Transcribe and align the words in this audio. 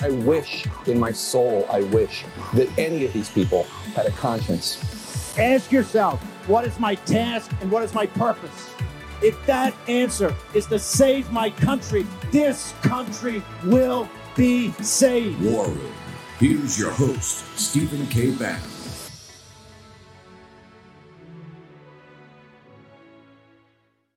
I 0.00 0.10
wish 0.10 0.66
in 0.86 0.98
my 0.98 1.10
soul, 1.10 1.66
I 1.70 1.80
wish 1.82 2.24
that 2.52 2.68
any 2.78 3.04
of 3.06 3.12
these 3.14 3.30
people 3.30 3.62
had 3.94 4.06
a 4.06 4.10
conscience. 4.10 5.38
Ask 5.38 5.72
yourself, 5.72 6.22
what 6.46 6.66
is 6.66 6.78
my 6.78 6.96
task 6.96 7.50
and 7.60 7.70
what 7.70 7.82
is 7.82 7.94
my 7.94 8.06
purpose? 8.06 8.70
If 9.22 9.44
that 9.46 9.74
answer 9.88 10.34
is 10.52 10.66
to 10.66 10.78
save 10.78 11.32
my 11.32 11.48
country, 11.48 12.06
this 12.30 12.74
country 12.82 13.42
will 13.64 14.08
be 14.36 14.72
saved. 14.72 15.40
War 15.42 15.66
Room. 15.66 15.92
Here's 16.38 16.78
your 16.78 16.90
host, 16.90 17.58
Stephen 17.58 18.06
K. 18.08 18.32
Bannon. 18.32 18.60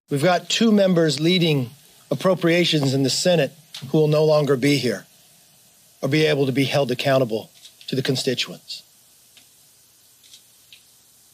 We've 0.09 0.23
got 0.23 0.49
two 0.49 0.73
members 0.73 1.21
leading 1.21 1.69
appropriations 2.11 2.93
in 2.93 3.03
the 3.03 3.09
Senate 3.09 3.53
who 3.91 3.99
will 3.99 4.07
no 4.07 4.25
longer 4.25 4.57
be 4.57 4.77
here 4.77 5.05
or 6.01 6.09
be 6.09 6.25
able 6.25 6.45
to 6.45 6.51
be 6.51 6.65
held 6.65 6.91
accountable 6.91 7.49
to 7.87 7.95
the 7.95 8.01
constituents. 8.01 8.83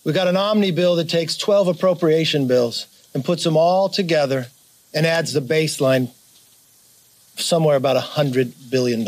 We've 0.04 0.16
got 0.16 0.28
an 0.28 0.38
omni 0.38 0.72
bill 0.72 0.96
that 0.98 1.10
takes 1.10 1.36
12 1.36 1.68
appropriation 1.68 2.48
bills 2.48 2.88
and 3.14 3.26
puts 3.26 3.44
them 3.44 3.58
all 3.58 3.90
together 3.90 4.48
and 4.94 5.06
adds 5.06 5.34
the 5.34 5.42
baseline 5.42 6.12
somewhere 7.36 7.76
about 7.76 8.02
$100 8.02 8.54
billion. 8.70 9.06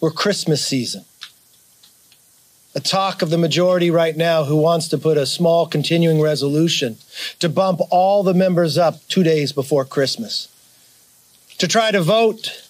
We're 0.00 0.10
Christmas 0.10 0.64
season. 0.64 1.04
A 2.74 2.80
talk 2.80 3.20
of 3.22 3.30
the 3.30 3.38
majority 3.38 3.90
right 3.90 4.16
now 4.16 4.44
who 4.44 4.56
wants 4.56 4.86
to 4.88 4.98
put 4.98 5.18
a 5.18 5.26
small 5.26 5.66
continuing 5.66 6.20
resolution 6.20 6.98
to 7.40 7.48
bump 7.48 7.80
all 7.90 8.22
the 8.22 8.32
members 8.32 8.78
up 8.78 9.00
two 9.08 9.24
days 9.24 9.52
before 9.52 9.84
Christmas. 9.84 10.46
To 11.58 11.66
try 11.66 11.90
to 11.90 12.00
vote 12.00 12.69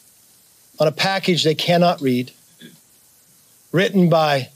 on 0.81 0.89
a 0.89 0.92
package 0.92 1.45
they 1.45 1.55
cannot 1.55 2.00
read, 2.00 2.33
written 3.70 4.09
by 4.09 4.48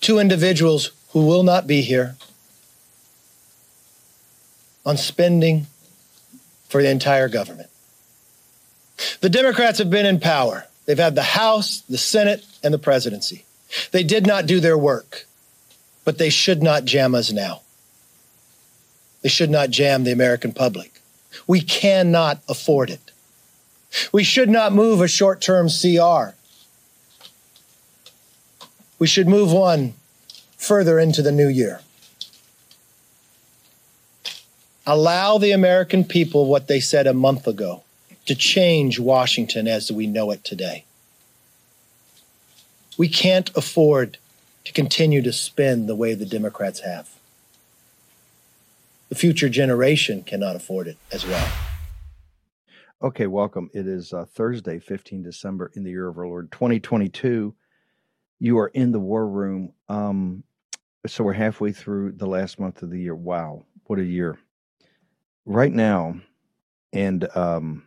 two 0.00 0.18
individuals 0.18 0.90
who 1.10 1.26
will 1.26 1.42
not 1.42 1.66
be 1.66 1.82
here, 1.82 2.16
on 4.86 4.96
spending 4.96 5.66
for 6.68 6.82
the 6.82 6.90
entire 6.90 7.28
government. 7.28 7.70
The 9.20 9.30
Democrats 9.30 9.78
have 9.78 9.90
been 9.90 10.06
in 10.06 10.20
power. 10.20 10.66
They've 10.86 10.98
had 10.98 11.14
the 11.14 11.22
House, 11.22 11.80
the 11.88 11.98
Senate, 11.98 12.44
and 12.62 12.74
the 12.74 12.78
presidency. 12.78 13.44
They 13.92 14.02
did 14.02 14.26
not 14.26 14.46
do 14.46 14.60
their 14.60 14.76
work, 14.76 15.26
but 16.04 16.18
they 16.18 16.30
should 16.30 16.62
not 16.62 16.84
jam 16.84 17.14
us 17.14 17.32
now. 17.32 17.62
They 19.22 19.28
should 19.28 19.50
not 19.50 19.70
jam 19.70 20.04
the 20.04 20.12
American 20.12 20.52
public. 20.52 21.00
We 21.46 21.60
cannot 21.60 22.42
afford 22.48 22.90
it. 22.90 23.03
We 24.12 24.24
should 24.24 24.48
not 24.48 24.72
move 24.72 25.00
a 25.00 25.08
short 25.08 25.40
term 25.40 25.68
CR. 25.68 26.34
We 28.98 29.06
should 29.06 29.28
move 29.28 29.52
one 29.52 29.94
further 30.56 30.98
into 30.98 31.22
the 31.22 31.32
new 31.32 31.48
year. 31.48 31.80
Allow 34.86 35.38
the 35.38 35.52
American 35.52 36.04
people 36.04 36.46
what 36.46 36.68
they 36.68 36.80
said 36.80 37.06
a 37.06 37.14
month 37.14 37.46
ago 37.46 37.82
to 38.26 38.34
change 38.34 38.98
Washington 38.98 39.66
as 39.66 39.90
we 39.90 40.06
know 40.06 40.30
it 40.30 40.44
today. 40.44 40.84
We 42.96 43.08
can't 43.08 43.50
afford 43.56 44.18
to 44.64 44.72
continue 44.72 45.20
to 45.22 45.32
spend 45.32 45.88
the 45.88 45.94
way 45.94 46.14
the 46.14 46.26
Democrats 46.26 46.80
have. 46.80 47.10
The 49.08 49.14
future 49.14 49.48
generation 49.48 50.22
cannot 50.22 50.56
afford 50.56 50.86
it 50.86 50.96
as 51.12 51.26
well. 51.26 51.73
Okay, 53.04 53.26
welcome. 53.26 53.68
It 53.74 53.86
is 53.86 54.14
uh, 54.14 54.24
Thursday, 54.24 54.78
15 54.78 55.22
December 55.22 55.70
in 55.74 55.84
the 55.84 55.90
year 55.90 56.08
of 56.08 56.16
our 56.16 56.26
Lord 56.26 56.50
2022. 56.50 57.54
You 58.40 58.58
are 58.58 58.68
in 58.68 58.92
the 58.92 58.98
war 58.98 59.28
room. 59.28 59.74
Um, 59.90 60.42
so 61.06 61.22
we're 61.22 61.34
halfway 61.34 61.70
through 61.70 62.12
the 62.12 62.24
last 62.24 62.58
month 62.58 62.82
of 62.82 62.88
the 62.88 62.98
year. 62.98 63.14
Wow, 63.14 63.66
what 63.88 63.98
a 63.98 64.02
year. 64.02 64.38
Right 65.44 65.70
now, 65.70 66.18
and 66.94 67.28
um, 67.36 67.82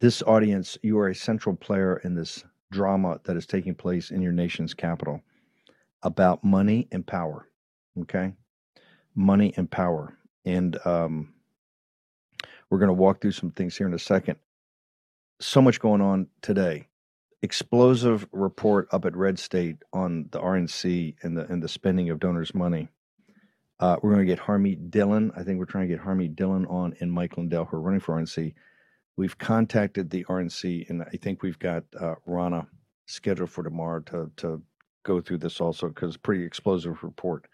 this 0.00 0.20
audience, 0.22 0.76
you 0.82 0.98
are 0.98 1.10
a 1.10 1.14
central 1.14 1.54
player 1.54 1.98
in 1.98 2.16
this 2.16 2.42
drama 2.72 3.20
that 3.22 3.36
is 3.36 3.46
taking 3.46 3.76
place 3.76 4.10
in 4.10 4.20
your 4.20 4.32
nation's 4.32 4.74
capital 4.74 5.22
about 6.02 6.42
money 6.42 6.88
and 6.90 7.06
power. 7.06 7.46
Okay? 8.00 8.32
Money 9.14 9.54
and 9.56 9.70
power. 9.70 10.18
And 10.44 10.76
um, 10.84 11.34
we're 12.70 12.78
going 12.78 12.88
to 12.88 12.94
walk 12.94 13.20
through 13.20 13.32
some 13.32 13.50
things 13.50 13.76
here 13.76 13.86
in 13.86 13.94
a 13.94 13.98
second. 13.98 14.36
So 15.40 15.62
much 15.62 15.80
going 15.80 16.00
on 16.00 16.28
today. 16.42 16.88
Explosive 17.42 18.26
report 18.32 18.88
up 18.90 19.04
at 19.04 19.16
Red 19.16 19.38
State 19.38 19.76
on 19.92 20.28
the 20.32 20.40
RNC 20.40 21.16
and 21.22 21.36
the 21.36 21.46
and 21.46 21.62
the 21.62 21.68
spending 21.68 22.10
of 22.10 22.18
donors' 22.18 22.54
money. 22.54 22.88
Uh, 23.78 23.96
we're 24.02 24.12
going 24.14 24.26
to 24.26 24.34
get 24.34 24.44
Harmeet 24.44 24.90
Dhillon. 24.90 25.30
I 25.38 25.44
think 25.44 25.60
we're 25.60 25.64
trying 25.64 25.88
to 25.88 25.94
get 25.94 26.04
Harmeet 26.04 26.34
Dhillon 26.34 26.68
on 26.68 26.94
and 26.98 27.12
Mike 27.12 27.36
Lindell, 27.36 27.66
who 27.66 27.76
are 27.76 27.80
running 27.80 28.00
for 28.00 28.16
RNC. 28.16 28.54
We've 29.16 29.38
contacted 29.38 30.10
the 30.10 30.24
RNC, 30.24 30.90
and 30.90 31.02
I 31.02 31.16
think 31.16 31.44
we've 31.44 31.58
got 31.60 31.84
uh, 31.98 32.16
Ronna 32.26 32.66
scheduled 33.06 33.50
for 33.50 33.62
tomorrow 33.62 34.00
to 34.00 34.32
to 34.38 34.62
go 35.04 35.20
through 35.20 35.38
this 35.38 35.60
also 35.60 35.88
because 35.88 36.16
pretty 36.16 36.44
explosive 36.44 37.02
report. 37.04 37.46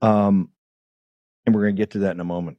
Um, 0.00 0.50
and 1.44 1.54
we're 1.54 1.62
going 1.62 1.76
to 1.76 1.80
get 1.80 1.90
to 1.90 1.98
that 2.00 2.12
in 2.12 2.20
a 2.20 2.24
moment. 2.24 2.58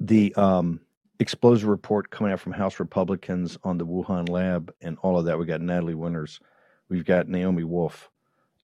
The 0.00 0.34
um, 0.34 0.80
explosive 1.18 1.68
report 1.68 2.10
coming 2.10 2.32
out 2.32 2.40
from 2.40 2.52
House 2.52 2.80
Republicans 2.80 3.58
on 3.62 3.78
the 3.78 3.86
Wuhan 3.86 4.28
lab 4.28 4.72
and 4.80 4.96
all 5.02 5.18
of 5.18 5.26
that. 5.26 5.38
We 5.38 5.46
got 5.46 5.60
Natalie 5.60 5.94
Winters, 5.94 6.40
we've 6.88 7.04
got 7.04 7.28
Naomi 7.28 7.64
Wolf 7.64 8.10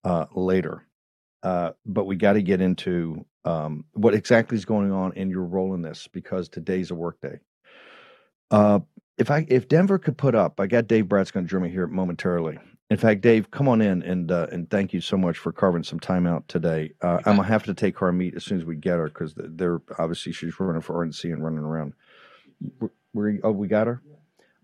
uh, 0.05 0.27
later, 0.35 0.87
uh, 1.43 1.73
but 1.85 2.07
we 2.07 2.17
got 2.17 2.33
to 2.33 2.43
get 2.43 2.61
into 2.61 3.25
um, 3.45 3.85
what 3.93 4.15
exactly 4.15 4.57
is 4.57 4.65
going 4.65 4.91
on 4.91 5.13
in 5.13 5.31
your 5.31 5.45
role 5.45 5.75
in 5.75 5.83
this 5.83 6.09
because 6.09 6.49
today's 6.49 6.91
a 6.91 6.95
work 6.95 7.21
day. 7.21 7.39
Uh, 8.51 8.81
if 9.19 9.31
I 9.31 9.47
if 9.49 9.69
Denver 9.69 9.99
could 9.99 10.17
put 10.17 10.35
up, 10.35 10.61
I 10.61 10.67
got 10.67 10.89
Dave 10.89 11.09
Brat 11.09 11.33
going 11.33 11.47
to 11.47 11.51
join 11.51 11.63
me 11.63 11.71
here 11.71 11.87
momentarily. 11.87 12.59
In 12.89 12.97
fact, 12.97 13.21
Dave, 13.21 13.51
come 13.51 13.69
on 13.69 13.81
in 13.81 14.03
and 14.03 14.31
uh, 14.31 14.47
and 14.53 14.71
thank 14.71 14.93
you 14.93 15.01
so 15.01 15.17
much 15.17 15.39
for 15.39 15.51
carving 15.51 15.83
some 15.83 15.99
time 15.99 16.27
out 16.27 16.47
today. 16.47 16.93
Uh, 17.03 17.19
I'm 17.27 17.37
gonna 17.37 17.43
have 17.43 17.65
to 17.65 17.75
take 17.75 17.97
Harmeet 17.97 18.37
as 18.37 18.45
soon 18.45 18.59
as 18.59 18.65
we 18.65 18.77
get 18.77 18.99
her 18.99 19.09
because 19.09 19.35
they're 19.37 19.81
obviously 19.99 20.33
she's 20.33 20.59
running 20.61 20.83
for 20.83 21.05
RNC 21.05 21.33
and 21.33 21.43
running 21.43 21.61
around. 21.61 21.95
we 23.13 23.41
oh 23.43 23.51
we 23.51 23.67
got 23.67 23.89
her. 23.89 24.03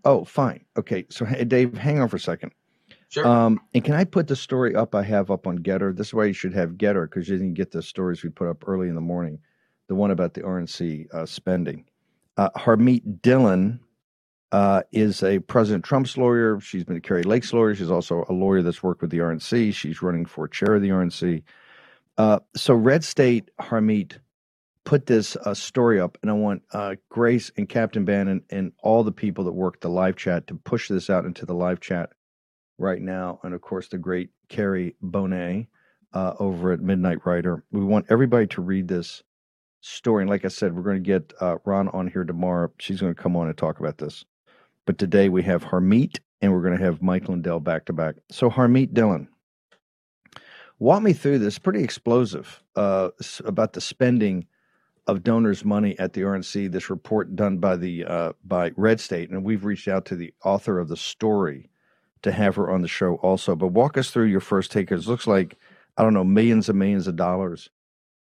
Oh, 0.05 0.25
fine. 0.25 0.65
Okay, 0.77 1.05
so 1.09 1.25
hey, 1.25 1.43
Dave, 1.43 1.77
hang 1.77 1.99
on 1.99 2.09
for 2.09 2.17
a 2.17 2.19
second. 2.19 2.51
Sure. 3.09 3.27
Um, 3.27 3.59
and 3.73 3.83
can 3.83 3.93
I 3.93 4.05
put 4.05 4.27
the 4.27 4.35
story 4.35 4.75
up 4.75 4.95
I 4.95 5.03
have 5.03 5.29
up 5.29 5.45
on 5.45 5.59
Gettr? 5.59 5.95
This 5.95 6.07
is 6.07 6.13
why 6.13 6.25
you 6.25 6.33
should 6.33 6.53
have 6.53 6.71
Gettr 6.71 7.09
because 7.09 7.29
you 7.29 7.37
didn't 7.37 7.53
get 7.53 7.71
the 7.71 7.81
stories 7.81 8.23
we 8.23 8.29
put 8.29 8.49
up 8.49 8.67
early 8.67 8.89
in 8.89 8.95
the 8.95 9.01
morning. 9.01 9.39
The 9.87 9.95
one 9.95 10.11
about 10.11 10.33
the 10.33 10.41
RNC 10.41 11.13
uh, 11.13 11.25
spending. 11.25 11.85
Uh, 12.37 12.49
Harmeet 12.57 13.21
Dhillon 13.21 13.79
uh, 14.53 14.83
is 14.91 15.23
a 15.23 15.39
President 15.39 15.83
Trump's 15.83 16.15
lawyer. 16.15 16.59
She's 16.59 16.83
been 16.83 16.95
a 16.95 17.01
Kari 17.01 17.23
Lake's 17.23 17.51
lawyer. 17.53 17.73
She's 17.73 17.89
also 17.89 18.23
a 18.29 18.33
lawyer 18.33 18.61
that's 18.61 18.83
worked 18.83 19.01
with 19.01 19.09
the 19.09 19.17
RNC. 19.17 19.73
She's 19.73 20.03
running 20.03 20.27
for 20.27 20.47
chair 20.47 20.75
of 20.75 20.83
the 20.83 20.89
RNC. 20.89 21.41
Uh, 22.19 22.39
so 22.55 22.75
Red 22.75 23.03
State 23.03 23.49
Harmeet 23.59 24.19
put 24.85 25.07
this 25.07 25.35
uh, 25.35 25.55
story 25.55 25.99
up, 25.99 26.19
and 26.21 26.29
I 26.29 26.35
want 26.35 26.61
uh, 26.71 26.95
Grace 27.09 27.51
and 27.57 27.67
Captain 27.67 28.05
Bannon 28.05 28.43
and 28.51 28.73
all 28.83 29.03
the 29.03 29.11
people 29.11 29.45
that 29.45 29.53
work 29.53 29.81
the 29.81 29.89
live 29.89 30.17
chat 30.17 30.45
to 30.47 30.55
push 30.55 30.87
this 30.87 31.09
out 31.09 31.25
into 31.25 31.47
the 31.47 31.55
live 31.55 31.79
chat 31.79 32.11
right 32.77 33.01
now, 33.01 33.39
and 33.41 33.55
of 33.55 33.61
course 33.61 33.87
the 33.87 33.97
great 33.97 34.29
Carrie 34.49 34.95
Bonet 35.03 35.65
uh, 36.13 36.33
over 36.39 36.71
at 36.73 36.79
Midnight 36.79 37.25
Rider. 37.25 37.63
We 37.71 37.83
want 37.83 38.05
everybody 38.11 38.45
to 38.47 38.61
read 38.61 38.87
this 38.87 39.23
story. 39.81 40.21
And 40.21 40.29
like 40.29 40.45
I 40.45 40.49
said, 40.49 40.75
we're 40.75 40.83
going 40.83 41.03
to 41.03 41.07
get 41.07 41.33
uh, 41.41 41.57
Ron 41.65 41.87
on 41.87 42.07
here 42.07 42.23
tomorrow. 42.23 42.71
She's 42.77 43.01
going 43.01 43.15
to 43.15 43.19
come 43.21 43.35
on 43.35 43.47
and 43.47 43.57
talk 43.57 43.79
about 43.79 43.97
this. 43.97 44.23
But 44.85 44.97
today 44.97 45.29
we 45.29 45.43
have 45.43 45.63
Harmeet 45.63 46.19
and 46.41 46.51
we're 46.51 46.61
going 46.61 46.77
to 46.77 46.83
have 46.83 47.01
Mike 47.01 47.29
Lindell 47.29 47.61
back 47.61 47.85
to 47.85 47.93
back. 47.93 48.15
So, 48.29 48.49
Harmeet 48.49 48.93
Dhillon, 48.93 49.27
walk 50.77 51.01
me 51.01 51.13
through 51.13 51.39
this. 51.39 51.57
Pretty 51.57 51.83
explosive 51.83 52.61
uh, 52.75 53.09
about 53.45 53.73
the 53.73 53.81
spending 53.81 54.45
of 55.07 55.23
donors' 55.23 55.63
money 55.63 55.97
at 55.99 56.13
the 56.13 56.21
RNC. 56.21 56.71
This 56.71 56.89
report 56.89 57.35
done 57.35 57.59
by 57.59 57.77
the 57.77 58.05
uh, 58.05 58.33
by 58.43 58.71
Red 58.75 58.99
State, 58.99 59.29
and 59.29 59.45
we've 59.45 59.63
reached 59.63 59.87
out 59.87 60.05
to 60.05 60.15
the 60.15 60.33
author 60.43 60.79
of 60.79 60.89
the 60.89 60.97
story 60.97 61.69
to 62.23 62.31
have 62.31 62.55
her 62.57 62.69
on 62.69 62.81
the 62.81 62.87
show 62.87 63.15
also. 63.15 63.55
But 63.55 63.67
walk 63.67 63.97
us 63.97 64.11
through 64.11 64.25
your 64.25 64.41
first 64.41 64.71
take. 64.71 64.91
It 64.91 65.07
looks 65.07 65.27
like 65.27 65.57
I 65.95 66.03
don't 66.03 66.13
know 66.13 66.25
millions 66.25 66.67
and 66.67 66.79
millions 66.79 67.07
of 67.07 67.15
dollars 67.15 67.69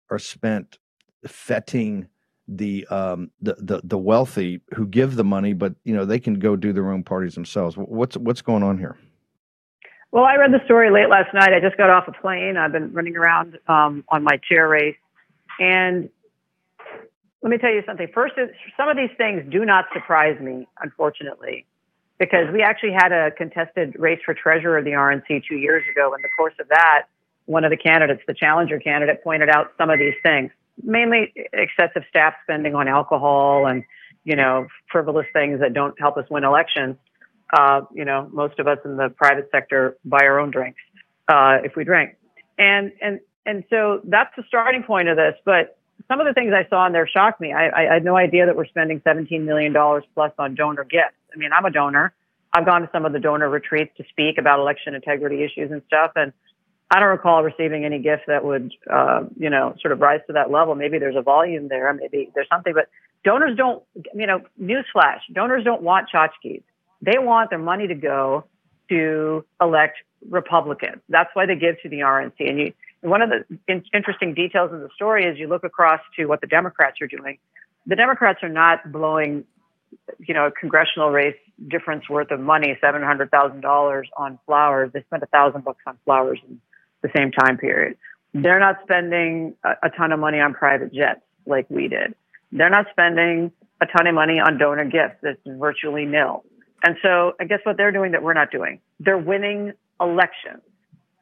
are 0.10 0.20
spent 0.20 0.78
fetting 1.26 2.08
the 2.48 2.88
um 2.88 3.30
the, 3.42 3.56
the 3.60 3.82
the 3.84 3.98
wealthy 3.98 4.62
who 4.74 4.88
give 4.88 5.16
the 5.16 5.24
money, 5.24 5.54
but 5.54 5.74
you 5.84 5.96
know 5.96 6.06
they 6.06 6.20
can 6.20 6.40
go 6.40 6.56
do 6.56 6.74
their 6.74 6.92
own 6.92 7.04
parties 7.04 7.36
themselves. 7.36 7.76
What's 7.76 8.18
what's 8.18 8.42
going 8.42 8.64
on 8.64 8.78
here? 8.78 8.98
Well, 10.12 10.24
I 10.24 10.36
read 10.38 10.54
the 10.54 10.64
story 10.66 10.90
late 10.90 11.10
last 11.10 11.34
night. 11.34 11.54
I 11.54 11.60
just 11.60 11.78
got 11.78 11.90
off 11.90 12.08
a 12.08 12.14
plane. 12.14 12.56
I've 12.58 12.72
been 12.72 12.94
running 12.94 13.18
around 13.18 13.60
um, 13.68 14.06
on 14.08 14.24
my 14.24 14.40
chair 14.50 14.68
race, 14.68 14.96
and 15.60 16.10
let 17.42 17.50
me 17.50 17.58
tell 17.58 17.72
you 17.72 17.84
something. 17.86 18.08
First, 18.14 18.36
some 18.78 18.88
of 18.88 18.96
these 18.96 19.16
things 19.18 19.44
do 19.52 19.66
not 19.66 19.86
surprise 19.94 20.40
me, 20.40 20.68
unfortunately, 20.82 21.66
because 22.20 22.48
we 22.54 22.62
actually 22.62 22.94
had 22.94 23.12
a 23.12 23.32
contested 23.32 23.96
race 24.00 24.20
for 24.24 24.34
treasurer 24.34 24.78
of 24.78 24.86
the 24.86 24.92
RNC 24.92 25.44
two 25.48 25.56
years 25.56 25.84
ago. 25.92 26.14
In 26.16 26.22
the 26.22 26.30
course 26.38 26.56
of 26.60 26.70
that, 26.70 27.04
one 27.46 27.66
of 27.66 27.72
the 27.72 27.78
candidates, 27.78 28.22
the 28.28 28.34
challenger 28.34 28.80
candidate, 28.80 29.24
pointed 29.24 29.50
out 29.50 29.74
some 29.78 29.90
of 29.90 30.00
these 30.00 30.16
things 30.24 30.52
mainly 30.84 31.34
excessive 31.54 32.04
staff 32.10 32.34
spending 32.44 32.76
on 32.76 32.88
alcohol 32.88 33.68
and 33.68 33.84
you 34.24 34.36
know 34.36 34.68
frivolous 34.92 35.26
things 35.34 35.60
that 35.60 35.74
don't 35.74 36.00
help 36.00 36.18
us 36.18 36.26
win 36.30 36.44
elections. 36.44 36.98
Uh, 37.52 37.82
you 37.94 38.04
know, 38.04 38.30
most 38.34 38.60
of 38.60 38.68
us 38.68 38.78
in 38.84 38.98
the 38.98 39.10
private 39.10 39.50
sector 39.52 39.98
buy 40.04 40.20
our 40.24 40.40
own 40.40 40.52
drinks 40.52 40.82
uh, 41.30 41.58
if 41.64 41.76
we 41.76 41.84
drink, 41.84 42.16
and 42.58 42.92
and 43.02 43.20
and 43.46 43.64
so 43.70 44.02
that's 44.04 44.34
the 44.36 44.44
starting 44.48 44.84
point 44.84 45.08
of 45.08 45.16
this. 45.16 45.36
But 45.46 45.78
some 46.08 46.20
of 46.20 46.28
the 46.28 46.34
things 46.34 46.54
I 46.54 46.68
saw 46.70 46.86
in 46.86 46.94
there 46.94 47.08
shocked 47.08 47.42
me. 47.42 47.54
I, 47.54 47.70
I 47.70 47.94
had 47.94 48.04
no 48.04 48.16
idea 48.16 48.46
that 48.46 48.56
we're 48.56 48.68
spending 48.68 49.02
17 49.04 49.46
million 49.46 49.74
dollars 49.74 50.04
plus 50.14 50.32
on 50.38 50.56
donor 50.56 50.84
gifts. 50.84 51.16
I 51.34 51.38
mean, 51.38 51.52
I'm 51.54 51.66
a 51.66 51.72
donor. 51.72 52.14
I've 52.54 52.66
gone 52.66 52.82
to 52.82 52.90
some 52.92 53.06
of 53.06 53.14
the 53.14 53.20
donor 53.20 53.50
retreats 53.50 53.92
to 53.98 54.04
speak 54.10 54.38
about 54.38 54.60
election 54.60 54.96
integrity 54.96 55.44
issues 55.44 55.72
and 55.72 55.82
stuff, 55.88 56.12
and 56.16 56.34
I 56.90 57.00
don't 57.00 57.10
recall 57.10 57.44
receiving 57.44 57.84
any 57.84 58.00
gift 58.00 58.24
that 58.28 58.46
would, 58.46 58.74
uh, 58.90 59.24
you 59.36 59.50
know, 59.50 59.76
sort 59.82 59.92
of 59.92 60.00
rise 60.00 60.22
to 60.28 60.34
that 60.34 60.50
level. 60.52 60.74
Maybe 60.76 61.00
there's 61.00 61.18
a 61.18 61.22
volume 61.22 61.68
there, 61.68 61.92
maybe 61.94 62.32
there's 62.34 62.48
something, 62.50 62.74
but 62.74 62.88
donors 63.24 63.58
don't, 63.58 63.84
you 64.14 64.26
know, 64.26 64.42
newsflash, 64.62 65.20
donors 65.34 65.64
don't 65.66 65.82
want 65.82 66.08
tchotchkes. 66.14 66.64
They 67.02 67.18
want 67.18 67.50
their 67.50 67.60
money 67.60 67.88
to 67.88 67.96
go 67.96 68.46
to 68.90 69.46
elect 69.62 69.98
Republicans. 70.30 71.02
That's 71.10 71.30
why 71.34 71.46
they 71.46 71.56
give 71.56 71.82
to 71.84 71.90
the 71.90 72.00
RNC. 72.00 72.34
And 72.40 72.60
you, 72.60 72.74
one 73.02 73.22
of 73.22 73.30
the 73.30 73.46
in- 73.68 73.84
interesting 73.94 74.34
details 74.34 74.72
in 74.72 74.80
the 74.80 74.90
story 74.96 75.26
is 75.26 75.38
you 75.38 75.48
look 75.48 75.66
across 75.66 76.00
to 76.18 76.26
what 76.26 76.42
the 76.42 76.48
Democrats 76.48 77.02
are 77.02 77.08
doing. 77.08 77.38
The 77.86 77.96
Democrats 77.96 78.40
are 78.44 78.50
not 78.50 78.92
blowing, 78.92 79.46
you 80.20 80.34
know, 80.34 80.48
a 80.48 80.52
congressional 80.52 81.12
race 81.12 81.36
difference 81.68 82.10
worth 82.10 82.32
of 82.32 82.40
money, 82.40 82.78
seven 82.82 83.04
hundred 83.04 83.32
thousand 83.32 83.62
dollars 83.62 84.10
on 84.18 84.40
flowers. 84.46 84.92
They 84.94 85.02
spent 85.04 85.24
a 85.24 85.28
thousand 85.28 85.64
bucks 85.64 85.82
on 85.86 85.98
flowers 86.06 86.40
the 87.02 87.10
same 87.16 87.32
time 87.32 87.58
period. 87.58 87.98
Mm-hmm. 88.36 88.44
They're 88.44 88.60
not 88.60 88.78
spending 88.84 89.56
a, 89.64 89.72
a 89.84 89.90
ton 89.90 90.12
of 90.12 90.20
money 90.20 90.40
on 90.40 90.54
private 90.54 90.94
jets 90.94 91.22
like 91.46 91.70
we 91.70 91.88
did. 91.88 92.16
They're 92.52 92.70
not 92.70 92.88
spending 92.92 93.52
a 93.82 93.86
ton 93.86 94.08
of 94.08 94.16
money 94.16 94.40
on 94.40 94.58
donor 94.58 94.86
gifts. 94.86 95.18
That's 95.22 95.40
virtually 95.46 96.06
nil. 96.06 96.44
And 96.84 96.96
so 97.02 97.34
I 97.40 97.46
guess 97.46 97.60
what 97.64 97.78
they're 97.78 97.92
doing 97.92 98.12
that 98.12 98.24
we're 98.24 98.34
not 98.34 98.52
doing, 98.52 98.80
they're 99.00 99.18
winning 99.18 99.74
elections. 100.00 100.62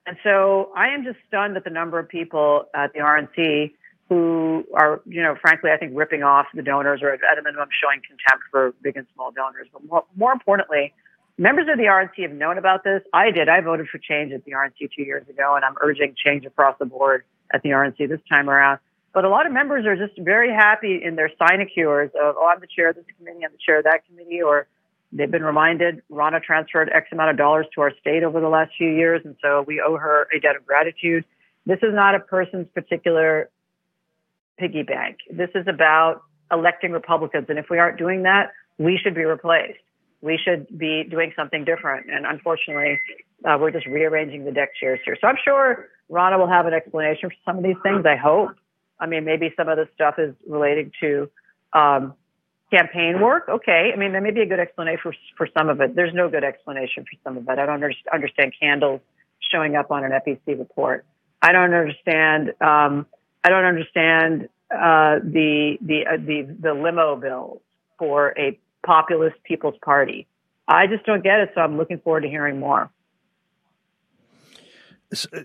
And 0.05 0.17
so 0.23 0.71
I 0.75 0.89
am 0.89 1.03
just 1.03 1.17
stunned 1.27 1.57
at 1.57 1.63
the 1.63 1.69
number 1.69 1.97
of 1.97 2.07
people 2.07 2.65
at 2.75 2.93
the 2.93 2.99
RNC 2.99 3.73
who 4.09 4.63
are, 4.75 5.01
you 5.07 5.21
know, 5.23 5.35
frankly, 5.41 5.71
I 5.71 5.77
think 5.77 5.93
ripping 5.95 6.21
off 6.21 6.45
the 6.53 6.61
donors 6.61 7.01
or 7.01 7.11
at 7.11 7.19
a 7.39 7.41
minimum 7.41 7.69
showing 7.81 8.01
contempt 8.01 8.45
for 8.51 8.75
big 8.83 8.97
and 8.97 9.07
small 9.15 9.31
donors. 9.31 9.67
But 9.73 9.83
more, 9.85 10.03
more 10.15 10.31
importantly, 10.31 10.93
Members 11.37 11.67
of 11.69 11.77
the 11.77 11.83
RNC 11.83 12.21
have 12.21 12.31
known 12.31 12.57
about 12.57 12.85
this. 12.85 13.01
I 13.11 13.29
did. 13.31 13.49
I 13.49 13.59
voted 13.59 13.87
for 13.89 13.97
change 13.97 14.31
at 14.31 14.45
the 14.45 14.53
RNC 14.53 14.89
two 14.95 15.03
years 15.03 15.27
ago, 15.27 15.55
and 15.55 15.65
I'm 15.65 15.75
urging 15.81 16.15
change 16.15 16.45
across 16.45 16.77
the 16.79 16.85
board 16.85 17.25
at 17.53 17.61
the 17.61 17.69
RNC 17.69 18.07
this 18.07 18.21
time 18.29 18.49
around. 18.49 18.79
But 19.13 19.25
a 19.25 19.29
lot 19.29 19.45
of 19.45 19.51
members 19.51 19.85
are 19.85 19.97
just 19.97 20.17
very 20.17 20.53
happy 20.53 21.01
in 21.03 21.15
their 21.15 21.29
sinecures 21.37 22.11
of, 22.15 22.35
oh, 22.37 22.49
I'm 22.53 22.61
the 22.61 22.67
chair 22.67 22.89
of 22.89 22.95
this 22.95 23.05
committee, 23.17 23.43
I'm 23.43 23.51
the 23.51 23.57
chair 23.57 23.79
of 23.79 23.83
that 23.83 24.05
committee, 24.07 24.41
or 24.41 24.67
they've 25.11 25.29
been 25.29 25.43
reminded 25.43 26.03
Ronna 26.09 26.41
transferred 26.41 26.89
X 26.93 27.07
amount 27.11 27.31
of 27.31 27.37
dollars 27.37 27.65
to 27.75 27.81
our 27.81 27.91
state 27.99 28.23
over 28.23 28.39
the 28.39 28.49
last 28.49 28.71
few 28.77 28.89
years, 28.89 29.21
and 29.25 29.35
so 29.41 29.61
we 29.67 29.81
owe 29.85 29.97
her 29.97 30.27
a 30.33 30.39
debt 30.39 30.55
of 30.55 30.65
gratitude. 30.65 31.25
This 31.65 31.79
is 31.81 31.93
not 31.93 32.15
a 32.15 32.19
person's 32.19 32.67
particular 32.73 33.49
piggy 34.57 34.83
bank. 34.83 35.17
This 35.29 35.49
is 35.53 35.67
about 35.67 36.21
electing 36.49 36.91
Republicans, 36.91 37.47
and 37.49 37.59
if 37.59 37.69
we 37.69 37.77
aren't 37.77 37.97
doing 37.97 38.23
that, 38.23 38.51
we 38.77 38.97
should 39.01 39.15
be 39.15 39.25
replaced 39.25 39.79
we 40.21 40.39
should 40.43 40.67
be 40.77 41.03
doing 41.03 41.33
something 41.35 41.65
different. 41.65 42.09
And 42.09 42.25
unfortunately, 42.25 42.99
uh, 43.43 43.57
we're 43.59 43.71
just 43.71 43.85
rearranging 43.85 44.45
the 44.45 44.51
deck 44.51 44.69
chairs 44.79 44.99
here. 45.05 45.17
So 45.21 45.27
I'm 45.27 45.37
sure 45.43 45.89
Ronna 46.09 46.37
will 46.37 46.47
have 46.47 46.65
an 46.65 46.73
explanation 46.73 47.29
for 47.29 47.35
some 47.45 47.57
of 47.57 47.63
these 47.63 47.77
things. 47.83 48.05
I 48.05 48.15
hope. 48.15 48.51
I 48.99 49.07
mean, 49.07 49.25
maybe 49.25 49.53
some 49.57 49.67
of 49.67 49.77
the 49.77 49.87
stuff 49.93 50.15
is 50.17 50.33
related 50.47 50.93
to 51.01 51.29
um, 51.73 52.13
campaign 52.71 53.19
work. 53.21 53.47
Okay. 53.49 53.91
I 53.93 53.97
mean, 53.97 54.11
there 54.13 54.21
may 54.21 54.31
be 54.31 54.41
a 54.41 54.45
good 54.45 54.59
explanation 54.59 54.99
for, 55.03 55.13
for 55.37 55.47
some 55.57 55.69
of 55.69 55.81
it. 55.81 55.95
There's 55.95 56.13
no 56.13 56.29
good 56.29 56.43
explanation 56.43 57.03
for 57.03 57.17
some 57.23 57.37
of 57.37 57.43
it. 57.47 57.59
I 57.59 57.65
don't 57.65 57.83
understand 58.11 58.53
candles 58.59 59.01
showing 59.51 59.75
up 59.75 59.91
on 59.91 60.03
an 60.03 60.11
FEC 60.11 60.57
report. 60.57 61.05
I 61.41 61.51
don't 61.51 61.73
understand. 61.73 62.53
Um, 62.61 63.05
I 63.43 63.49
don't 63.49 63.65
understand 63.65 64.49
uh, 64.71 65.19
the 65.23 65.77
the 65.81 66.05
uh, 66.07 66.17
the 66.17 66.55
the 66.59 66.73
limo 66.73 67.15
bills 67.15 67.61
for 67.99 68.33
a 68.37 68.57
populist 68.85 69.35
People's 69.43 69.75
Party. 69.83 70.27
I 70.67 70.87
just 70.87 71.05
don't 71.05 71.23
get 71.23 71.39
it, 71.39 71.51
so 71.53 71.61
I'm 71.61 71.77
looking 71.77 71.99
forward 71.99 72.21
to 72.21 72.29
hearing 72.29 72.59
more. 72.59 72.89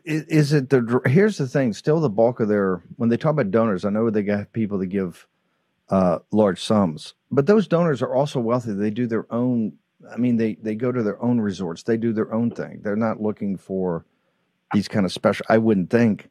Is 0.04 0.52
it 0.52 0.70
the? 0.70 1.00
Here's 1.06 1.36
the 1.36 1.46
thing. 1.46 1.72
Still, 1.74 2.00
the 2.00 2.08
bulk 2.08 2.40
of 2.40 2.48
their 2.48 2.82
when 2.96 3.08
they 3.08 3.16
talk 3.16 3.32
about 3.32 3.50
donors, 3.50 3.84
I 3.84 3.90
know 3.90 4.08
they 4.10 4.22
got 4.22 4.52
people 4.52 4.78
that 4.78 4.86
give 4.86 5.26
uh, 5.90 6.20
large 6.32 6.62
sums, 6.62 7.14
but 7.30 7.46
those 7.46 7.68
donors 7.68 8.02
are 8.02 8.14
also 8.14 8.40
wealthy. 8.40 8.72
They 8.72 8.90
do 8.90 9.06
their 9.06 9.26
own. 9.32 9.74
I 10.10 10.16
mean, 10.16 10.38
they 10.38 10.54
they 10.54 10.74
go 10.74 10.90
to 10.90 11.02
their 11.02 11.22
own 11.22 11.40
resorts. 11.40 11.82
They 11.82 11.98
do 11.98 12.12
their 12.12 12.32
own 12.32 12.50
thing. 12.50 12.80
They're 12.82 12.96
not 12.96 13.20
looking 13.20 13.58
for 13.58 14.06
these 14.72 14.88
kind 14.88 15.04
of 15.04 15.12
special. 15.12 15.44
I 15.48 15.58
wouldn't 15.58 15.90
think, 15.90 16.30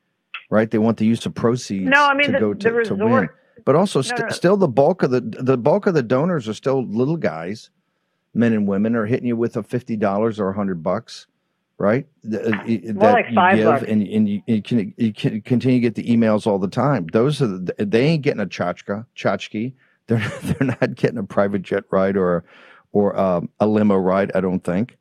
right? 0.50 0.70
They 0.70 0.80
want 0.80 0.98
the 0.98 1.06
use 1.06 1.26
of 1.26 1.36
proceeds. 1.36 1.86
No, 1.86 2.06
I 2.06 2.16
mean 2.16 2.28
to 2.28 2.32
the, 2.34 2.40
go 2.40 2.54
to, 2.54 2.68
the 2.68 2.74
resort, 2.74 3.00
to 3.00 3.06
win. 3.06 3.30
But 3.66 3.76
also, 3.76 4.02
st- 4.02 4.20
no, 4.20 4.26
no. 4.28 4.32
still 4.32 4.58
the 4.58 4.68
bulk 4.68 5.04
of 5.04 5.12
the 5.12 5.22
the 5.22 5.58
bulk 5.58 5.88
of 5.88 5.94
the 5.94 6.04
donors 6.04 6.48
are 6.48 6.54
still 6.54 6.86
little 6.86 7.18
guys, 7.18 7.70
men 8.34 8.54
and 8.54 8.68
women, 8.68 8.96
are 8.96 9.06
hitting 9.06 9.28
you 9.28 9.36
with 9.36 9.58
a 9.58 9.64
fifty 9.64 9.96
dollars 9.96 10.40
or 10.40 10.50
a 10.50 10.54
hundred 10.54 10.82
bucks, 10.84 11.28
right? 11.78 12.08
Th- 12.24 12.42
uh, 12.46 12.50
that 13.00 13.14
like 13.14 13.34
five 13.34 13.58
you 13.58 13.64
bucks. 13.66 13.82
give, 13.82 13.90
and 13.90 14.08
and 14.08 14.30
you, 14.30 14.42
you 14.48 14.62
can 14.62 14.94
you 14.98 15.14
can 15.14 15.42
continue 15.42 15.78
to 15.78 15.82
get 15.82 15.96
the 15.96 16.04
emails 16.04 16.46
all 16.48 16.60
the 16.60 16.68
time. 16.68 17.08
Those 17.14 17.42
are 17.42 17.48
the, 17.48 17.74
they 17.80 18.06
ain't 18.06 18.22
getting 18.24 18.42
a 18.42 18.46
tchotchka 18.48 19.06
tchotchke. 19.16 19.74
They're 20.08 20.18
they're 20.44 20.68
not 20.82 20.96
getting 20.96 21.18
a 21.18 21.24
private 21.24 21.62
jet 21.62 21.84
ride 21.92 22.18
or 22.18 22.44
or 22.92 23.18
um, 23.20 23.50
a 23.60 23.68
limo 23.68 23.96
ride. 23.98 24.32
I 24.36 24.42
don't 24.42 24.64
think 24.64 24.98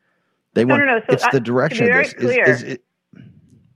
they 0.54 0.64
No, 0.64 0.75
want. 0.75 0.87
no, 0.87 0.94
no. 0.97 1.00
So 1.06 1.12
it's 1.14 1.25
I- 1.25 1.30
the 1.32 1.38
to 1.38 1.42
be 1.42 1.47
direction. 1.47 1.87
very 1.87 2.04
of 2.06 2.11
this 2.11 2.14
clear- 2.14 2.44
is, 2.50 2.62
is 2.62 2.73
it, 2.75 2.85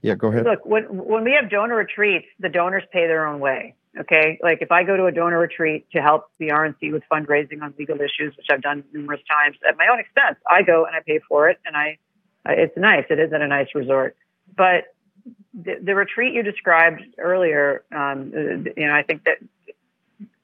yeah, 0.01 0.15
go 0.15 0.27
ahead. 0.27 0.43
Look, 0.43 0.65
when 0.65 0.83
when 0.83 1.23
we 1.23 1.31
have 1.39 1.49
donor 1.49 1.75
retreats, 1.77 2.25
the 2.39 2.49
donors 2.49 2.83
pay 2.91 3.07
their 3.07 3.25
own 3.25 3.39
way. 3.39 3.73
Okay, 3.99 4.39
like 4.41 4.59
if 4.61 4.71
I 4.71 4.83
go 4.83 4.97
to 4.97 5.05
a 5.05 5.11
donor 5.11 5.37
retreat 5.37 5.85
to 5.91 6.01
help 6.01 6.31
the 6.39 6.47
RNC 6.47 6.91
with 6.91 7.03
fundraising 7.11 7.61
on 7.61 7.75
legal 7.77 7.95
issues, 7.97 8.35
which 8.35 8.47
I've 8.51 8.61
done 8.61 8.83
numerous 8.91 9.21
times 9.29 9.57
at 9.67 9.77
my 9.77 9.85
own 9.91 9.99
expense, 9.99 10.37
I 10.49 10.63
go 10.63 10.85
and 10.85 10.95
I 10.95 10.99
pay 11.05 11.19
for 11.29 11.47
it, 11.49 11.59
and 11.65 11.77
I, 11.77 11.99
it's 12.45 12.75
nice. 12.75 13.05
It 13.11 13.19
is 13.19 13.31
at 13.33 13.41
a 13.41 13.47
nice 13.47 13.67
resort, 13.75 14.15
but 14.57 14.85
the, 15.53 15.75
the 15.83 15.93
retreat 15.95 16.33
you 16.33 16.41
described 16.41 17.03
earlier, 17.19 17.83
um, 17.91 18.31
uh, 18.35 18.39
you 18.75 18.87
know, 18.87 18.93
I 18.93 19.03
think 19.03 19.23
that 19.25 19.37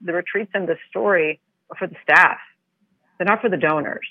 the 0.01 0.13
retreats 0.13 0.51
in 0.53 0.65
the 0.65 0.77
story 0.89 1.39
are 1.72 1.75
for 1.77 1.88
the 1.88 1.96
staff. 2.03 2.38
They're 3.18 3.25
not 3.25 3.41
for 3.41 3.50
the 3.50 3.58
donors. 3.58 4.08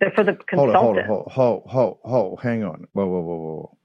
They're 0.00 0.10
for 0.10 0.24
the 0.24 0.32
Hold 0.32 0.46
consultants. 0.48 0.76
on, 0.76 0.84
hold 0.84 0.98
on, 0.98 1.04
hold, 1.04 1.30
hold, 1.30 1.62
hold, 1.66 1.98
hold. 2.02 2.40
Hang 2.42 2.64
on. 2.64 2.86
Whoa, 2.92 3.06
whoa, 3.06 3.20
whoa, 3.20 3.36
whoa. 3.36 3.76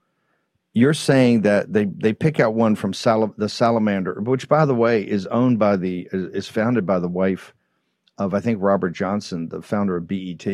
You're 0.72 0.94
saying 0.94 1.42
that 1.42 1.72
they 1.72 1.86
they 1.86 2.12
pick 2.12 2.38
out 2.38 2.54
one 2.54 2.76
from 2.76 2.92
Sal- 2.92 3.34
the 3.36 3.48
Salamander, 3.48 4.20
which, 4.20 4.48
by 4.48 4.64
the 4.64 4.74
way, 4.74 5.02
is 5.02 5.26
owned 5.26 5.58
by 5.58 5.76
the 5.76 6.08
is, 6.12 6.48
founded 6.48 6.86
by 6.86 7.00
the 7.00 7.08
wife 7.08 7.52
of 8.18 8.34
I 8.34 8.40
think 8.40 8.58
Robert 8.60 8.90
Johnson, 8.90 9.48
the 9.48 9.62
founder 9.62 9.96
of 9.96 10.06
BET, 10.06 10.46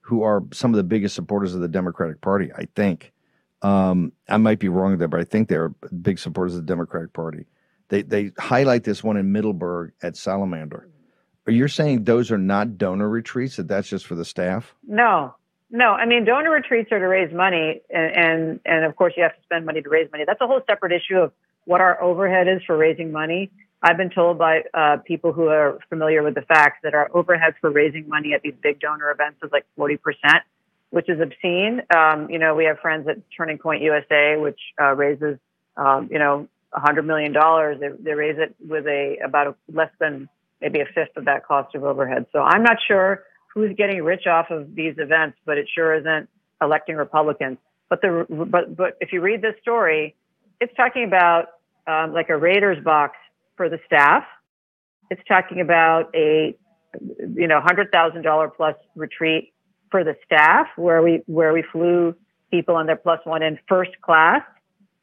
who 0.00 0.22
are 0.22 0.42
some 0.52 0.72
of 0.72 0.76
the 0.76 0.82
biggest 0.82 1.14
supporters 1.14 1.54
of 1.54 1.60
the 1.60 1.68
Democratic 1.68 2.20
Party. 2.20 2.50
I 2.56 2.66
think. 2.74 3.12
Um, 3.62 4.12
I 4.28 4.38
might 4.38 4.58
be 4.58 4.68
wrong 4.68 4.98
there, 4.98 5.06
but 5.06 5.20
I 5.20 5.24
think 5.24 5.48
they're 5.48 5.72
big 6.00 6.18
supporters 6.18 6.56
of 6.56 6.62
the 6.62 6.66
Democratic 6.66 7.12
Party. 7.12 7.46
They 7.88 8.02
they 8.02 8.32
highlight 8.38 8.82
this 8.82 9.04
one 9.04 9.16
in 9.16 9.30
Middleburg 9.30 9.92
at 10.02 10.16
Salamander. 10.16 10.88
Are 11.46 11.52
you 11.52 11.68
saying 11.68 12.04
those 12.04 12.30
are 12.32 12.38
not 12.38 12.78
donor 12.78 13.08
retreats? 13.08 13.56
That 13.56 13.68
that's 13.68 13.88
just 13.88 14.06
for 14.06 14.14
the 14.16 14.24
staff? 14.24 14.74
No, 14.84 15.34
no. 15.72 15.90
I 15.90 16.06
mean, 16.06 16.24
donor 16.24 16.52
retreats 16.52 16.92
are 16.92 17.00
to 17.00 17.06
raise 17.08 17.34
money, 17.34 17.82
and, 17.90 18.16
and 18.16 18.60
and 18.64 18.84
of 18.84 18.94
course 18.94 19.14
you 19.16 19.24
have 19.24 19.34
to 19.34 19.42
spend 19.42 19.66
money 19.66 19.82
to 19.82 19.88
raise 19.88 20.08
money. 20.12 20.24
That's 20.26 20.40
a 20.40 20.46
whole 20.46 20.60
separate 20.70 20.92
issue 20.92 21.18
of 21.18 21.32
what 21.64 21.80
our 21.80 22.00
overhead 22.00 22.46
is 22.46 22.62
for 22.66 22.76
raising 22.76 23.10
money. 23.10 23.50
I've 23.82 23.96
been 23.96 24.10
told 24.10 24.38
by 24.38 24.62
uh, 24.74 24.98
people 24.98 25.32
who 25.32 25.48
are 25.48 25.80
familiar 25.88 26.22
with 26.22 26.36
the 26.36 26.42
facts 26.42 26.78
that 26.84 26.94
our 26.94 27.10
overhead 27.12 27.54
for 27.60 27.70
raising 27.70 28.08
money 28.08 28.34
at 28.34 28.42
these 28.42 28.54
big 28.62 28.78
donor 28.78 29.10
events 29.10 29.38
is 29.42 29.50
like 29.50 29.66
forty 29.76 29.96
percent. 29.96 30.44
which 30.90 31.08
is 31.08 31.18
obscene. 31.20 31.82
Um, 31.94 32.28
you 32.30 32.38
know, 32.38 32.54
we 32.54 32.64
have 32.66 32.78
friends 32.78 33.08
at 33.08 33.16
Turning 33.36 33.58
Point 33.58 33.82
USA, 33.82 34.36
which 34.36 34.60
uh, 34.80 34.94
raises, 34.94 35.38
um, 35.76 36.08
you 36.12 36.18
know, 36.18 36.48
$100 36.74 37.04
million. 37.04 37.32
They, 37.80 37.88
they 38.02 38.14
raise 38.14 38.36
it 38.38 38.54
with 38.60 38.86
a 38.86 39.16
about 39.24 39.46
a, 39.48 39.54
less 39.72 39.90
than 39.98 40.28
maybe 40.60 40.80
a 40.80 40.84
fifth 40.94 41.16
of 41.16 41.24
that 41.24 41.46
cost 41.46 41.74
of 41.74 41.84
overhead. 41.84 42.26
So 42.32 42.40
I'm 42.40 42.62
not 42.62 42.76
sure 42.86 43.24
who's 43.54 43.74
getting 43.76 44.02
rich 44.02 44.26
off 44.26 44.50
of 44.50 44.74
these 44.74 44.94
events, 44.98 45.38
but 45.44 45.58
it 45.58 45.68
sure 45.74 45.94
isn't 45.94 46.28
electing 46.60 46.96
Republicans. 46.96 47.58
But 47.88 48.00
the 48.00 48.26
but 48.28 48.74
but 48.76 48.96
if 49.00 49.12
you 49.12 49.20
read 49.20 49.42
this 49.42 49.54
story, 49.60 50.16
it's 50.60 50.72
talking 50.76 51.04
about 51.04 51.46
um, 51.86 52.12
like 52.12 52.30
a 52.30 52.36
Raiders 52.36 52.82
box 52.82 53.16
for 53.56 53.68
the 53.68 53.78
staff. 53.86 54.24
It's 55.10 55.20
talking 55.28 55.60
about 55.60 56.14
a 56.14 56.56
you 57.36 57.46
know 57.46 57.60
hundred 57.60 57.92
thousand 57.92 58.22
dollar 58.22 58.48
plus 58.48 58.76
retreat 58.94 59.52
for 59.90 60.04
the 60.04 60.16
staff 60.24 60.66
where 60.76 61.02
we 61.02 61.22
where 61.26 61.52
we 61.52 61.62
flew 61.70 62.14
people 62.50 62.76
on 62.76 62.86
their 62.86 62.96
plus 62.96 63.20
one 63.24 63.42
in 63.42 63.58
first 63.68 63.92
class 64.00 64.42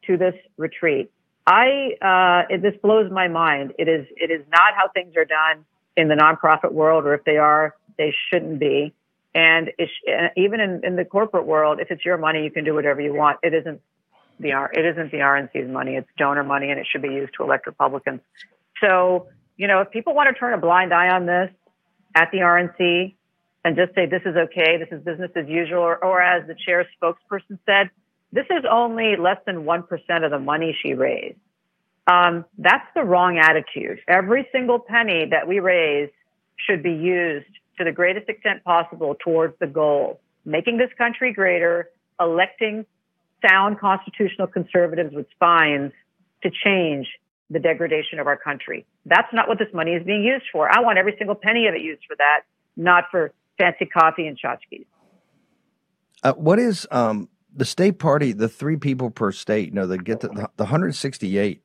to 0.06 0.16
this 0.16 0.34
retreat. 0.56 1.10
I 1.46 1.92
uh, 2.02 2.54
it, 2.54 2.62
this 2.62 2.74
blows 2.82 3.10
my 3.10 3.28
mind. 3.28 3.72
It 3.78 3.88
is 3.88 4.06
it 4.16 4.30
is 4.30 4.44
not 4.50 4.74
how 4.74 4.88
things 4.92 5.16
are 5.16 5.24
done 5.24 5.64
in 5.96 6.08
the 6.08 6.14
nonprofit 6.14 6.72
world, 6.72 7.04
or 7.04 7.14
if 7.14 7.24
they 7.24 7.36
are, 7.36 7.74
they 8.00 8.14
shouldn't 8.30 8.58
be. 8.58 8.94
And 9.34 9.70
even 10.36 10.58
in, 10.58 10.80
in 10.82 10.96
the 10.96 11.04
corporate 11.04 11.46
world, 11.46 11.80
if 11.80 11.90
it's 11.90 12.02
your 12.02 12.16
money, 12.16 12.42
you 12.42 12.50
can 12.50 12.64
do 12.64 12.74
whatever 12.74 13.00
you 13.00 13.14
want. 13.14 13.38
It 13.42 13.52
isn't 13.52 13.80
the 14.40 14.68
it 14.72 14.84
isn't 14.86 15.12
the 15.12 15.18
RNC's 15.18 15.70
money; 15.70 15.96
it's 15.96 16.08
donor 16.16 16.42
money, 16.42 16.70
and 16.70 16.80
it 16.80 16.86
should 16.90 17.02
be 17.02 17.10
used 17.10 17.34
to 17.36 17.44
elect 17.44 17.66
Republicans. 17.66 18.22
So, 18.80 19.28
you 19.58 19.68
know, 19.68 19.82
if 19.82 19.90
people 19.90 20.14
want 20.14 20.34
to 20.34 20.34
turn 20.34 20.54
a 20.54 20.58
blind 20.58 20.94
eye 20.94 21.10
on 21.10 21.26
this 21.26 21.50
at 22.14 22.30
the 22.32 22.38
RNC 22.38 23.14
and 23.64 23.76
just 23.76 23.94
say 23.94 24.06
this 24.06 24.22
is 24.24 24.34
okay, 24.34 24.78
this 24.78 24.88
is 24.90 25.04
business 25.04 25.30
as 25.36 25.46
usual, 25.46 25.80
or, 25.80 26.02
or 26.02 26.22
as 26.22 26.46
the 26.48 26.54
chair 26.54 26.88
spokesperson 27.00 27.58
said, 27.66 27.90
this 28.32 28.46
is 28.46 28.64
only 28.68 29.16
less 29.16 29.38
than 29.44 29.66
one 29.66 29.82
percent 29.82 30.24
of 30.24 30.30
the 30.30 30.38
money 30.40 30.74
she 30.82 30.94
raised. 30.94 31.38
Um, 32.06 32.46
that's 32.58 32.88
the 32.96 33.04
wrong 33.04 33.38
attitude. 33.38 34.00
Every 34.08 34.48
single 34.50 34.78
penny 34.80 35.26
that 35.30 35.46
we 35.46 35.60
raise 35.60 36.08
should 36.66 36.82
be 36.82 36.92
used 36.92 37.46
to 37.80 37.84
the 37.84 37.92
greatest 37.92 38.28
extent 38.28 38.62
possible 38.62 39.16
towards 39.24 39.54
the 39.58 39.66
goal, 39.66 40.20
making 40.44 40.76
this 40.76 40.90
country 40.98 41.32
greater, 41.32 41.88
electing 42.20 42.84
sound 43.48 43.80
constitutional 43.80 44.46
conservatives 44.46 45.14
with 45.14 45.26
spines 45.30 45.90
to 46.42 46.50
change 46.62 47.06
the 47.48 47.58
degradation 47.58 48.18
of 48.18 48.26
our 48.26 48.36
country. 48.36 48.84
That's 49.06 49.32
not 49.32 49.48
what 49.48 49.58
this 49.58 49.72
money 49.72 49.92
is 49.92 50.04
being 50.04 50.22
used 50.22 50.44
for. 50.52 50.70
I 50.70 50.80
want 50.80 50.98
every 50.98 51.14
single 51.16 51.34
penny 51.34 51.66
of 51.68 51.74
it 51.74 51.80
used 51.80 52.02
for 52.06 52.16
that, 52.16 52.42
not 52.76 53.04
for 53.10 53.32
fancy 53.56 53.86
coffee 53.86 54.26
and 54.26 54.38
tchotchkes. 54.38 54.84
Uh, 56.22 56.34
what 56.34 56.58
is 56.58 56.86
um, 56.90 57.30
the 57.56 57.64
state 57.64 57.98
party? 57.98 58.32
The 58.32 58.48
three 58.48 58.76
people 58.76 59.10
per 59.10 59.32
state, 59.32 59.70
you 59.70 59.74
know, 59.74 59.86
they 59.86 59.96
get 59.96 60.20
the, 60.20 60.28
the 60.28 60.64
168 60.64 61.62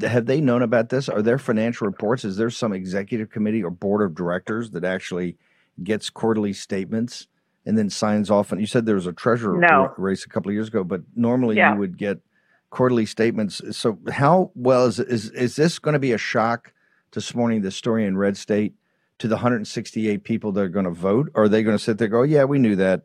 have 0.00 0.26
they 0.26 0.40
known 0.40 0.62
about 0.62 0.88
this? 0.88 1.08
Are 1.08 1.22
there 1.22 1.38
financial 1.38 1.86
reports? 1.86 2.24
Is 2.24 2.36
there 2.36 2.50
some 2.50 2.72
executive 2.72 3.30
committee 3.30 3.62
or 3.62 3.70
board 3.70 4.02
of 4.02 4.14
directors 4.14 4.70
that 4.70 4.84
actually 4.84 5.36
gets 5.82 6.10
quarterly 6.10 6.52
statements 6.52 7.26
and 7.66 7.76
then 7.76 7.90
signs 7.90 8.30
off? 8.30 8.52
And 8.52 8.60
you 8.60 8.66
said 8.66 8.86
there 8.86 8.94
was 8.94 9.06
a 9.06 9.12
treasurer 9.12 9.58
no. 9.58 9.92
race 9.98 10.24
a 10.24 10.28
couple 10.28 10.50
of 10.50 10.54
years 10.54 10.68
ago, 10.68 10.84
but 10.84 11.02
normally 11.14 11.56
yeah. 11.56 11.74
you 11.74 11.78
would 11.78 11.98
get 11.98 12.20
quarterly 12.70 13.06
statements. 13.06 13.60
So 13.76 13.98
how 14.10 14.50
well 14.54 14.86
is 14.86 14.98
is 14.98 15.30
is 15.30 15.56
this 15.56 15.78
going 15.78 15.94
to 15.94 15.98
be 15.98 16.12
a 16.12 16.18
shock 16.18 16.72
this 17.12 17.34
morning? 17.34 17.60
The 17.60 17.70
story 17.70 18.06
in 18.06 18.16
Red 18.16 18.36
State 18.36 18.74
to 19.18 19.28
the 19.28 19.36
168 19.36 20.24
people 20.24 20.52
that 20.52 20.60
are 20.62 20.68
going 20.68 20.86
to 20.86 20.90
vote? 20.90 21.30
Or 21.34 21.44
are 21.44 21.48
they 21.48 21.62
going 21.62 21.76
to 21.76 21.82
sit 21.82 21.98
there 21.98 22.08
go, 22.08 22.22
yeah, 22.22 22.44
we 22.44 22.58
knew 22.58 22.76
that? 22.76 23.02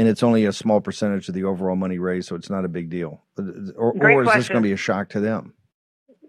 and 0.00 0.08
it's 0.08 0.22
only 0.22 0.46
a 0.46 0.52
small 0.52 0.80
percentage 0.80 1.28
of 1.28 1.34
the 1.34 1.44
overall 1.44 1.76
money 1.76 1.98
raised, 1.98 2.26
so 2.28 2.34
it's 2.34 2.48
not 2.48 2.64
a 2.64 2.68
big 2.68 2.88
deal. 2.88 3.22
Or, 3.76 3.92
or 3.92 4.22
is 4.22 4.32
this 4.32 4.48
going 4.48 4.62
to 4.62 4.66
be 4.66 4.72
a 4.72 4.76
shock 4.78 5.10
to 5.10 5.20
them? 5.20 5.52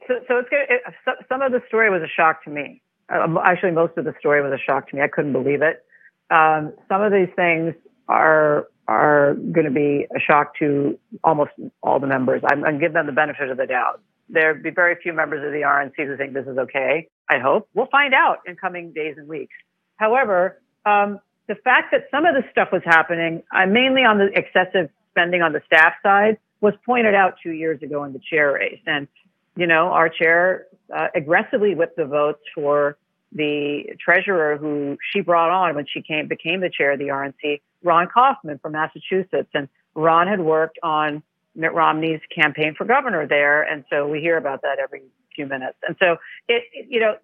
So, 0.07 0.15
so 0.27 0.37
it's 0.37 0.49
good. 0.49 0.65
It, 0.69 0.81
some 1.29 1.41
of 1.41 1.51
the 1.51 1.61
story 1.67 1.89
was 1.89 2.01
a 2.01 2.09
shock 2.09 2.43
to 2.45 2.49
me. 2.49 2.81
Uh, 3.09 3.27
actually, 3.43 3.71
most 3.71 3.97
of 3.97 4.05
the 4.05 4.13
story 4.19 4.41
was 4.41 4.51
a 4.53 4.61
shock 4.63 4.89
to 4.89 4.95
me. 4.95 5.01
I 5.01 5.07
couldn't 5.07 5.33
believe 5.33 5.61
it. 5.61 5.83
Um, 6.29 6.73
some 6.87 7.01
of 7.01 7.11
these 7.11 7.29
things 7.35 7.73
are 8.07 8.67
are 8.87 9.35
going 9.35 9.65
to 9.65 9.71
be 9.71 10.05
a 10.15 10.19
shock 10.19 10.57
to 10.59 10.97
almost 11.23 11.51
all 11.83 11.99
the 11.99 12.07
members. 12.07 12.41
I'm, 12.51 12.63
I'm 12.65 12.79
give 12.79 12.93
them 12.93 13.05
the 13.05 13.11
benefit 13.11 13.49
of 13.49 13.57
the 13.57 13.65
doubt. 13.65 14.01
There'll 14.27 14.61
be 14.61 14.69
very 14.69 14.95
few 15.01 15.13
members 15.13 15.45
of 15.45 15.51
the 15.51 15.61
RNC 15.61 15.95
who 15.95 16.17
think 16.17 16.33
this 16.33 16.47
is 16.47 16.57
okay. 16.57 17.07
I 17.29 17.39
hope 17.39 17.69
we'll 17.73 17.87
find 17.91 18.13
out 18.13 18.39
in 18.45 18.55
coming 18.55 18.91
days 18.91 19.15
and 19.17 19.27
weeks. 19.27 19.53
However, 19.97 20.59
um, 20.85 21.19
the 21.47 21.55
fact 21.55 21.91
that 21.91 22.07
some 22.11 22.25
of 22.25 22.33
this 22.35 22.43
stuff 22.51 22.69
was 22.71 22.81
happening, 22.85 23.43
uh, 23.53 23.65
mainly 23.65 24.01
on 24.01 24.17
the 24.17 24.27
excessive 24.37 24.89
spending 25.11 25.41
on 25.41 25.53
the 25.53 25.61
staff 25.65 25.93
side, 26.01 26.37
was 26.61 26.73
pointed 26.85 27.13
out 27.13 27.35
two 27.43 27.51
years 27.51 27.81
ago 27.81 28.03
in 28.03 28.13
the 28.13 28.21
chair 28.29 28.53
race. 28.53 28.79
And 28.85 29.07
you 29.55 29.67
know, 29.67 29.91
our 29.91 30.09
chair 30.09 30.67
uh, 30.95 31.07
aggressively 31.15 31.75
whipped 31.75 31.97
the 31.97 32.05
votes 32.05 32.41
for 32.55 32.97
the 33.31 33.95
treasurer 33.99 34.57
who 34.57 34.97
she 35.11 35.21
brought 35.21 35.49
on 35.49 35.75
when 35.75 35.85
she 35.91 36.01
came 36.01 36.27
became 36.27 36.59
the 36.59 36.69
chair 36.69 36.91
of 36.91 36.99
the 36.99 37.07
RNC, 37.07 37.61
Ron 37.83 38.07
Kaufman 38.13 38.59
from 38.59 38.73
Massachusetts, 38.73 39.49
and 39.53 39.69
Ron 39.95 40.27
had 40.27 40.41
worked 40.41 40.79
on 40.83 41.23
Mitt 41.55 41.73
Romney's 41.73 42.21
campaign 42.33 42.75
for 42.77 42.85
governor 42.85 43.27
there, 43.27 43.61
and 43.63 43.83
so 43.89 44.07
we 44.07 44.19
hear 44.19 44.37
about 44.37 44.61
that 44.63 44.79
every 44.79 45.03
few 45.35 45.45
minutes. 45.45 45.77
And 45.87 45.95
so 45.99 46.17
it, 46.47 46.63
you 46.89 46.99
know, 46.99 47.15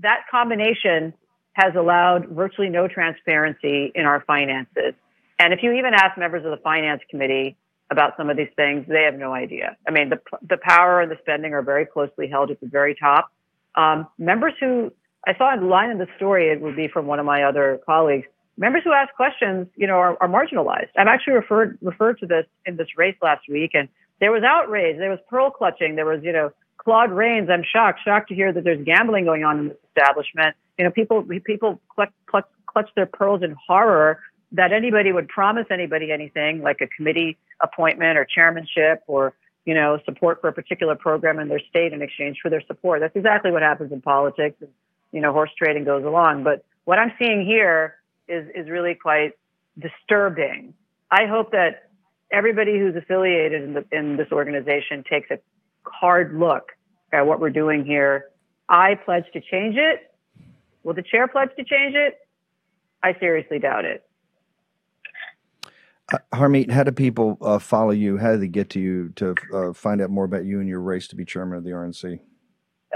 that 0.00 0.22
combination 0.30 1.14
has 1.54 1.74
allowed 1.74 2.26
virtually 2.26 2.68
no 2.68 2.86
transparency 2.86 3.90
in 3.94 4.04
our 4.04 4.22
finances. 4.26 4.94
And 5.38 5.52
if 5.52 5.62
you 5.62 5.72
even 5.72 5.94
ask 5.94 6.18
members 6.18 6.44
of 6.44 6.50
the 6.50 6.58
finance 6.58 7.02
committee, 7.10 7.56
about 7.90 8.16
some 8.16 8.30
of 8.30 8.36
these 8.36 8.48
things, 8.56 8.84
they 8.88 9.02
have 9.02 9.14
no 9.14 9.32
idea. 9.32 9.76
I 9.86 9.90
mean, 9.90 10.10
the 10.10 10.20
the 10.48 10.56
power 10.56 11.00
and 11.00 11.10
the 11.10 11.18
spending 11.20 11.54
are 11.54 11.62
very 11.62 11.86
closely 11.86 12.28
held 12.28 12.50
at 12.50 12.60
the 12.60 12.66
very 12.66 12.94
top. 12.94 13.30
Um, 13.74 14.08
members 14.18 14.54
who 14.58 14.92
I 15.26 15.36
saw 15.36 15.54
a 15.54 15.58
line 15.60 15.90
in 15.90 15.98
the 15.98 16.08
story, 16.16 16.50
it 16.50 16.60
would 16.60 16.76
be 16.76 16.88
from 16.88 17.06
one 17.06 17.18
of 17.18 17.26
my 17.26 17.44
other 17.44 17.80
colleagues. 17.84 18.26
Members 18.58 18.82
who 18.84 18.92
ask 18.92 19.12
questions, 19.14 19.66
you 19.76 19.86
know, 19.86 19.96
are, 19.96 20.16
are 20.20 20.28
marginalized. 20.28 20.88
I've 20.96 21.08
actually 21.08 21.34
referred 21.34 21.78
referred 21.82 22.18
to 22.20 22.26
this 22.26 22.46
in 22.64 22.76
this 22.76 22.88
race 22.96 23.16
last 23.22 23.42
week, 23.48 23.72
and 23.74 23.88
there 24.20 24.32
was 24.32 24.42
outrage, 24.42 24.96
there 24.98 25.10
was 25.10 25.18
pearl 25.28 25.50
clutching, 25.50 25.94
there 25.94 26.06
was, 26.06 26.22
you 26.22 26.32
know, 26.32 26.52
Claude 26.78 27.10
Rains. 27.10 27.50
I'm 27.50 27.64
shocked, 27.64 28.00
shocked 28.04 28.28
to 28.30 28.34
hear 28.34 28.52
that 28.52 28.64
there's 28.64 28.84
gambling 28.84 29.24
going 29.24 29.44
on 29.44 29.58
in 29.58 29.68
this 29.68 29.78
establishment. 29.88 30.56
You 30.78 30.84
know, 30.84 30.90
people 30.90 31.24
people 31.44 31.80
clutch, 31.94 32.12
clutch, 32.26 32.46
clutch 32.66 32.88
their 32.96 33.06
pearls 33.06 33.42
in 33.42 33.54
horror 33.66 34.20
that 34.56 34.72
anybody 34.72 35.12
would 35.12 35.28
promise 35.28 35.66
anybody 35.70 36.10
anything 36.10 36.62
like 36.62 36.80
a 36.80 36.86
committee 36.86 37.36
appointment 37.60 38.16
or 38.18 38.24
chairmanship 38.24 39.02
or 39.06 39.34
you 39.64 39.74
know 39.74 39.98
support 40.04 40.40
for 40.40 40.48
a 40.48 40.52
particular 40.52 40.94
program 40.94 41.38
in 41.38 41.48
their 41.48 41.60
state 41.60 41.92
in 41.92 42.02
exchange 42.02 42.38
for 42.42 42.50
their 42.50 42.62
support. 42.66 43.00
That's 43.00 43.14
exactly 43.14 43.50
what 43.52 43.62
happens 43.62 43.92
in 43.92 44.00
politics 44.00 44.56
and 44.60 44.70
you 45.12 45.20
know 45.20 45.32
horse 45.32 45.50
trading 45.56 45.84
goes 45.84 46.04
along. 46.04 46.42
But 46.42 46.64
what 46.84 46.98
i'm 46.98 47.12
seeing 47.18 47.44
here 47.44 47.96
is 48.28 48.48
is 48.54 48.68
really 48.68 48.94
quite 48.94 49.32
disturbing. 49.78 50.74
I 51.10 51.26
hope 51.26 51.52
that 51.52 51.90
everybody 52.32 52.78
who's 52.78 52.96
affiliated 52.96 53.62
in, 53.62 53.74
the, 53.74 53.84
in 53.92 54.16
this 54.16 54.32
organization 54.32 55.04
takes 55.08 55.30
a 55.30 55.38
hard 55.84 56.34
look 56.34 56.72
at 57.12 57.26
what 57.26 57.40
we're 57.40 57.50
doing 57.50 57.84
here. 57.84 58.26
I 58.68 58.96
pledge 58.96 59.26
to 59.34 59.40
change 59.40 59.76
it. 59.76 60.12
Will 60.82 60.94
the 60.94 61.02
chair 61.02 61.28
pledge 61.28 61.50
to 61.56 61.64
change 61.64 61.94
it? 61.94 62.18
I 63.02 63.14
seriously 63.20 63.58
doubt 63.58 63.84
it 63.84 64.05
uh, 66.12 66.18
Harmeet, 66.32 66.70
how 66.70 66.84
do 66.84 66.92
people 66.92 67.36
uh, 67.40 67.58
follow 67.58 67.90
you? 67.90 68.16
How 68.16 68.32
do 68.32 68.38
they 68.38 68.48
get 68.48 68.70
to 68.70 68.80
you 68.80 69.10
to 69.16 69.34
uh, 69.52 69.72
find 69.72 70.00
out 70.00 70.10
more 70.10 70.24
about 70.24 70.44
you 70.44 70.60
and 70.60 70.68
your 70.68 70.80
race 70.80 71.08
to 71.08 71.16
be 71.16 71.24
chairman 71.24 71.58
of 71.58 71.64
the 71.64 71.70
RNC? 71.70 72.20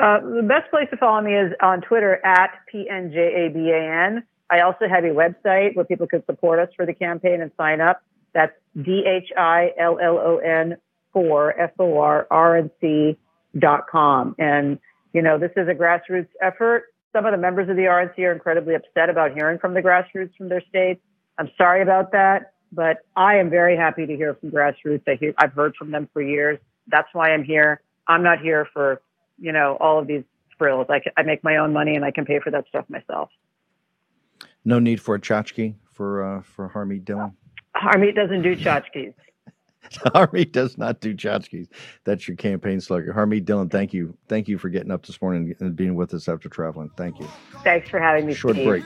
Uh, 0.00 0.21
the 0.21 0.47
best 0.47 0.71
place 0.71 0.87
to 0.90 0.97
follow 0.97 1.21
me 1.21 1.35
is 1.35 1.52
on 1.61 1.81
Twitter 1.81 2.25
at 2.25 2.50
PNJABAN. 2.73 4.23
I 4.50 4.61
also 4.61 4.88
have 4.88 5.05
a 5.05 5.09
website 5.09 5.75
where 5.75 5.85
people 5.85 6.07
can 6.07 6.25
support 6.25 6.59
us 6.59 6.69
for 6.76 6.87
the 6.87 6.95
campaign 6.95 7.40
and 7.40 7.50
sign 7.57 7.81
up. 7.81 8.02
That's 8.33 8.52
D 8.81 9.05
H 9.07 9.31
I 9.37 9.71
L 9.79 9.99
L 10.00 10.19
O 10.19 10.38
N 10.38 10.76
4 11.12 11.61
F 11.61 11.71
O 11.81 11.99
R 11.99 12.26
R 12.31 12.57
N 12.57 12.71
C 12.81 13.19
dot 13.59 13.87
com. 13.90 14.37
And, 14.38 14.79
you 15.12 15.23
know, 15.23 15.38
this 15.38 15.50
is 15.57 15.69
a 15.69 15.75
grassroots 15.75 16.29
effort. 16.40 16.85
Some 17.12 17.26
of 17.26 17.33
the 17.33 17.38
members 17.38 17.69
of 17.69 17.75
the 17.75 17.83
RNC 17.83 18.19
are 18.21 18.33
incredibly 18.33 18.76
upset 18.76 19.11
about 19.11 19.35
hearing 19.35 19.59
from 19.59 19.75
the 19.75 19.81
grassroots 19.81 20.35
from 20.37 20.49
their 20.49 20.62
states. 20.69 21.00
I'm 21.38 21.50
sorry 21.59 21.83
about 21.83 22.12
that. 22.12 22.52
But 22.73 22.99
I 23.17 23.37
am 23.37 23.50
very 23.50 23.77
happy 23.77 24.07
to 24.07 24.17
hear 24.17 24.35
from 24.35 24.50
grassroots. 24.50 25.03
I 25.09 25.17
hear, 25.17 25.35
I've 25.39 25.53
heard 25.53 25.75
from 25.77 25.91
them 25.91 26.09
for 26.12 26.23
years. 26.23 26.59
That's 26.87 27.09
why 27.12 27.33
I'm 27.33 27.45
here. 27.45 27.83
I'm 28.07 28.23
not 28.23 28.41
here 28.41 28.67
for, 28.73 29.03
you 29.39 29.53
know, 29.53 29.77
all 29.81 29.99
of 29.99 30.07
these 30.07 30.25
frills. 30.59 30.87
I, 30.89 31.00
I 31.17 31.23
make 31.23 31.43
my 31.43 31.57
own 31.57 31.73
money 31.73 31.97
and 31.97 32.05
I 32.05 32.11
can 32.11 32.25
pay 32.25 32.39
for 32.39 32.50
that 32.50 32.67
stuff 32.69 32.85
myself. 32.89 33.31
No 34.65 34.79
need 34.79 35.00
for 35.00 35.15
a 35.15 35.21
tchotchke 35.21 35.75
for 35.93 36.25
uh, 36.39 36.43
for 36.43 36.69
Harmeet 36.69 37.05
Dhillon. 37.05 37.33
Harmeet 37.77 38.15
doesn't 38.15 38.43
do 38.43 38.55
tchotchkes. 38.57 39.15
Harmeet 39.91 40.53
does 40.53 40.77
not 40.77 41.00
do 41.00 41.15
tchotchkes. 41.15 41.69
That's 42.05 42.29
your 42.29 42.37
campaign 42.37 42.81
slogan. 42.81 43.15
Harmeet 43.15 43.45
Dhillon, 43.45 43.71
thank 43.71 43.95
you. 43.95 44.17
Thank 44.29 44.49
you 44.49 44.59
for 44.59 44.69
getting 44.69 44.91
up 44.91 45.07
this 45.07 45.21
morning 45.23 45.55
and 45.61 45.75
being 45.75 45.95
with 45.95 46.12
us 46.12 46.29
after 46.29 46.49
traveling. 46.49 46.91
Thank 46.97 47.19
you. 47.19 47.29
Thanks 47.65 47.89
for 47.89 47.99
having 47.99 48.27
me. 48.27 48.35
Short 48.35 48.57
Steve. 48.57 48.67
break. 48.67 48.85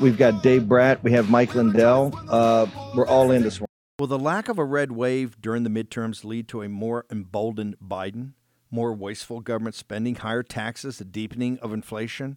We've 0.00 0.16
got 0.16 0.42
Dave 0.42 0.68
Brat. 0.68 1.02
We 1.02 1.12
have 1.12 1.30
Mike 1.30 1.54
Lindell. 1.54 2.18
Uh, 2.28 2.66
we're 2.94 3.06
all 3.06 3.30
in 3.30 3.42
this 3.42 3.60
one. 3.60 3.66
Will 3.98 4.06
the 4.06 4.18
lack 4.18 4.48
of 4.48 4.58
a 4.58 4.64
red 4.64 4.92
wave 4.92 5.40
during 5.40 5.62
the 5.62 5.70
midterms 5.70 6.24
lead 6.24 6.48
to 6.48 6.62
a 6.62 6.68
more 6.68 7.06
emboldened 7.10 7.76
Biden, 7.82 8.32
more 8.70 8.92
wasteful 8.92 9.40
government 9.40 9.74
spending, 9.74 10.16
higher 10.16 10.42
taxes, 10.42 10.98
the 10.98 11.04
deepening 11.04 11.58
of 11.60 11.72
inflation? 11.72 12.36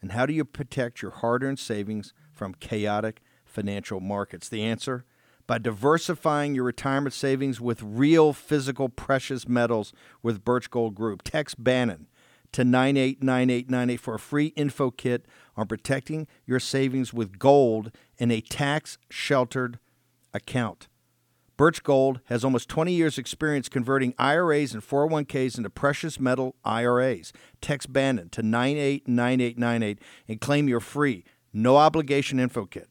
And 0.00 0.12
how 0.12 0.26
do 0.26 0.32
you 0.32 0.44
protect 0.44 1.02
your 1.02 1.10
hard 1.10 1.42
earned 1.42 1.58
savings 1.58 2.12
from 2.32 2.54
chaotic 2.54 3.20
financial 3.44 4.00
markets? 4.00 4.48
The 4.48 4.62
answer? 4.62 5.04
By 5.46 5.58
diversifying 5.58 6.54
your 6.54 6.64
retirement 6.64 7.14
savings 7.14 7.60
with 7.60 7.82
real 7.82 8.32
physical 8.32 8.88
precious 8.88 9.48
metals 9.48 9.92
with 10.22 10.44
Birch 10.44 10.70
Gold 10.70 10.94
Group. 10.94 11.22
Text 11.22 11.62
Bannon 11.62 12.06
to 12.52 12.64
989898 12.64 13.96
for 14.00 14.14
a 14.14 14.18
free 14.18 14.46
info 14.56 14.90
kit 14.90 15.26
on 15.56 15.66
protecting 15.66 16.26
your 16.46 16.60
savings 16.60 17.12
with 17.12 17.38
gold 17.38 17.90
in 18.18 18.30
a 18.30 18.40
tax 18.40 18.98
sheltered 19.10 19.78
account. 20.34 20.88
Birch 21.56 21.82
Gold 21.82 22.20
has 22.24 22.44
almost 22.44 22.68
20 22.68 22.92
years' 22.92 23.18
experience 23.18 23.68
converting 23.68 24.14
IRAs 24.18 24.72
and 24.72 24.82
401ks 24.82 25.58
into 25.58 25.70
precious 25.70 26.18
metal 26.18 26.56
IRAs. 26.64 27.32
Text 27.60 27.92
Bannon 27.92 28.30
to 28.30 28.42
989898 28.42 30.00
and 30.28 30.40
claim 30.40 30.68
your 30.68 30.80
free, 30.80 31.24
no 31.52 31.76
obligation 31.76 32.40
info 32.40 32.64
kit. 32.66 32.88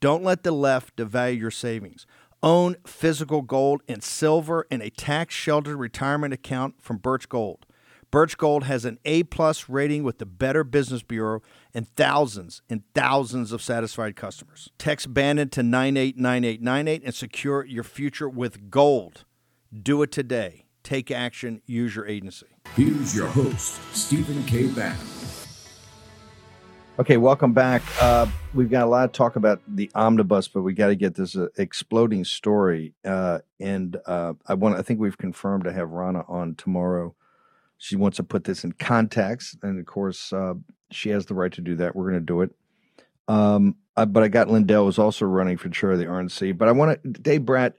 Don't 0.00 0.24
let 0.24 0.42
the 0.42 0.52
left 0.52 0.96
devalue 0.96 1.38
your 1.38 1.52
savings. 1.52 2.06
Own 2.42 2.74
physical 2.84 3.40
gold 3.40 3.82
and 3.86 4.02
silver 4.02 4.66
in 4.68 4.82
a 4.82 4.90
tax 4.90 5.34
sheltered 5.34 5.76
retirement 5.76 6.34
account 6.34 6.82
from 6.82 6.98
Birch 6.98 7.28
Gold. 7.28 7.66
Birch 8.12 8.36
Gold 8.36 8.64
has 8.64 8.84
an 8.84 8.98
A 9.06 9.22
plus 9.22 9.70
rating 9.70 10.02
with 10.02 10.18
the 10.18 10.26
Better 10.26 10.64
Business 10.64 11.02
Bureau 11.02 11.40
and 11.72 11.88
thousands 11.96 12.60
and 12.68 12.82
thousands 12.94 13.52
of 13.52 13.62
satisfied 13.62 14.16
customers. 14.16 14.68
Text 14.76 15.14
Bannon 15.14 15.48
to 15.48 15.62
989898 15.62 17.02
and 17.06 17.14
secure 17.14 17.64
your 17.64 17.82
future 17.82 18.28
with 18.28 18.70
gold. 18.70 19.24
Do 19.72 20.02
it 20.02 20.12
today. 20.12 20.66
Take 20.82 21.10
action. 21.10 21.62
Use 21.64 21.96
your 21.96 22.06
agency. 22.06 22.48
Here's 22.76 23.16
your 23.16 23.28
host, 23.28 23.80
Stephen 23.94 24.44
K. 24.44 24.66
Bannon. 24.66 24.98
Okay, 26.98 27.16
welcome 27.16 27.54
back. 27.54 27.80
Uh, 27.98 28.26
we've 28.52 28.68
got 28.68 28.84
a 28.84 28.90
lot 28.90 29.06
of 29.06 29.12
talk 29.12 29.36
about 29.36 29.62
the 29.66 29.90
omnibus, 29.94 30.48
but 30.48 30.60
we 30.60 30.74
got 30.74 30.88
to 30.88 30.96
get 30.96 31.14
this 31.14 31.34
uh, 31.34 31.46
exploding 31.56 32.26
story. 32.26 32.92
Uh, 33.06 33.38
and 33.58 33.96
uh, 34.04 34.34
I 34.46 34.52
want. 34.52 34.76
I 34.76 34.82
think 34.82 35.00
we've 35.00 35.16
confirmed 35.16 35.64
to 35.64 35.72
have 35.72 35.88
Ronna 35.88 36.28
on 36.28 36.56
tomorrow 36.56 37.14
she 37.82 37.96
wants 37.96 38.18
to 38.18 38.22
put 38.22 38.44
this 38.44 38.62
in 38.62 38.70
context, 38.70 39.58
and 39.64 39.80
of 39.80 39.86
course, 39.86 40.32
uh, 40.32 40.54
she 40.92 41.08
has 41.08 41.26
the 41.26 41.34
right 41.34 41.50
to 41.50 41.60
do 41.60 41.74
that. 41.74 41.96
We're 41.96 42.10
going 42.10 42.20
to 42.20 42.24
do 42.24 42.42
it. 42.42 42.54
Um, 43.26 43.74
I, 43.96 44.04
but 44.04 44.22
I 44.22 44.28
got 44.28 44.48
Lindell 44.48 44.86
was 44.86 45.00
also 45.00 45.26
running 45.26 45.56
for 45.56 45.68
chair 45.68 45.90
of 45.90 45.98
the 45.98 46.04
RNC. 46.04 46.56
But 46.56 46.68
I 46.68 46.72
want 46.72 47.02
to, 47.02 47.08
Dave 47.08 47.44
Brat, 47.44 47.74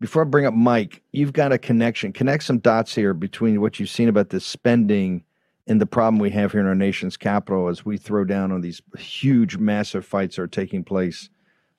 before 0.00 0.22
I 0.22 0.24
bring 0.24 0.46
up 0.46 0.54
Mike, 0.54 1.00
you've 1.12 1.32
got 1.32 1.52
a 1.52 1.58
connection. 1.58 2.12
Connect 2.12 2.42
some 2.42 2.58
dots 2.58 2.92
here 2.92 3.14
between 3.14 3.60
what 3.60 3.78
you've 3.78 3.88
seen 3.88 4.08
about 4.08 4.30
this 4.30 4.44
spending 4.44 5.22
and 5.68 5.80
the 5.80 5.86
problem 5.86 6.18
we 6.18 6.30
have 6.30 6.50
here 6.50 6.60
in 6.60 6.66
our 6.66 6.74
nation's 6.74 7.16
capital 7.16 7.68
as 7.68 7.84
we 7.84 7.98
throw 7.98 8.24
down 8.24 8.50
on 8.50 8.62
these 8.62 8.82
huge, 8.98 9.58
massive 9.58 10.04
fights 10.04 10.34
that 10.36 10.42
are 10.42 10.48
taking 10.48 10.82
place 10.82 11.30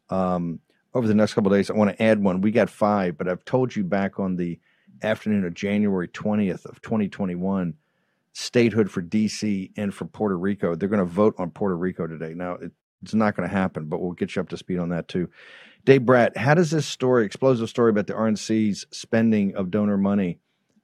um, 0.09 0.61
over 0.93 1.05
the 1.05 1.13
next 1.13 1.33
couple 1.33 1.51
days. 1.51 1.69
I 1.69 1.73
want 1.73 1.89
to 1.91 2.01
add 2.01 2.23
one. 2.23 2.39
We 2.39 2.51
got 2.51 2.69
five, 2.69 3.17
but 3.17 3.27
I've 3.27 3.43
told 3.43 3.75
you 3.75 3.83
back 3.83 4.21
on 4.21 4.37
the 4.37 4.57
afternoon 5.03 5.45
of 5.45 5.53
January 5.53 6.07
20th 6.07 6.65
of 6.65 6.81
2021 6.81 7.73
statehood 8.33 8.91
for 8.91 9.01
DC 9.01 9.71
and 9.77 9.93
for 9.93 10.05
Puerto 10.05 10.37
Rico. 10.37 10.75
They're 10.75 10.89
going 10.89 10.99
to 10.99 11.05
vote 11.05 11.35
on 11.37 11.49
Puerto 11.51 11.75
Rico 11.75 12.05
today. 12.05 12.33
Now, 12.35 12.53
it, 12.53 12.71
it's 13.01 13.13
not 13.13 13.35
going 13.35 13.49
to 13.49 13.55
happen, 13.55 13.85
but 13.85 13.99
we'll 13.99 14.11
get 14.11 14.35
you 14.35 14.41
up 14.41 14.49
to 14.49 14.57
speed 14.57 14.79
on 14.79 14.89
that 14.89 15.07
too. 15.07 15.29
Dave 15.85 16.05
Brat, 16.05 16.35
how 16.35 16.53
does 16.53 16.71
this 16.71 16.85
story, 16.85 17.25
explosive 17.25 17.69
story 17.69 17.89
about 17.89 18.07
the 18.07 18.13
RNC's 18.13 18.85
spending 18.91 19.55
of 19.55 19.71
donor 19.71 19.97
money, 19.97 20.39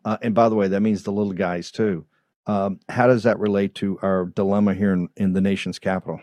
uh, 0.06 0.18
and 0.22 0.34
by 0.34 0.50
the 0.50 0.56
way, 0.56 0.68
that 0.68 0.82
means 0.82 1.04
the 1.04 1.12
little 1.12 1.34
guys 1.34 1.72
too. 1.72 2.06
Um, 2.46 2.80
how 2.90 3.08
does 3.08 3.24
that 3.24 3.40
relate 3.40 3.76
to 3.76 4.00
our 4.02 4.26
dilemma 4.26 4.74
here 4.74 4.94
in, 4.94 5.10
in 5.16 5.34
the 5.34 5.42
nation's 5.42 5.80
capital? 5.80 6.22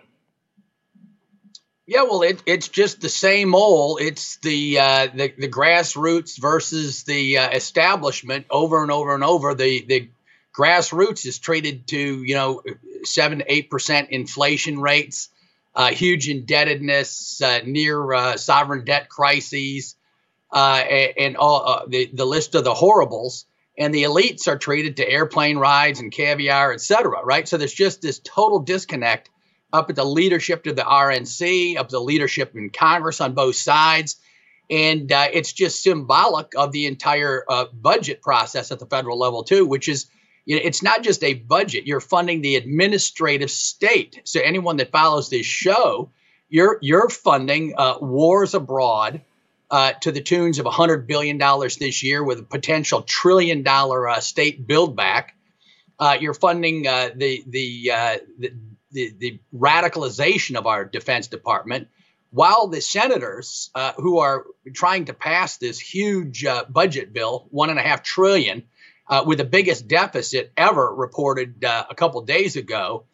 Yeah, 1.90 2.04
well, 2.04 2.22
it, 2.22 2.40
it's 2.46 2.68
just 2.68 3.00
the 3.00 3.08
same 3.08 3.52
old. 3.52 4.00
It's 4.00 4.36
the 4.36 4.78
uh, 4.78 5.08
the, 5.12 5.34
the 5.36 5.48
grassroots 5.48 6.38
versus 6.40 7.02
the 7.02 7.38
uh, 7.38 7.50
establishment 7.50 8.46
over 8.48 8.80
and 8.80 8.92
over 8.92 9.12
and 9.12 9.24
over. 9.24 9.56
The 9.56 9.84
the 9.88 10.08
grassroots 10.56 11.26
is 11.26 11.40
treated 11.40 11.88
to 11.88 12.22
you 12.22 12.36
know 12.36 12.62
seven 13.02 13.40
to 13.40 13.52
eight 13.52 13.70
percent 13.70 14.10
inflation 14.10 14.80
rates, 14.80 15.30
uh, 15.74 15.88
huge 15.88 16.28
indebtedness, 16.28 17.42
uh, 17.42 17.58
near 17.66 18.12
uh, 18.12 18.36
sovereign 18.36 18.84
debt 18.84 19.08
crises, 19.08 19.96
uh, 20.52 20.84
and 21.18 21.36
all 21.36 21.86
the 21.88 22.08
the 22.14 22.24
list 22.24 22.54
of 22.54 22.62
the 22.62 22.72
horribles. 22.72 23.46
And 23.76 23.92
the 23.92 24.04
elites 24.04 24.46
are 24.46 24.58
treated 24.58 24.98
to 24.98 25.10
airplane 25.10 25.58
rides 25.58 25.98
and 25.98 26.12
caviar, 26.12 26.72
et 26.72 26.82
cetera. 26.82 27.24
Right. 27.24 27.48
So 27.48 27.56
there's 27.56 27.74
just 27.74 28.00
this 28.00 28.20
total 28.20 28.60
disconnect 28.60 29.28
up 29.72 29.90
at 29.90 29.96
the 29.96 30.04
leadership 30.04 30.66
of 30.66 30.76
the 30.76 30.82
RNC, 30.82 31.76
up 31.76 31.88
the 31.88 32.00
leadership 32.00 32.54
in 32.54 32.70
Congress 32.70 33.20
on 33.20 33.34
both 33.34 33.56
sides. 33.56 34.16
And 34.68 35.10
uh, 35.10 35.28
it's 35.32 35.52
just 35.52 35.82
symbolic 35.82 36.52
of 36.56 36.72
the 36.72 36.86
entire 36.86 37.44
uh, 37.48 37.66
budget 37.72 38.22
process 38.22 38.70
at 38.70 38.78
the 38.78 38.86
federal 38.86 39.18
level, 39.18 39.42
too, 39.42 39.66
which 39.66 39.88
is 39.88 40.06
you 40.46 40.56
know, 40.56 40.62
it's 40.64 40.82
not 40.82 41.02
just 41.02 41.22
a 41.22 41.34
budget. 41.34 41.86
You're 41.86 42.00
funding 42.00 42.40
the 42.40 42.56
administrative 42.56 43.50
state. 43.50 44.20
So 44.24 44.40
anyone 44.40 44.78
that 44.78 44.90
follows 44.90 45.28
this 45.28 45.46
show, 45.46 46.10
you're 46.48 46.78
you're 46.80 47.08
funding 47.08 47.74
uh, 47.76 47.98
wars 48.00 48.54
abroad 48.54 49.20
uh, 49.70 49.92
to 50.00 50.10
the 50.10 50.20
tunes 50.20 50.58
of 50.58 50.66
$100 50.66 51.06
billion 51.06 51.38
this 51.78 52.02
year 52.02 52.24
with 52.24 52.40
a 52.40 52.42
potential 52.42 53.02
trillion 53.02 53.62
dollar 53.62 54.08
uh, 54.08 54.20
state 54.20 54.66
build 54.66 54.96
back. 54.96 55.36
Uh, 55.98 56.16
you're 56.20 56.34
funding 56.34 56.82
the, 56.82 57.44
the, 57.46 57.90
the, 58.38 58.52
the, 58.92 59.14
the 59.18 59.40
radicalization 59.54 60.56
of 60.56 60.66
our 60.66 60.84
Defense 60.84 61.28
Department, 61.28 61.88
while 62.30 62.68
the 62.68 62.80
senators 62.80 63.70
uh, 63.74 63.92
who 63.96 64.18
are 64.18 64.44
trying 64.72 65.06
to 65.06 65.14
pass 65.14 65.56
this 65.56 65.78
huge 65.80 66.44
uh, 66.44 66.64
budget 66.68 67.12
bill, 67.12 67.46
one 67.50 67.70
and 67.70 67.78
a 67.78 67.82
half 67.82 68.02
trillion, 68.02 68.64
uh, 69.08 69.24
with 69.26 69.38
the 69.38 69.44
biggest 69.44 69.88
deficit 69.88 70.52
ever 70.56 70.94
reported 70.94 71.64
uh, 71.64 71.84
a 71.90 71.94
couple 71.94 72.20
days 72.22 72.56
ago, 72.56 73.04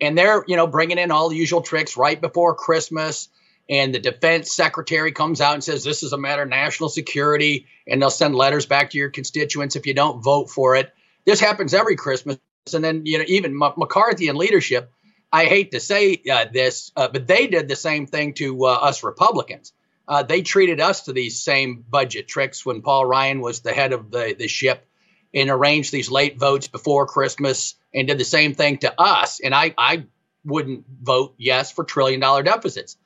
and 0.00 0.16
they're 0.16 0.44
you 0.46 0.56
know 0.56 0.66
bringing 0.66 0.98
in 0.98 1.10
all 1.10 1.30
the 1.30 1.36
usual 1.36 1.62
tricks 1.62 1.96
right 1.96 2.20
before 2.20 2.54
Christmas. 2.54 3.28
And 3.68 3.92
the 3.92 3.98
defense 3.98 4.54
secretary 4.54 5.10
comes 5.10 5.40
out 5.40 5.54
and 5.54 5.64
says 5.64 5.82
this 5.82 6.04
is 6.04 6.12
a 6.12 6.18
matter 6.18 6.42
of 6.42 6.48
national 6.48 6.88
security, 6.88 7.66
and 7.88 8.00
they'll 8.00 8.10
send 8.10 8.36
letters 8.36 8.66
back 8.66 8.90
to 8.90 8.98
your 8.98 9.10
constituents 9.10 9.74
if 9.74 9.86
you 9.86 9.94
don't 9.94 10.22
vote 10.22 10.50
for 10.50 10.76
it. 10.76 10.92
This 11.24 11.40
happens 11.40 11.74
every 11.74 11.96
Christmas, 11.96 12.38
and 12.72 12.84
then 12.84 13.06
you 13.06 13.18
know 13.18 13.24
even 13.26 13.60
M- 13.60 13.72
McCarthy 13.76 14.28
and 14.28 14.38
leadership 14.38 14.92
I 15.32 15.46
hate 15.46 15.72
to 15.72 15.80
say 15.80 16.22
uh, 16.30 16.46
this, 16.52 16.92
uh, 16.96 17.08
but 17.08 17.26
they 17.26 17.46
did 17.46 17.68
the 17.68 17.76
same 17.76 18.06
thing 18.06 18.34
to 18.34 18.66
uh, 18.66 18.72
us 18.72 19.02
Republicans. 19.02 19.72
Uh, 20.08 20.22
they 20.22 20.42
treated 20.42 20.80
us 20.80 21.02
to 21.02 21.12
these 21.12 21.42
same 21.42 21.84
budget 21.88 22.28
tricks 22.28 22.64
when 22.64 22.80
Paul 22.82 23.04
Ryan 23.04 23.40
was 23.40 23.60
the 23.60 23.72
head 23.72 23.92
of 23.92 24.10
the, 24.10 24.36
the 24.38 24.46
ship 24.46 24.86
and 25.34 25.50
arranged 25.50 25.90
these 25.90 26.10
late 26.10 26.38
votes 26.38 26.68
before 26.68 27.06
Christmas 27.06 27.74
and 27.92 28.06
did 28.06 28.18
the 28.18 28.24
same 28.24 28.54
thing 28.54 28.78
to 28.78 29.00
us. 29.00 29.40
And 29.40 29.54
I, 29.54 29.74
I 29.76 30.06
wouldn't 30.44 30.84
vote 31.02 31.34
yes 31.38 31.72
for 31.72 31.84
trillion 31.84 32.20
dollar 32.20 32.44
deficits. 32.44 32.96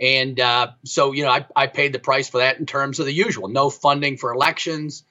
And 0.00 0.40
uh, 0.40 0.68
so, 0.84 1.12
you 1.12 1.24
know, 1.24 1.30
I, 1.30 1.46
I 1.54 1.66
paid 1.66 1.92
the 1.92 1.98
price 1.98 2.30
for 2.30 2.38
that 2.38 2.58
in 2.58 2.66
terms 2.66 2.98
of 2.98 3.06
the 3.06 3.12
usual 3.12 3.48
no 3.48 3.68
funding 3.68 4.16
for 4.16 4.32
elections, 4.32 5.04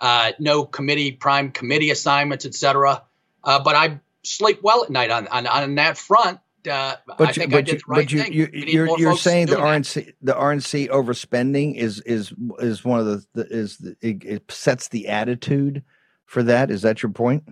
uh, 0.00 0.32
no 0.38 0.64
committee, 0.64 1.10
prime 1.12 1.50
committee 1.50 1.90
assignments, 1.90 2.46
et 2.46 2.54
cetera. 2.54 3.02
but 3.42 3.74
I 3.74 4.00
sleep 4.24 4.60
well 4.62 4.84
at 4.84 4.90
night 4.90 5.10
on 5.10 5.26
on, 5.28 5.46
on 5.46 5.74
that 5.76 5.96
front. 5.98 6.40
Uh, 6.68 6.96
but 7.06 7.28
I 7.28 7.32
think 7.32 7.52
you, 7.52 7.58
I 7.58 7.60
did 7.60 7.72
you, 7.74 7.78
the 7.78 7.84
right 7.86 8.04
but 8.04 8.12
you, 8.12 8.22
you, 8.24 8.46
need 8.46 8.68
you're, 8.70 8.98
you're 8.98 9.16
saying 9.18 9.46
the 9.46 9.56
doing 9.56 9.64
that. 9.64 9.82
RNC 9.82 10.12
the 10.22 10.32
RNC 10.32 10.88
overspending 10.88 11.76
is 11.76 12.00
is 12.00 12.32
is 12.58 12.84
one 12.84 13.00
of 13.00 13.06
the, 13.06 13.26
the 13.34 13.46
is 13.46 13.76
the, 13.78 13.96
it, 14.00 14.24
it 14.24 14.50
sets 14.50 14.88
the 14.88 15.08
attitude 15.08 15.82
for 16.24 16.42
that. 16.44 16.70
Is 16.70 16.82
that 16.82 17.02
your 17.02 17.12
point? 17.12 17.44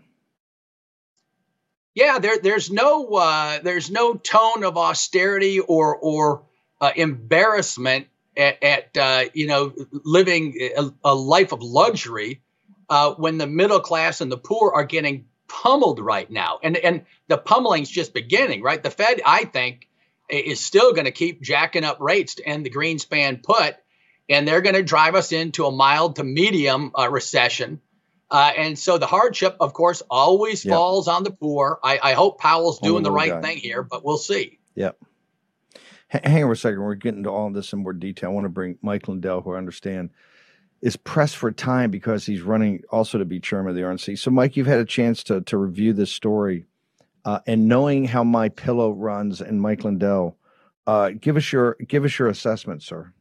Yeah, 1.94 2.18
there 2.18 2.38
there's 2.38 2.70
no 2.70 3.06
uh, 3.14 3.60
there's 3.62 3.90
no 3.90 4.14
tone 4.14 4.64
of 4.64 4.78
austerity 4.78 5.60
or 5.60 5.96
or 5.96 6.44
uh, 6.80 6.92
embarrassment 6.96 8.06
at, 8.36 8.62
at 8.62 8.96
uh, 8.96 9.24
you 9.34 9.46
know 9.46 9.74
living 10.04 10.54
a, 10.76 10.90
a 11.04 11.14
life 11.14 11.52
of 11.52 11.62
luxury 11.62 12.40
uh, 12.88 13.12
when 13.14 13.38
the 13.38 13.46
middle 13.46 13.80
class 13.80 14.20
and 14.20 14.32
the 14.32 14.38
poor 14.38 14.72
are 14.72 14.84
getting 14.84 15.26
pummeled 15.62 16.00
right 16.00 16.30
now, 16.30 16.58
and 16.62 16.76
and 16.76 17.04
the 17.28 17.36
pummeling's 17.38 17.90
just 17.90 18.14
beginning. 18.14 18.62
Right, 18.62 18.82
the 18.82 18.90
Fed 18.90 19.20
I 19.26 19.44
think 19.44 19.88
is 20.28 20.60
still 20.60 20.92
going 20.92 21.04
to 21.04 21.10
keep 21.12 21.42
jacking 21.42 21.84
up 21.84 21.98
rates 22.00 22.36
to 22.36 22.46
end 22.48 22.64
the 22.64 22.70
Greenspan 22.70 23.42
put, 23.42 23.74
and 24.30 24.48
they're 24.48 24.62
going 24.62 24.74
to 24.76 24.82
drive 24.82 25.14
us 25.14 25.30
into 25.32 25.66
a 25.66 25.70
mild 25.70 26.16
to 26.16 26.24
medium 26.24 26.92
uh, 26.98 27.08
recession. 27.10 27.80
Uh, 28.30 28.50
and 28.56 28.78
so 28.78 28.96
the 28.96 29.06
hardship, 29.06 29.56
of 29.60 29.74
course, 29.74 30.02
always 30.08 30.64
Yeah. 30.64 30.72
falls 30.72 31.06
on 31.06 31.22
the 31.22 31.32
poor. 31.32 31.78
I, 31.84 32.00
I 32.02 32.12
hope 32.14 32.40
Powell's 32.40 32.78
On 32.80 32.86
the 32.88 32.92
doing 32.92 33.02
the 33.02 33.10
right 33.10 33.28
guy. 33.30 33.40
thing 33.42 33.58
here, 33.58 33.82
but 33.82 34.02
we'll 34.06 34.16
see. 34.16 34.58
Yep. 34.74 34.96
hang 36.08 36.44
on 36.44 36.50
a 36.50 36.56
second. 36.56 36.80
We're 36.80 36.94
getting 36.94 37.24
to 37.24 37.30
all 37.30 37.48
of 37.48 37.52
this 37.54 37.72
in 37.74 37.80
more 37.82 37.92
detail. 37.92 38.30
I 38.30 38.32
want 38.32 38.46
to 38.46 38.48
bring 38.48 38.78
Mike 38.80 39.06
Lindell, 39.06 39.42
who 39.42 39.52
I 39.52 39.58
understand 39.58 40.10
is 40.82 40.96
pressed 40.96 41.36
for 41.36 41.52
time 41.52 41.90
because 41.90 42.26
he's 42.26 42.42
running 42.42 42.82
also 42.90 43.16
to 43.16 43.24
be 43.24 43.38
chairman 43.38 43.70
of 43.70 43.76
the 43.76 43.82
RNC. 43.82 44.18
So, 44.18 44.30
Mike, 44.30 44.56
you've 44.56 44.66
had 44.66 44.80
a 44.80 44.84
chance 44.84 45.22
to 45.24 45.40
to 45.42 45.56
review 45.56 45.92
this 45.92 46.12
story, 46.12 46.66
uh, 47.24 47.38
and 47.46 47.68
knowing 47.68 48.04
how 48.04 48.24
my 48.24 48.48
pillow 48.48 48.90
runs 48.90 49.40
and 49.40 49.62
Mike 49.62 49.84
Lindell, 49.84 50.36
uh, 50.86 51.10
give 51.10 51.36
us 51.36 51.52
your 51.52 51.76
give 51.86 52.04
us 52.04 52.18
your 52.18 52.28
assessment, 52.28 52.82
sir. 52.82 53.12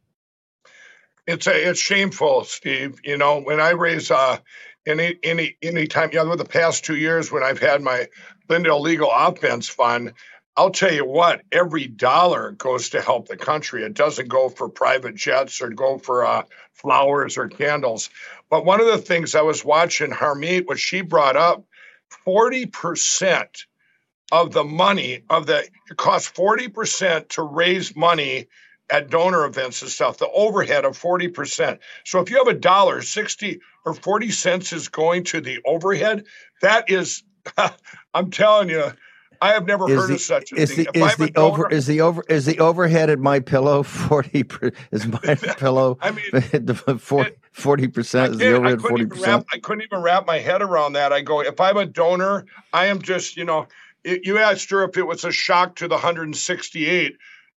It's 1.27 1.45
a, 1.45 1.69
it's 1.69 1.79
shameful, 1.79 2.43
Steve. 2.45 2.99
You 3.03 3.17
know, 3.17 3.41
when 3.41 3.61
I 3.61 3.69
raise 3.71 4.09
uh, 4.09 4.39
any 4.87 5.17
any 5.23 5.55
any 5.61 5.85
time, 5.85 6.09
you 6.11 6.23
know, 6.23 6.35
the 6.35 6.45
past 6.45 6.83
two 6.83 6.95
years 6.95 7.31
when 7.31 7.43
I've 7.43 7.59
had 7.59 7.81
my 7.81 8.07
Lindell 8.49 8.81
Legal 8.81 9.11
Offense 9.13 9.69
Fund, 9.69 10.13
I'll 10.57 10.71
tell 10.71 10.93
you 10.93 11.05
what, 11.05 11.41
every 11.51 11.87
dollar 11.87 12.51
goes 12.51 12.89
to 12.89 13.01
help 13.01 13.27
the 13.27 13.37
country. 13.37 13.83
It 13.83 13.93
doesn't 13.93 14.27
go 14.27 14.49
for 14.49 14.67
private 14.67 15.15
jets 15.15 15.61
or 15.61 15.69
go 15.69 15.97
for 15.97 16.25
uh, 16.25 16.43
flowers 16.73 17.37
or 17.37 17.47
candles. 17.47 18.09
But 18.49 18.65
one 18.65 18.81
of 18.81 18.87
the 18.87 18.97
things 18.97 19.33
I 19.33 19.41
was 19.43 19.63
watching 19.63 20.11
Harmeet, 20.11 20.67
what 20.67 20.77
she 20.79 21.01
brought 21.01 21.37
up, 21.37 21.63
40% 22.27 23.65
of 24.31 24.51
the 24.51 24.63
money 24.63 25.23
of 25.29 25.45
the 25.45 25.59
it 25.89 25.97
costs 25.97 26.31
40% 26.31 27.29
to 27.29 27.43
raise 27.43 27.95
money 27.95 28.47
at 28.89 29.09
donor 29.09 29.45
events 29.45 29.81
and 29.81 29.91
stuff, 29.91 30.17
the 30.17 30.29
overhead 30.29 30.83
of 30.83 30.99
40%. 30.99 31.79
So 32.03 32.19
if 32.19 32.29
you 32.29 32.37
have 32.37 32.47
a 32.47 32.59
dollar, 32.59 33.01
60 33.01 33.61
or 33.85 33.93
40 33.93 34.31
cents 34.31 34.73
is 34.73 34.89
going 34.89 35.23
to 35.25 35.39
the 35.39 35.59
overhead, 35.65 36.25
that 36.61 36.89
is, 36.89 37.23
I'm 38.13 38.31
telling 38.31 38.69
you, 38.69 38.91
I 39.41 39.53
have 39.53 39.65
never 39.65 39.89
is 39.89 39.99
heard 39.99 40.09
the, 40.09 40.13
of 40.13 40.21
such 40.21 40.51
a 40.51 40.55
is 40.55 40.75
thing. 40.75 40.87
The, 40.93 41.03
is 41.05 41.15
the 41.15 41.29
donor, 41.31 41.47
over 41.47 41.69
is 41.69 41.87
the 41.87 42.01
over 42.01 42.23
is 42.29 42.45
the 42.45 42.59
overhead 42.59 43.09
at 43.09 43.19
my 43.19 43.39
pillow 43.39 43.81
forty 43.83 44.45
is 44.91 45.07
my 45.07 45.35
pillow? 45.57 45.97
I 46.01 46.11
mean, 46.11 46.67
forty 47.51 47.87
percent 47.87 48.33
is 48.33 48.37
the 48.37 48.53
overhead 48.53 48.81
forty 48.81 49.07
percent. 49.07 49.45
I 49.51 49.57
couldn't 49.57 49.83
even 49.83 50.01
wrap 50.01 50.27
my 50.27 50.37
head 50.37 50.61
around 50.61 50.93
that. 50.93 51.11
I 51.11 51.21
go, 51.21 51.41
if 51.41 51.59
I'm 51.59 51.77
a 51.77 51.85
donor, 51.85 52.45
I 52.71 52.87
am 52.87 53.01
just 53.01 53.35
you 53.35 53.45
know. 53.45 53.67
It, 54.03 54.25
you 54.25 54.39
asked 54.39 54.71
her 54.71 54.83
if 54.83 54.97
it 54.97 55.05
was 55.05 55.25
a 55.25 55.31
shock 55.31 55.75
to 55.75 55.87
the 55.87 55.93
168. 55.93 57.17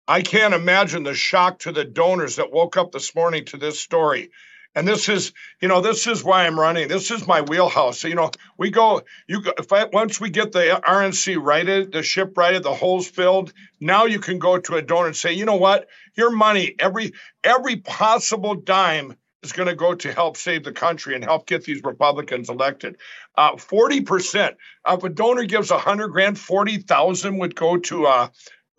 I 0.10 0.22
can't 0.22 0.54
imagine 0.54 1.04
the 1.04 1.13
shock 1.13 1.60
to 1.60 1.72
the 1.72 1.86
donors 1.86 2.36
that 2.36 2.52
woke 2.52 2.76
up 2.76 2.91
this 2.91 3.15
morning 3.15 3.46
to 3.46 3.58
this 3.58 3.80
story. 3.80 4.32
And 4.76 4.88
this 4.88 5.08
is, 5.08 5.34
you 5.62 5.68
know, 5.68 5.82
this 5.82 6.08
is 6.08 6.24
why 6.24 6.46
I'm 6.46 6.60
running. 6.60 6.88
This 6.88 7.12
is 7.12 7.28
my 7.28 7.42
wheelhouse. 7.42 8.00
So, 8.00 8.08
you 8.08 8.16
know, 8.16 8.32
we 8.58 8.72
go, 8.72 9.04
you 9.28 9.42
go, 9.42 9.54
if 9.58 9.72
I, 9.72 9.86
once 9.86 10.20
we 10.20 10.30
get 10.30 10.52
the 10.52 10.82
RNC 10.84 11.38
righted, 11.42 11.92
the 11.92 12.02
ship 12.02 12.36
righted, 12.36 12.64
the 12.64 12.74
holes 12.74 13.08
filled, 13.08 13.54
now 13.80 14.06
you 14.06 14.20
can 14.20 14.40
go 14.40 14.58
to 14.58 14.76
a 14.76 14.82
donor 14.82 15.08
and 15.08 15.16
say, 15.16 15.34
you 15.34 15.46
know 15.46 15.58
what, 15.58 15.88
your 16.16 16.32
money, 16.32 16.76
every 16.80 17.14
every 17.44 17.78
possible 17.78 18.56
dime 18.56 19.16
is 19.44 19.52
going 19.52 19.68
to 19.68 19.76
go 19.76 19.94
to 19.94 20.12
help 20.12 20.38
save 20.38 20.64
the 20.64 20.72
country 20.72 21.16
and 21.16 21.24
help 21.24 21.46
get 21.46 21.64
these 21.66 21.84
Republicans 21.84 22.50
elected. 22.50 22.98
Uh, 23.36 23.58
forty 23.58 24.02
percent 24.02 24.58
if 24.88 25.04
a 25.04 25.10
donor 25.10 25.46
gives 25.46 25.70
a 25.70 25.78
hundred 25.78 26.10
grand, 26.10 26.40
forty 26.40 26.78
thousand 26.78 27.38
would 27.40 27.56
go 27.56 27.78
to 27.78 28.08
uh, 28.08 28.28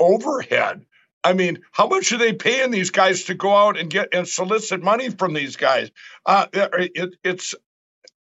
overhead. 0.00 0.84
I 1.24 1.32
mean, 1.32 1.60
how 1.72 1.88
much 1.88 2.12
are 2.12 2.18
they 2.18 2.34
paying 2.34 2.70
these 2.70 2.90
guys 2.90 3.24
to 3.24 3.34
go 3.34 3.56
out 3.56 3.78
and 3.78 3.88
get 3.88 4.10
and 4.12 4.28
solicit 4.28 4.82
money 4.82 5.08
from 5.08 5.32
these 5.32 5.56
guys? 5.56 5.90
Uh, 6.26 6.46
it, 6.52 7.16
it's 7.24 7.54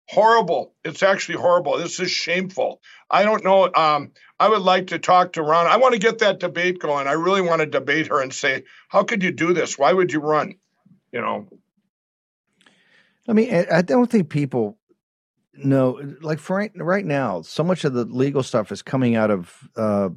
horrible. 0.10 0.74
It's 0.84 1.02
actually 1.02 1.38
horrible. 1.38 1.78
This 1.78 2.00
is 2.02 2.12
shameful. 2.12 2.82
I 3.10 3.24
don't 3.24 3.44
know. 3.46 3.72
Um, 3.74 4.12
I 4.38 4.50
would 4.50 4.62
like 4.62 4.88
to 4.88 5.00
talk 5.00 5.34
to 5.34 5.42
Ron. 5.42 5.68
I 5.68 5.78
want 5.78 5.94
to 5.94 6.00
get 6.00 6.20
that 6.20 6.40
debate 6.40 6.80
going. 6.80 7.08
I 7.08 7.14
really 7.14 7.42
want 7.42 7.62
to 7.62 7.66
debate 7.66 8.08
her 8.08 8.22
and 8.22 8.34
say, 8.34 8.64
how 8.90 9.04
could 9.04 9.24
you 9.24 9.32
do 9.32 9.54
this? 9.54 9.78
Why 9.78 9.94
would 9.94 10.12
you 10.12 10.20
run? 10.20 10.56
You 11.14 11.22
know. 11.22 11.48
I 13.30 13.34
mean, 13.34 13.66
I 13.72 13.82
don't 13.82 14.10
think 14.12 14.30
people 14.30 14.78
know. 15.54 16.02
Like 16.22 16.40
for 16.40 16.58
right, 16.58 16.72
right 16.76 17.06
now, 17.06 17.44
so 17.44 17.64
much 17.64 17.86
of 17.86 17.94
the 17.94 18.04
legal 18.04 18.44
stuff 18.44 18.74
is 18.74 18.82
coming 18.82 19.16
out 19.16 19.32
of. 19.32 19.70
Uh, 19.76 20.10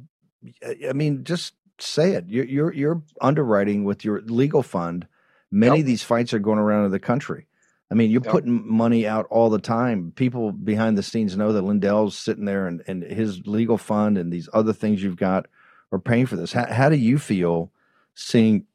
I 0.65 0.91
mean, 0.93 1.23
just 1.23 1.53
say 1.79 2.11
it. 2.11 2.25
You're 2.27 2.45
you're, 2.45 2.73
you're 2.73 3.03
underwriting 3.21 3.83
with 3.83 4.05
your 4.05 4.21
legal 4.21 4.63
fund. 4.63 5.07
Many 5.51 5.77
yep. 5.77 5.83
of 5.83 5.85
these 5.85 6.03
fights 6.03 6.33
are 6.33 6.39
going 6.39 6.59
around 6.59 6.85
in 6.85 6.91
the 6.91 6.99
country. 6.99 7.47
I 7.91 7.95
mean, 7.95 8.09
you're 8.09 8.23
yep. 8.23 8.31
putting 8.31 8.67
money 8.67 9.05
out 9.05 9.27
all 9.29 9.51
the 9.51 9.59
time. 9.59 10.13
People 10.15 10.51
behind 10.51 10.97
the 10.97 11.03
scenes 11.03 11.37
know 11.37 11.53
that 11.53 11.61
Lindell's 11.61 12.17
sitting 12.17 12.45
there 12.45 12.65
and, 12.65 12.81
and 12.87 13.03
his 13.03 13.45
legal 13.45 13.77
fund 13.77 14.17
and 14.17 14.33
these 14.33 14.49
other 14.51 14.73
things 14.73 15.03
you've 15.03 15.15
got 15.15 15.45
are 15.91 15.99
paying 15.99 16.25
for 16.25 16.35
this. 16.35 16.53
How, 16.53 16.65
how 16.65 16.89
do 16.89 16.95
you 16.95 17.19
feel 17.19 17.71
seeing 18.15 18.65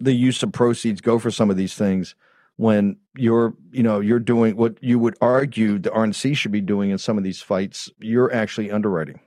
the 0.00 0.12
use 0.12 0.42
of 0.42 0.52
proceeds 0.52 1.00
go 1.00 1.18
for 1.18 1.30
some 1.30 1.48
of 1.48 1.56
these 1.56 1.74
things 1.74 2.16
when 2.56 2.96
you're, 3.16 3.54
you 3.70 3.84
know, 3.84 4.00
you're 4.00 4.18
doing 4.18 4.56
what 4.56 4.82
you 4.82 4.98
would 4.98 5.16
argue 5.20 5.78
the 5.78 5.90
RNC 5.90 6.36
should 6.36 6.52
be 6.52 6.60
doing 6.60 6.90
in 6.90 6.98
some 6.98 7.16
of 7.16 7.22
these 7.22 7.40
fights? 7.40 7.88
You're 8.00 8.32
actually 8.32 8.72
underwriting. 8.72 9.20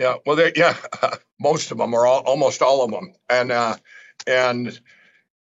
Yeah, 0.00 0.14
well, 0.24 0.34
they, 0.34 0.52
yeah, 0.56 0.78
most 1.38 1.70
of 1.70 1.76
them 1.76 1.92
are 1.92 2.06
all, 2.06 2.20
almost 2.20 2.62
all 2.62 2.82
of 2.82 2.90
them, 2.90 3.12
and 3.28 3.52
uh, 3.52 3.76
and 4.26 4.80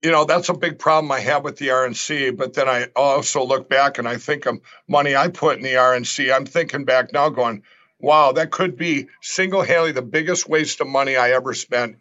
you 0.04 0.12
know 0.12 0.26
that's 0.26 0.50
a 0.50 0.54
big 0.54 0.78
problem 0.78 1.10
I 1.10 1.22
have 1.22 1.46
with 1.46 1.56
the 1.56 1.70
RNC. 1.70 2.36
But 2.36 2.54
then 2.54 2.68
I 2.68 2.88
also 2.94 3.46
look 3.46 3.70
back 3.70 3.98
and 3.98 4.10
I 4.10 4.18
think 4.18 4.46
of 4.46 4.60
money 4.90 5.16
I 5.16 5.30
put 5.30 5.56
in 5.56 5.64
the 5.64 5.76
RNC. 5.76 6.36
I'm 6.36 6.46
thinking 6.46 6.84
back 6.84 7.14
now, 7.14 7.30
going, 7.30 7.64
wow, 7.98 8.34
that 8.34 8.52
could 8.52 8.76
be 8.76 9.08
single-handedly 9.22 9.94
the 9.94 10.02
biggest 10.02 10.50
waste 10.50 10.82
of 10.82 10.88
money 10.88 11.16
I 11.16 11.32
ever 11.32 11.54
spent, 11.54 11.96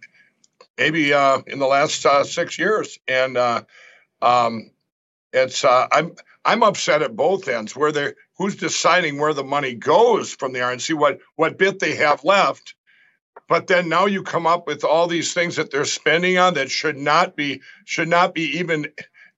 maybe 0.76 1.12
uh, 1.14 1.42
in 1.46 1.60
the 1.60 1.68
last 1.68 2.04
uh, 2.04 2.24
six 2.24 2.58
years, 2.58 2.98
and 3.06 3.36
uh, 3.36 3.62
um, 4.20 4.72
it's 5.32 5.64
uh, 5.64 5.86
I'm 5.92 6.16
I'm 6.44 6.62
upset 6.62 7.02
at 7.02 7.16
both 7.16 7.48
ends 7.48 7.76
where 7.76 7.92
they 7.92 8.14
who's 8.38 8.56
deciding 8.56 9.18
where 9.18 9.34
the 9.34 9.44
money 9.44 9.74
goes 9.74 10.34
from 10.34 10.52
the 10.52 10.60
RNC, 10.60 10.94
what 10.94 11.20
what 11.36 11.58
bit 11.58 11.78
they 11.78 11.96
have 11.96 12.24
left. 12.24 12.74
But 13.48 13.66
then 13.66 13.88
now 13.88 14.06
you 14.06 14.22
come 14.22 14.46
up 14.46 14.66
with 14.66 14.84
all 14.84 15.06
these 15.06 15.34
things 15.34 15.56
that 15.56 15.70
they're 15.70 15.84
spending 15.84 16.38
on 16.38 16.54
that 16.54 16.70
should 16.70 16.96
not 16.96 17.36
be 17.36 17.62
should 17.84 18.08
not 18.08 18.34
be 18.34 18.58
even 18.58 18.86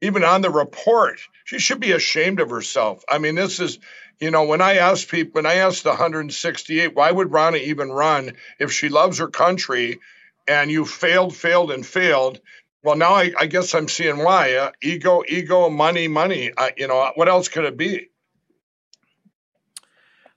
even 0.02 0.24
on 0.24 0.42
the 0.42 0.50
report. 0.50 1.20
She 1.44 1.58
should 1.58 1.80
be 1.80 1.92
ashamed 1.92 2.40
of 2.40 2.50
herself. 2.50 3.04
I 3.08 3.18
mean, 3.18 3.36
this 3.36 3.60
is, 3.60 3.78
you 4.20 4.30
know, 4.30 4.44
when 4.44 4.60
I 4.60 4.74
ask 4.74 5.08
people, 5.08 5.32
when 5.38 5.46
I 5.46 5.54
asked 5.54 5.84
the 5.84 5.90
168, 5.90 6.94
why 6.94 7.10
would 7.10 7.28
Ronna 7.28 7.60
even 7.60 7.90
run 7.90 8.32
if 8.58 8.72
she 8.72 8.88
loves 8.88 9.18
her 9.18 9.28
country 9.28 10.00
and 10.48 10.70
you 10.70 10.84
failed, 10.84 11.34
failed, 11.36 11.70
and 11.70 11.86
failed? 11.86 12.40
Well, 12.82 12.96
now 12.96 13.14
I, 13.14 13.32
I 13.38 13.46
guess 13.46 13.74
I'm 13.74 13.88
seeing 13.88 14.18
why. 14.18 14.54
Uh, 14.54 14.72
ego, 14.82 15.22
ego, 15.28 15.70
money, 15.70 16.08
money. 16.08 16.52
Uh, 16.56 16.70
you 16.76 16.88
know, 16.88 17.12
what 17.14 17.28
else 17.28 17.48
could 17.48 17.64
it 17.64 17.76
be? 17.76 18.08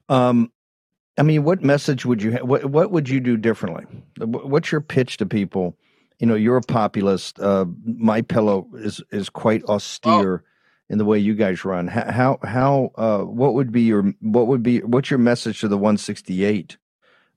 Um, 0.09 0.51
I 1.17 1.23
mean, 1.23 1.43
what 1.43 1.63
message 1.63 2.05
would 2.05 2.21
you 2.21 2.31
have? 2.31 2.43
What 2.43 2.65
What 2.65 2.91
would 2.91 3.09
you 3.09 3.19
do 3.19 3.37
differently? 3.37 3.85
What's 4.17 4.71
your 4.71 4.81
pitch 4.81 5.17
to 5.17 5.25
people? 5.25 5.77
You 6.19 6.27
know, 6.27 6.35
you're 6.35 6.57
a 6.57 6.61
populist. 6.61 7.39
Uh, 7.39 7.65
My 7.83 8.21
Pillow 8.21 8.67
is 8.75 9.01
is 9.11 9.29
quite 9.29 9.63
austere 9.63 10.43
oh. 10.43 10.47
in 10.89 10.97
the 10.99 11.05
way 11.05 11.17
you 11.17 11.33
guys 11.33 11.65
run. 11.65 11.87
How 11.87 12.37
how 12.43 12.91
uh, 12.95 13.21
what 13.21 13.55
would 13.55 13.71
be 13.71 13.81
your 13.81 14.13
what 14.21 14.47
would 14.47 14.61
be 14.61 14.79
what's 14.79 15.09
your 15.09 15.19
message 15.19 15.61
to 15.61 15.67
the 15.67 15.77
168? 15.77 16.77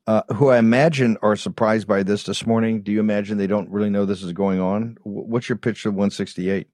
Uh, 0.09 0.23
who 0.35 0.49
I 0.49 0.57
imagine 0.57 1.19
are 1.21 1.37
surprised 1.37 1.87
by 1.87 2.03
this 2.03 2.23
this 2.23 2.47
morning. 2.47 2.81
Do 2.81 2.91
you 2.91 2.99
imagine 2.99 3.37
they 3.37 3.47
don't 3.47 3.69
really 3.69 3.91
know 3.91 4.07
this 4.07 4.23
is 4.23 4.33
going 4.33 4.59
on? 4.59 4.97
What's 5.03 5.51
your 5.51 5.59
pitch 5.59 5.85
of 5.85 5.93
168? 5.93 6.67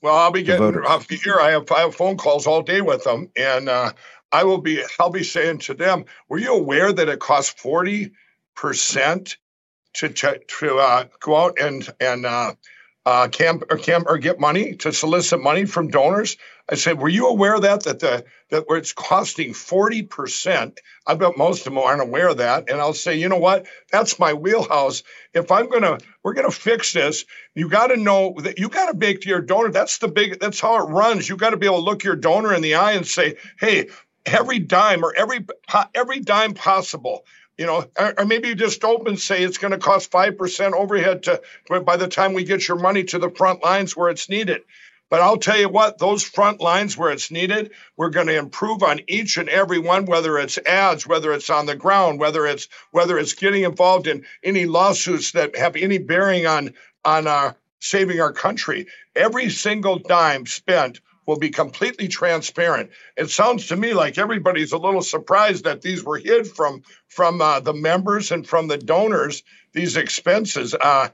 Well, 0.00 0.14
I'll 0.14 0.30
be 0.30 0.44
getting 0.44 0.76
off 0.84 1.10
here. 1.10 1.40
I 1.40 1.50
have, 1.50 1.70
I 1.72 1.80
have 1.80 1.96
phone 1.96 2.16
calls 2.16 2.46
all 2.46 2.62
day 2.62 2.80
with 2.80 3.02
them, 3.02 3.30
and 3.36 3.68
uh, 3.68 3.92
I 4.30 4.44
will 4.44 4.60
be. 4.60 4.80
I'll 5.00 5.10
be 5.10 5.24
saying 5.24 5.58
to 5.58 5.74
them, 5.74 6.04
"Were 6.28 6.38
you 6.38 6.54
aware 6.54 6.92
that 6.92 7.08
it 7.08 7.18
costs 7.18 7.60
forty 7.60 8.12
percent 8.54 9.38
to 9.94 10.08
to, 10.08 10.40
to 10.60 10.78
uh, 10.78 11.04
go 11.18 11.36
out 11.36 11.58
and 11.60 11.88
and 12.00 12.24
uh, 13.04 13.28
camp 13.28 13.64
or 13.70 13.76
camp 13.76 14.06
or 14.08 14.18
get 14.18 14.38
money 14.38 14.76
to 14.76 14.92
solicit 14.92 15.42
money 15.42 15.64
from 15.64 15.88
donors. 15.88 16.36
I 16.70 16.76
said, 16.76 16.98
were 16.98 17.08
you 17.08 17.28
aware 17.28 17.56
of 17.56 17.62
that 17.62 17.82
that 17.84 17.98
the 17.98 18.24
that 18.50 18.68
where 18.68 18.78
it's 18.78 18.92
costing 18.92 19.52
forty 19.52 20.02
percent? 20.02 20.78
I 21.06 21.14
bet 21.16 21.36
most 21.36 21.66
of 21.66 21.72
them 21.72 21.78
aren't 21.78 22.02
aware 22.02 22.28
of 22.28 22.36
that. 22.36 22.70
And 22.70 22.80
I'll 22.80 22.94
say, 22.94 23.16
you 23.16 23.28
know 23.28 23.38
what? 23.38 23.66
That's 23.90 24.18
my 24.18 24.34
wheelhouse. 24.34 25.02
If 25.34 25.50
I'm 25.50 25.68
gonna, 25.68 25.98
we're 26.22 26.34
gonna 26.34 26.52
fix 26.52 26.92
this. 26.92 27.24
You 27.54 27.68
got 27.68 27.88
to 27.88 27.96
know 27.96 28.36
that 28.38 28.58
you 28.58 28.68
got 28.68 28.92
to 28.92 28.96
make 28.96 29.22
to 29.22 29.28
your 29.28 29.42
donor. 29.42 29.70
That's 29.70 29.98
the 29.98 30.08
big. 30.08 30.38
That's 30.38 30.60
how 30.60 30.76
it 30.76 30.90
runs. 30.90 31.28
You 31.28 31.36
got 31.36 31.50
to 31.50 31.56
be 31.56 31.66
able 31.66 31.78
to 31.78 31.84
look 31.84 32.04
your 32.04 32.16
donor 32.16 32.54
in 32.54 32.62
the 32.62 32.76
eye 32.76 32.92
and 32.92 33.06
say, 33.06 33.36
hey, 33.58 33.88
every 34.24 34.60
dime 34.60 35.04
or 35.04 35.12
every 35.14 35.44
every 35.94 36.20
dime 36.20 36.54
possible 36.54 37.24
you 37.58 37.66
know, 37.66 37.84
or, 37.98 38.14
or 38.18 38.24
maybe 38.24 38.48
you 38.48 38.54
just 38.54 38.84
open 38.84 39.16
say 39.16 39.42
it's 39.42 39.58
going 39.58 39.72
to 39.72 39.78
cost 39.78 40.10
5% 40.10 40.72
overhead 40.72 41.24
to 41.24 41.42
by 41.84 41.96
the 41.96 42.08
time 42.08 42.32
we 42.32 42.44
get 42.44 42.66
your 42.66 42.78
money 42.78 43.04
to 43.04 43.18
the 43.18 43.30
front 43.30 43.62
lines 43.62 43.96
where 43.96 44.10
it's 44.10 44.28
needed. 44.28 44.62
But 45.10 45.20
I'll 45.20 45.36
tell 45.36 45.58
you 45.58 45.68
what, 45.68 45.98
those 45.98 46.22
front 46.22 46.62
lines 46.62 46.96
where 46.96 47.10
it's 47.10 47.30
needed, 47.30 47.72
we're 47.98 48.08
going 48.08 48.28
to 48.28 48.38
improve 48.38 48.82
on 48.82 49.00
each 49.08 49.36
and 49.36 49.50
every 49.50 49.78
one, 49.78 50.06
whether 50.06 50.38
it's 50.38 50.56
ads, 50.56 51.06
whether 51.06 51.34
it's 51.34 51.50
on 51.50 51.66
the 51.66 51.76
ground, 51.76 52.18
whether 52.18 52.46
it's 52.46 52.68
whether 52.92 53.18
it's 53.18 53.34
getting 53.34 53.64
involved 53.64 54.06
in 54.06 54.24
any 54.42 54.64
lawsuits 54.64 55.32
that 55.32 55.54
have 55.54 55.76
any 55.76 55.98
bearing 55.98 56.46
on 56.46 56.72
on 57.04 57.26
our 57.26 57.56
saving 57.78 58.22
our 58.22 58.32
country. 58.32 58.86
Every 59.14 59.50
single 59.50 59.98
dime 59.98 60.46
spent 60.46 61.00
will 61.26 61.38
be 61.38 61.50
completely 61.50 62.08
transparent. 62.08 62.90
It 63.16 63.30
sounds 63.30 63.68
to 63.68 63.76
me 63.76 63.94
like 63.94 64.18
everybody's 64.18 64.72
a 64.72 64.78
little 64.78 65.02
surprised 65.02 65.64
that 65.64 65.82
these 65.82 66.04
were 66.04 66.18
hid 66.18 66.46
from 66.46 66.82
from 67.08 67.40
uh, 67.40 67.60
the 67.60 67.74
members 67.74 68.30
and 68.30 68.46
from 68.46 68.68
the 68.68 68.78
donors. 68.78 69.42
These 69.72 69.96
expenses, 69.96 70.74
uh, 70.74 71.08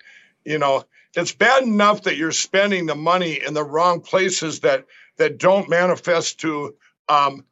you 0.44 0.58
know, 0.58 0.84
it's 1.16 1.32
bad 1.32 1.62
enough 1.62 2.02
that 2.02 2.16
you're 2.16 2.32
spending 2.32 2.86
the 2.86 2.94
money 2.94 3.40
in 3.44 3.54
the 3.54 3.64
wrong 3.64 4.00
places 4.00 4.60
that 4.60 4.86
that 5.16 5.38
don't 5.38 5.68
manifest 5.68 6.40
to 6.40 6.74
um, 7.08 7.44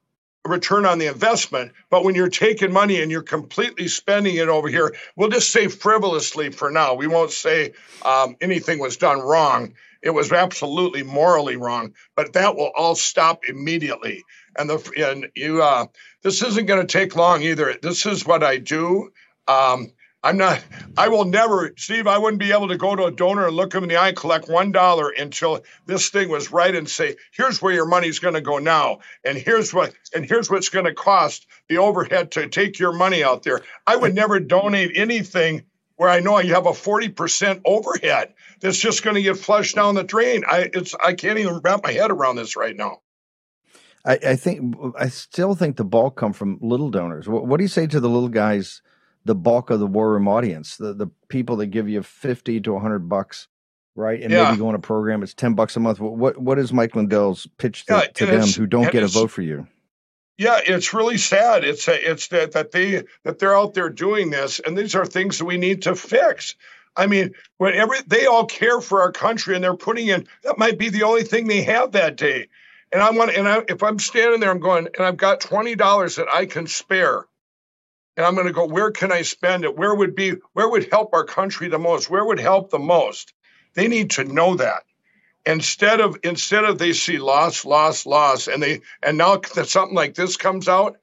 return 0.45 0.87
on 0.87 0.99
the 0.99 1.07
investment. 1.07 1.73
But 1.90 2.05
when 2.05 2.14
you're 2.14 2.29
taking 2.29 2.73
money 2.73 3.01
and 3.03 3.11
you're 3.11 3.23
completely 3.23 3.88
spending 3.88 4.37
it 4.37 4.49
over 4.49 4.69
here, 4.69 4.95
we'll 5.16 5.31
just 5.31 5.51
say 5.51 5.69
frivolously 5.69 6.51
for 6.51 6.71
now. 6.71 6.95
We 6.95 7.07
won't 7.07 7.33
say 7.33 7.73
um, 8.03 8.37
anything 8.40 8.79
was 8.79 8.97
done 8.97 9.21
wrong. 9.21 9.75
It 10.07 10.14
was 10.14 10.31
absolutely 10.31 11.03
morally 11.03 11.57
wrong, 11.57 11.92
but 12.14 12.33
that 12.35 12.55
will 12.55 12.71
all 12.77 12.95
stop 12.95 13.40
immediately. 13.49 14.23
And 14.57 14.71
the 14.71 14.92
and 14.97 15.27
you, 15.35 15.64
uh, 15.64 15.87
this 16.23 16.42
isn't 16.42 16.66
going 16.66 16.81
to 16.81 16.87
take 16.87 17.16
long 17.16 17.42
either. 17.42 17.75
This 17.83 18.07
is 18.07 18.25
what 18.25 18.45
I 18.45 18.59
do. 18.59 19.11
Um, 19.49 19.90
I'm 20.23 20.37
not, 20.37 20.62
I 20.97 21.09
will 21.09 21.25
never, 21.25 21.73
Steve, 21.77 22.07
I 22.07 22.19
wouldn't 22.19 22.38
be 22.38 22.53
able 22.53 22.69
to 22.69 22.77
go 22.77 22.95
to 22.95 23.07
a 23.07 23.11
donor 23.11 23.49
and 23.49 23.57
look 23.57 23.75
him 23.75 23.83
in 23.83 23.88
the 23.88 23.97
eye 23.97 24.09
and 24.09 24.16
collect 24.16 24.47
$1 24.47 25.21
until 25.21 25.64
this 25.87 26.09
thing 26.11 26.29
was 26.29 26.53
right 26.53 26.75
and 26.75 26.88
say, 26.88 27.16
here's 27.33 27.61
where 27.61 27.75
your 27.75 27.87
money's 27.87 28.21
going 28.21 28.35
to 28.35 28.40
go 28.40 28.59
now. 28.59 29.01
And 29.25 29.37
here's 29.37 29.75
what, 29.75 29.92
and 30.14 30.25
here's 30.25 30.49
what's 30.49 30.69
going 30.69 30.87
to 30.87 30.95
cost 30.95 31.47
the 31.69 31.79
overhead 31.79 32.31
to 32.33 32.49
take 32.49 32.79
your 32.79 32.92
money 32.92 33.25
out 33.25 33.42
there. 33.42 33.62
I 33.87 33.97
would 33.97 34.14
never 34.14 34.38
donate 34.38 34.92
anything 34.95 35.64
where 35.96 36.09
I 36.09 36.20
know 36.20 36.38
you 36.38 36.54
have 36.54 36.66
a 36.66 36.70
40% 36.70 37.62
overhead 37.64 38.35
that's 38.61 38.78
just 38.78 39.02
going 39.02 39.16
to 39.16 39.22
get 39.22 39.38
flushed 39.38 39.76
down 39.76 39.94
the 39.94 40.04
drain. 40.04 40.44
I, 40.46 40.70
it's, 40.72 40.94
I 40.94 41.14
can't 41.14 41.38
even 41.38 41.59
wrap 41.59 41.82
my 41.82 41.92
head 41.92 42.11
around 42.11 42.37
this 42.37 42.56
right 42.56 42.76
now. 42.76 43.00
I, 44.04 44.18
I 44.24 44.37
think, 44.37 44.76
I 44.98 45.09
still 45.09 45.54
think 45.54 45.76
the 45.76 45.85
bulk 45.85 46.16
come 46.16 46.32
from 46.32 46.59
little 46.61 46.90
donors. 46.90 47.28
What, 47.28 47.46
what 47.46 47.56
do 47.56 47.64
you 47.64 47.68
say 47.68 47.87
to 47.87 47.98
the 47.98 48.09
little 48.09 48.28
guys? 48.28 48.82
the 49.26 49.35
bulk 49.35 49.70
of 49.70 49.80
the 49.80 49.87
war 49.87 50.12
room 50.12 50.28
audience, 50.28 50.76
the 50.76 50.94
the 50.94 51.09
people 51.28 51.56
that 51.56 51.66
give 51.66 51.88
you 51.88 52.02
fifty 52.02 52.61
to 52.61 52.78
hundred 52.78 53.09
bucks, 53.09 53.48
right? 53.96 54.22
And 54.22 54.32
yeah. 54.32 54.44
maybe 54.44 54.59
go 54.59 54.68
on 54.68 54.76
a 54.76 54.78
program, 54.78 55.22
it's 55.22 55.35
ten 55.35 55.54
bucks 55.54 55.76
a 55.76 55.80
month. 55.80 56.00
What 56.00 56.38
what 56.38 56.59
is 56.59 56.72
Mike 56.72 56.94
Lindell's 56.94 57.46
pitch 57.59 57.85
to, 57.87 57.94
yeah, 57.94 58.06
to 58.06 58.26
them 58.26 58.48
who 58.48 58.66
don't 58.66 58.90
get 58.90 59.02
a 59.02 59.09
vote 59.09 59.30
for 59.32 59.42
you? 59.42 59.66
Yeah, 60.38 60.61
it's 60.64 60.92
really 60.92 61.16
sad. 61.18 61.64
It's 61.64 61.88
it's 61.88 62.29
that 62.29 62.53
that 62.53 62.70
they 62.70 63.05
that 63.25 63.38
they're 63.38 63.57
out 63.57 63.75
there 63.75 63.88
doing 63.88 64.31
this, 64.31 64.61
and 64.61 64.77
these 64.77 64.94
are 64.94 65.07
things 65.07 65.38
that 65.38 65.46
we 65.46 65.57
need 65.57 65.83
to 65.83 65.94
fix. 65.94 66.57
I 66.94 67.07
mean, 67.07 67.33
whenever 67.59 67.94
they 68.07 68.27
all 68.27 68.46
care 68.46 68.81
for 68.81 69.03
our 69.03 69.12
country, 69.12 69.55
and 69.55 69.64
they're 69.64 69.77
putting 69.77 70.09
in 70.09 70.27
that 70.42 70.59
might 70.59 70.79
be 70.79 70.90
the 70.90 71.05
only 71.05 71.25
thing 71.25 71.46
they 71.46 71.62
have 71.62 71.92
that 71.92 72.16
day. 72.16 72.49
And 72.92 73.03
I 73.03 73.11
want, 73.11 73.35
and 73.35 73.49
I, 73.49 73.62
if 73.68 73.83
I'm 73.83 73.99
standing 73.99 74.40
there, 74.40 74.51
I'm 74.51 74.61
going, 74.61 74.88
and 74.96 75.07
I've 75.07 75.16
got 75.16 75.40
twenty 75.40 75.75
dollars 75.75 76.16
that 76.16 76.29
I 76.33 76.46
can 76.46 76.66
spare 76.66 77.25
and 78.16 78.25
I'm 78.25 78.35
going 78.35 78.46
to 78.46 78.53
go, 78.53 78.66
where 78.66 78.90
can 78.90 79.12
I 79.12 79.22
spend 79.22 79.64
it? 79.64 79.77
Where 79.77 79.94
would 79.94 80.14
be, 80.14 80.35
where 80.55 80.68
would 80.68 80.90
help 80.90 81.12
our 81.12 81.25
country 81.25 81.68
the 81.68 81.79
most? 81.79 82.09
Where 82.09 82.25
would 82.25 82.40
help 82.40 82.70
the 82.70 82.79
most? 82.79 83.33
They 83.75 83.88
need 83.88 84.11
to 84.12 84.25
know 84.25 84.57
that. 84.57 84.85
Instead 85.46 86.00
of 86.00 86.18
instead 86.24 86.64
of 86.64 86.78
they 86.78 86.92
see 86.92 87.18
loss, 87.18 87.64
loss, 87.64 88.04
loss, 88.04 88.48
and 88.48 88.62
they 88.62 88.80
and 89.02 89.16
now 89.16 89.37
that 89.54 89.68
something 89.68 89.94
like 89.94 90.14
this 90.14 90.37
comes 90.37 90.68
out, 90.68 90.96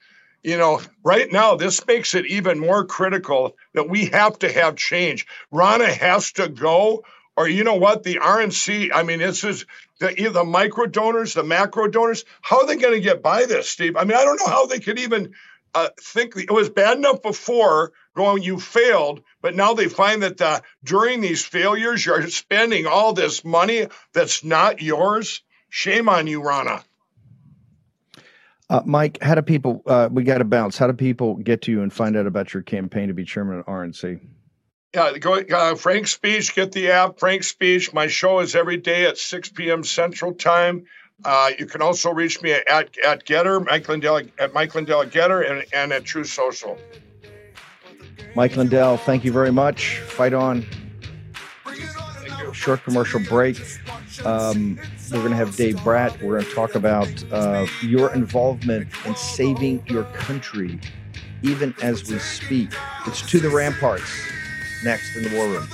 you 0.44 0.58
know, 0.58 0.82
right 1.04 1.32
now 1.32 1.56
this 1.56 1.86
makes 1.88 2.14
it 2.14 2.26
even 2.26 2.60
more 2.60 2.86
critical 2.86 3.56
that 3.74 3.90
we 3.90 4.08
have 4.08 4.38
to 4.40 4.52
have 4.52 4.76
change. 4.76 5.26
Ronna 5.54 5.88
has 5.88 6.34
to 6.34 6.50
go, 6.50 7.06
or 7.38 7.48
you 7.48 7.64
know 7.64 7.76
what, 7.76 8.04
the 8.04 8.16
RNC. 8.16 8.90
I 8.94 9.04
mean, 9.04 9.20
this 9.20 9.46
is 9.46 9.66
the 10.00 10.30
the 10.32 10.44
micro 10.44 10.88
donors, 10.88 11.34
the 11.34 11.44
macro 11.44 11.88
donors. 11.88 12.26
How 12.42 12.60
are 12.60 12.68
they 12.68 12.76
going 12.76 12.94
to 12.94 13.00
get 13.00 13.24
by 13.24 13.46
this, 13.46 13.70
Steve? 13.70 13.96
I 13.96 14.04
mean, 14.04 14.18
I 14.18 14.26
don't 14.26 14.40
know 14.40 14.52
how 14.52 14.66
they 14.66 14.80
could 14.80 15.00
even 15.00 15.34
uh, 15.74 15.90
think 16.00 16.36
it 16.36 16.52
was 16.52 16.70
bad 16.70 16.98
enough 16.98 17.22
before 17.22 17.94
going 18.14 18.44
you 18.44 18.60
failed 18.60 19.24
but 19.42 19.56
now 19.56 19.74
they 19.74 19.88
find 19.88 20.24
that 20.24 20.42
uh, 20.42 20.60
during 20.84 21.22
these 21.22 21.44
failures 21.44 22.06
you're 22.06 22.28
spending 22.30 22.86
all 22.86 23.14
this 23.14 23.44
money 23.44 23.88
that's 24.14 24.44
not 24.44 24.82
yours 24.82 25.42
shame 25.70 26.10
on 26.10 26.28
you 26.28 26.42
Ronna. 26.42 26.84
uh, 28.70 28.82
mike 28.86 29.22
how 29.22 29.36
do 29.36 29.42
people 29.42 29.82
uh, 29.86 30.10
we 30.12 30.24
got 30.24 30.40
to 30.40 30.46
bounce 30.46 30.78
how 30.78 30.88
do 30.88 30.94
people 30.94 31.36
get 31.36 31.62
to 31.64 31.72
you 31.72 31.82
and 31.82 31.92
find 31.92 32.16
out 32.16 32.28
about 32.28 32.54
your 32.54 32.64
campaign 32.64 33.08
to 33.08 33.14
be 33.14 33.24
chairman 33.24 33.60
of 33.60 33.66
rnc 33.66 34.20
yeah, 34.94 35.18
go 35.18 35.40
uh, 35.40 35.74
Frank 35.74 36.06
Speech. 36.08 36.54
Get 36.54 36.72
the 36.72 36.92
app, 36.92 37.20
Frank 37.20 37.44
Speech. 37.44 37.94
My 37.94 38.06
show 38.06 38.42
is 38.42 38.56
every 38.56 38.78
day 38.78 39.06
at 39.08 39.18
6 39.18 39.50
p.m. 39.50 39.84
Central 39.84 40.36
Time. 40.36 40.86
Uh, 41.26 41.52
you 41.58 41.66
can 41.66 41.82
also 41.82 42.12
reach 42.12 42.42
me 42.42 42.52
at, 42.52 42.98
at 43.04 43.26
Gettr, 43.26 43.66
Mike 43.66 43.88
Lindell, 43.88 44.22
at 44.38 44.54
Mike 44.54 44.76
Lindell 44.76 45.06
Gettr, 45.06 45.50
and, 45.50 45.66
and 45.74 45.94
at 45.94 46.04
Truth 46.04 46.28
Social. 46.28 46.78
Mike 48.36 48.56
Lindell, 48.56 48.98
thank 48.98 49.24
you 49.24 49.32
very 49.32 49.52
much. 49.52 50.00
Fight 50.00 50.34
on. 50.34 50.66
Short 52.52 52.84
commercial 52.84 53.20
break. 53.22 53.60
Um, 54.26 54.80
we're 55.12 55.20
going 55.20 55.32
to 55.32 55.36
have 55.36 55.56
Dave 55.56 55.84
Brat. 55.84 56.22
We're 56.22 56.40
going 56.40 56.50
to 56.50 56.56
talk 56.56 56.76
about 56.76 57.10
uh, 57.32 57.66
your 57.82 58.14
involvement 58.14 58.88
in 59.06 59.16
saving 59.16 59.84
your 59.88 60.04
country, 60.06 60.80
even 61.42 61.76
as 61.82 62.10
we 62.10 62.20
speak. 62.20 62.72
It's 63.06 63.22
to 63.30 63.40
the 63.40 63.50
ramparts 63.50 64.10
next 64.84 65.16
in 65.16 65.24
the 65.24 65.36
war 65.36 65.48
room. 65.48 65.68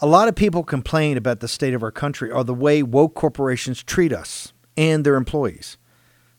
A 0.00 0.06
lot 0.06 0.28
of 0.28 0.36
people 0.36 0.62
complain 0.62 1.16
about 1.16 1.40
the 1.40 1.48
state 1.48 1.74
of 1.74 1.82
our 1.82 1.90
country 1.90 2.30
or 2.30 2.44
the 2.44 2.54
way 2.54 2.84
woke 2.84 3.16
corporations 3.16 3.82
treat 3.82 4.12
us 4.12 4.52
and 4.76 5.04
their 5.04 5.16
employees. 5.16 5.76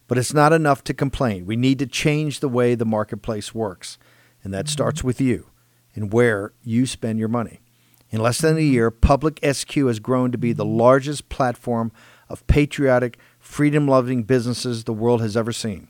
But 0.07 0.17
it's 0.17 0.33
not 0.33 0.53
enough 0.53 0.81
to 0.85 0.93
complain. 0.93 1.45
We 1.45 1.57
need 1.57 1.77
to 1.79 1.85
change 1.85 2.39
the 2.39 2.47
way 2.47 2.73
the 2.73 2.85
marketplace 2.85 3.53
works. 3.53 3.97
And 4.45 4.53
that 4.53 4.65
mm-hmm. 4.65 4.71
starts 4.71 5.03
with 5.03 5.19
you 5.19 5.47
and 5.93 6.13
where 6.13 6.53
you 6.63 6.85
spend 6.85 7.19
your 7.19 7.27
money. 7.27 7.59
In 8.09 8.21
less 8.21 8.39
than 8.39 8.55
a 8.55 8.61
year, 8.61 8.89
Public 8.89 9.41
SQ 9.43 9.75
has 9.75 9.99
grown 9.99 10.31
to 10.31 10.37
be 10.37 10.53
the 10.53 10.63
largest 10.63 11.27
platform 11.27 11.91
of 12.29 12.47
patriotic, 12.47 13.17
freedom 13.39 13.89
loving 13.89 14.23
businesses 14.23 14.85
the 14.85 14.93
world 14.93 15.21
has 15.21 15.35
ever 15.35 15.51
seen. 15.51 15.89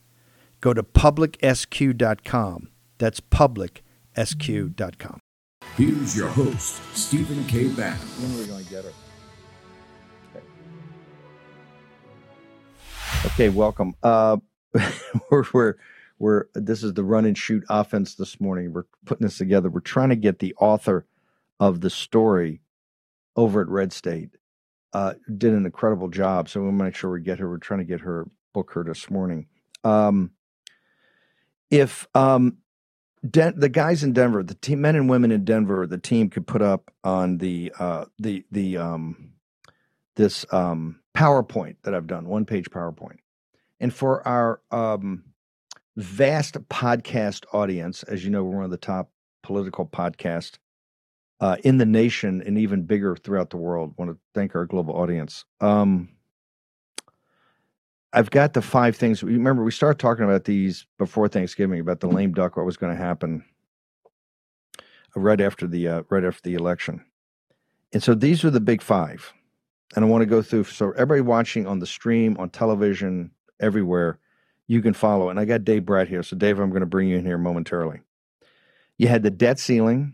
Go 0.61 0.73
to 0.73 0.83
publicsq.com. 0.83 2.69
That's 2.97 3.19
publicsq.com. 3.19 5.19
Here's 5.75 6.15
your 6.15 6.27
host, 6.27 6.81
Stephen 6.95 7.43
K. 7.45 7.67
Bannon. 7.69 7.97
When 7.97 8.35
are 8.35 8.41
we 8.41 8.45
going 8.47 8.63
to 8.63 8.69
get 8.69 8.85
her? 8.85 8.91
Okay, 10.35 10.45
okay 13.25 13.49
welcome. 13.49 13.95
Uh, 14.03 14.37
we're, 15.31 15.43
we're 15.53 15.73
We're 16.19 16.45
this 16.53 16.83
is 16.83 16.93
the 16.93 17.03
run 17.03 17.25
and 17.25 17.35
shoot 17.35 17.63
offense 17.67 18.13
this 18.13 18.39
morning. 18.39 18.73
We're 18.73 18.85
putting 19.05 19.25
this 19.25 19.39
together. 19.39 19.71
We're 19.71 19.79
trying 19.79 20.09
to 20.09 20.15
get 20.15 20.37
the 20.37 20.53
author 20.59 21.07
of 21.59 21.81
the 21.81 21.89
story 21.89 22.61
over 23.35 23.61
at 23.61 23.67
Red 23.67 23.91
State. 23.91 24.29
Uh, 24.93 25.15
did 25.35 25.53
an 25.53 25.65
incredible 25.65 26.09
job. 26.09 26.47
So 26.47 26.61
we'll 26.61 26.71
make 26.73 26.95
sure 26.95 27.11
we 27.11 27.21
get 27.21 27.39
her. 27.39 27.49
We're 27.49 27.57
trying 27.57 27.79
to 27.79 27.85
get 27.85 28.01
her 28.01 28.27
book 28.53 28.71
her 28.73 28.83
this 28.83 29.09
morning. 29.09 29.47
Um, 29.83 30.29
if 31.71 32.07
um, 32.13 32.57
the 33.23 33.69
guys 33.71 34.03
in 34.03 34.13
Denver, 34.13 34.43
the 34.43 34.55
team, 34.55 34.81
men 34.81 34.95
and 34.95 35.09
women 35.09 35.31
in 35.31 35.45
Denver, 35.45 35.87
the 35.87 35.97
team 35.97 36.29
could 36.29 36.45
put 36.45 36.61
up 36.61 36.91
on 37.03 37.37
the 37.37 37.73
uh, 37.79 38.05
the 38.19 38.45
the 38.51 38.77
um, 38.77 39.33
this 40.15 40.45
um, 40.51 40.99
PowerPoint 41.15 41.77
that 41.83 41.95
I've 41.95 42.07
done, 42.07 42.27
one 42.27 42.45
page 42.45 42.69
PowerPoint, 42.69 43.17
and 43.79 43.93
for 43.93 44.27
our 44.27 44.61
um, 44.69 45.23
vast 45.95 46.55
podcast 46.69 47.45
audience, 47.53 48.03
as 48.03 48.23
you 48.23 48.29
know, 48.29 48.43
we're 48.43 48.57
one 48.57 48.65
of 48.65 48.71
the 48.71 48.77
top 48.77 49.11
political 49.43 49.85
podcasts 49.85 50.57
uh, 51.39 51.57
in 51.63 51.77
the 51.77 51.85
nation 51.85 52.43
and 52.45 52.57
even 52.57 52.83
bigger 52.83 53.15
throughout 53.15 53.49
the 53.49 53.57
world. 53.57 53.93
want 53.97 54.11
to 54.11 54.17
thank 54.35 54.55
our 54.55 54.65
global 54.65 54.95
audience. 54.95 55.45
Um, 55.59 56.09
I've 58.13 58.31
got 58.31 58.53
the 58.53 58.61
five 58.61 58.95
things. 58.95 59.23
Remember, 59.23 59.63
we 59.63 59.71
started 59.71 59.99
talking 59.99 60.25
about 60.25 60.43
these 60.45 60.85
before 60.97 61.27
Thanksgiving 61.27 61.79
about 61.79 62.01
the 62.01 62.07
lame 62.07 62.33
duck, 62.33 62.57
what 62.57 62.65
was 62.65 62.77
going 62.77 62.95
to 62.95 63.01
happen 63.01 63.45
right 65.15 65.41
after 65.41 65.67
the 65.67 65.87
uh, 65.87 66.03
right 66.09 66.23
after 66.23 66.41
the 66.43 66.55
election, 66.55 67.05
and 67.93 68.03
so 68.03 68.13
these 68.13 68.43
are 68.43 68.49
the 68.49 68.59
big 68.59 68.81
five, 68.81 69.33
and 69.95 70.03
I 70.03 70.07
want 70.07 70.21
to 70.21 70.25
go 70.25 70.41
through. 70.41 70.65
So 70.65 70.91
everybody 70.91 71.21
watching 71.21 71.67
on 71.67 71.79
the 71.79 71.87
stream, 71.87 72.35
on 72.39 72.49
television, 72.49 73.31
everywhere, 73.59 74.19
you 74.67 74.81
can 74.81 74.93
follow. 74.93 75.29
And 75.29 75.39
I 75.39 75.45
got 75.45 75.63
Dave 75.63 75.85
Brat 75.85 76.07
here, 76.07 76.23
so 76.23 76.35
Dave, 76.35 76.59
I'm 76.59 76.69
going 76.69 76.81
to 76.81 76.85
bring 76.85 77.07
you 77.07 77.17
in 77.17 77.25
here 77.25 77.37
momentarily. 77.37 78.01
You 78.97 79.07
had 79.07 79.23
the 79.23 79.31
debt 79.31 79.59
ceiling, 79.59 80.13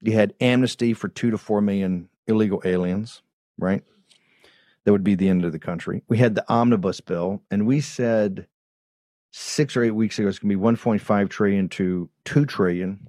you 0.00 0.12
had 0.12 0.34
amnesty 0.40 0.92
for 0.92 1.08
two 1.08 1.30
to 1.30 1.38
four 1.38 1.60
million 1.60 2.08
illegal 2.26 2.62
aliens, 2.64 3.22
right? 3.58 3.84
That 4.84 4.92
would 4.92 5.04
be 5.04 5.14
the 5.14 5.28
end 5.28 5.44
of 5.44 5.52
the 5.52 5.58
country. 5.58 6.02
We 6.08 6.18
had 6.18 6.34
the 6.34 6.44
omnibus 6.52 7.00
bill, 7.00 7.42
and 7.50 7.66
we 7.66 7.80
said 7.80 8.46
six 9.32 9.76
or 9.76 9.84
eight 9.84 9.92
weeks 9.92 10.18
ago 10.18 10.28
it's 10.28 10.38
going 10.38 10.50
to 10.50 10.56
be 10.56 10.62
1.5 10.62 11.28
trillion 11.28 11.68
to 11.70 12.08
2 12.24 12.46
trillion. 12.46 13.08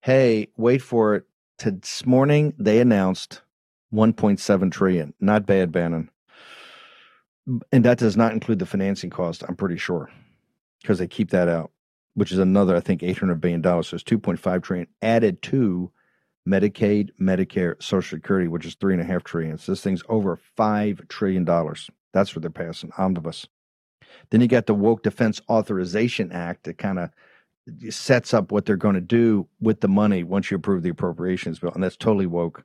Hey, 0.00 0.48
wait 0.56 0.82
for 0.82 1.16
it. 1.16 1.24
This 1.58 2.06
morning 2.06 2.54
they 2.58 2.80
announced 2.80 3.42
1.7 3.92 4.72
trillion. 4.72 5.14
Not 5.20 5.46
bad, 5.46 5.70
Bannon. 5.70 6.10
And 7.70 7.84
that 7.84 7.98
does 7.98 8.16
not 8.16 8.32
include 8.32 8.58
the 8.58 8.66
financing 8.66 9.10
cost, 9.10 9.44
I'm 9.46 9.56
pretty 9.56 9.76
sure, 9.76 10.10
because 10.80 10.98
they 10.98 11.08
keep 11.08 11.30
that 11.30 11.48
out, 11.48 11.72
which 12.14 12.32
is 12.32 12.38
another, 12.38 12.76
I 12.76 12.80
think, 12.80 13.02
$800 13.02 13.40
billion. 13.40 13.62
So 13.62 13.96
it's 13.96 14.04
2.5 14.04 14.62
trillion 14.62 14.88
added 15.02 15.42
to 15.42 15.90
Medicaid, 16.48 17.10
Medicare, 17.20 17.80
Social 17.82 18.16
Security, 18.16 18.48
which 18.48 18.66
is 18.66 18.74
three 18.74 18.94
and 18.94 19.02
a 19.02 19.06
half 19.06 19.24
trillion. 19.24 19.58
So 19.58 19.72
this 19.72 19.82
thing's 19.82 20.02
over 20.08 20.36
five 20.56 21.00
trillion 21.08 21.44
dollars. 21.44 21.88
That's 22.12 22.34
what 22.34 22.42
they're 22.42 22.50
passing, 22.50 22.90
omnibus. 22.98 23.46
Then 24.30 24.40
you 24.40 24.48
got 24.48 24.66
the 24.66 24.74
Woke 24.74 25.02
Defense 25.02 25.40
Authorization 25.48 26.32
Act 26.32 26.64
that 26.64 26.78
kind 26.78 26.98
of 26.98 27.10
sets 27.90 28.34
up 28.34 28.50
what 28.50 28.66
they're 28.66 28.76
going 28.76 28.96
to 28.96 29.00
do 29.00 29.48
with 29.60 29.80
the 29.80 29.88
money 29.88 30.24
once 30.24 30.50
you 30.50 30.56
approve 30.56 30.82
the 30.82 30.90
appropriations 30.90 31.60
bill, 31.60 31.72
and 31.72 31.82
that's 31.82 31.96
totally 31.96 32.26
woke. 32.26 32.64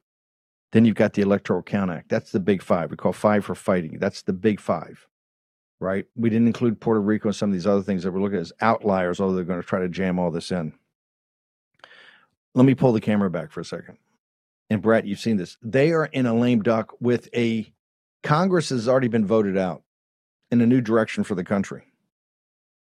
Then 0.74 0.84
you've 0.84 0.96
got 0.96 1.14
the 1.14 1.22
Electoral 1.22 1.62
Count 1.62 1.92
Act. 1.92 2.10
That's 2.10 2.32
the 2.32 2.40
big 2.40 2.62
five. 2.62 2.92
We 2.92 2.98
call 2.98 3.14
five 3.14 3.46
for 3.46 3.56
fighting. 3.56 4.00
That's 4.00 4.24
the 4.24 4.34
big 4.34 4.60
five, 4.60 5.08
right? 5.80 6.06
We 6.16 6.30
didn't 6.30 6.48
include 6.48 6.82
Puerto 6.82 7.00
Rico 7.00 7.30
and 7.30 7.36
some 7.36 7.50
of 7.50 7.54
these 7.54 7.68
other 7.68 7.84
things 7.84 8.04
that 8.04 8.12
we're 8.12 8.20
looking 8.20 8.38
at 8.38 8.42
as 8.42 8.54
outliers, 8.60 9.22
although 9.22 9.36
they're 9.36 9.46
going 9.46 9.62
to 9.62 9.68
try 9.68 9.80
to 9.80 9.88
jam 9.88 10.20
all 10.20 10.32
this 10.32 10.52
in. 10.52 10.74
Let 12.58 12.66
me 12.66 12.74
pull 12.74 12.92
the 12.92 13.00
camera 13.00 13.30
back 13.30 13.52
for 13.52 13.60
a 13.60 13.66
second. 13.66 14.00
And 14.72 14.82
Brat, 14.82 15.06
you've 15.06 15.20
seen 15.20 15.38
this. 15.38 15.58
They 15.62 15.92
are 15.92 16.06
in 16.06 16.26
a 16.26 16.34
lame 16.34 16.64
duck 16.64 16.92
with 17.00 17.30
a 17.36 17.72
Congress 18.24 18.70
has 18.70 18.88
already 18.88 19.10
been 19.10 19.28
voted 19.28 19.60
out 19.60 19.84
in 20.50 20.60
a 20.60 20.66
new 20.66 20.82
direction 20.82 21.24
for 21.24 21.36
the 21.36 21.44
country. 21.44 21.84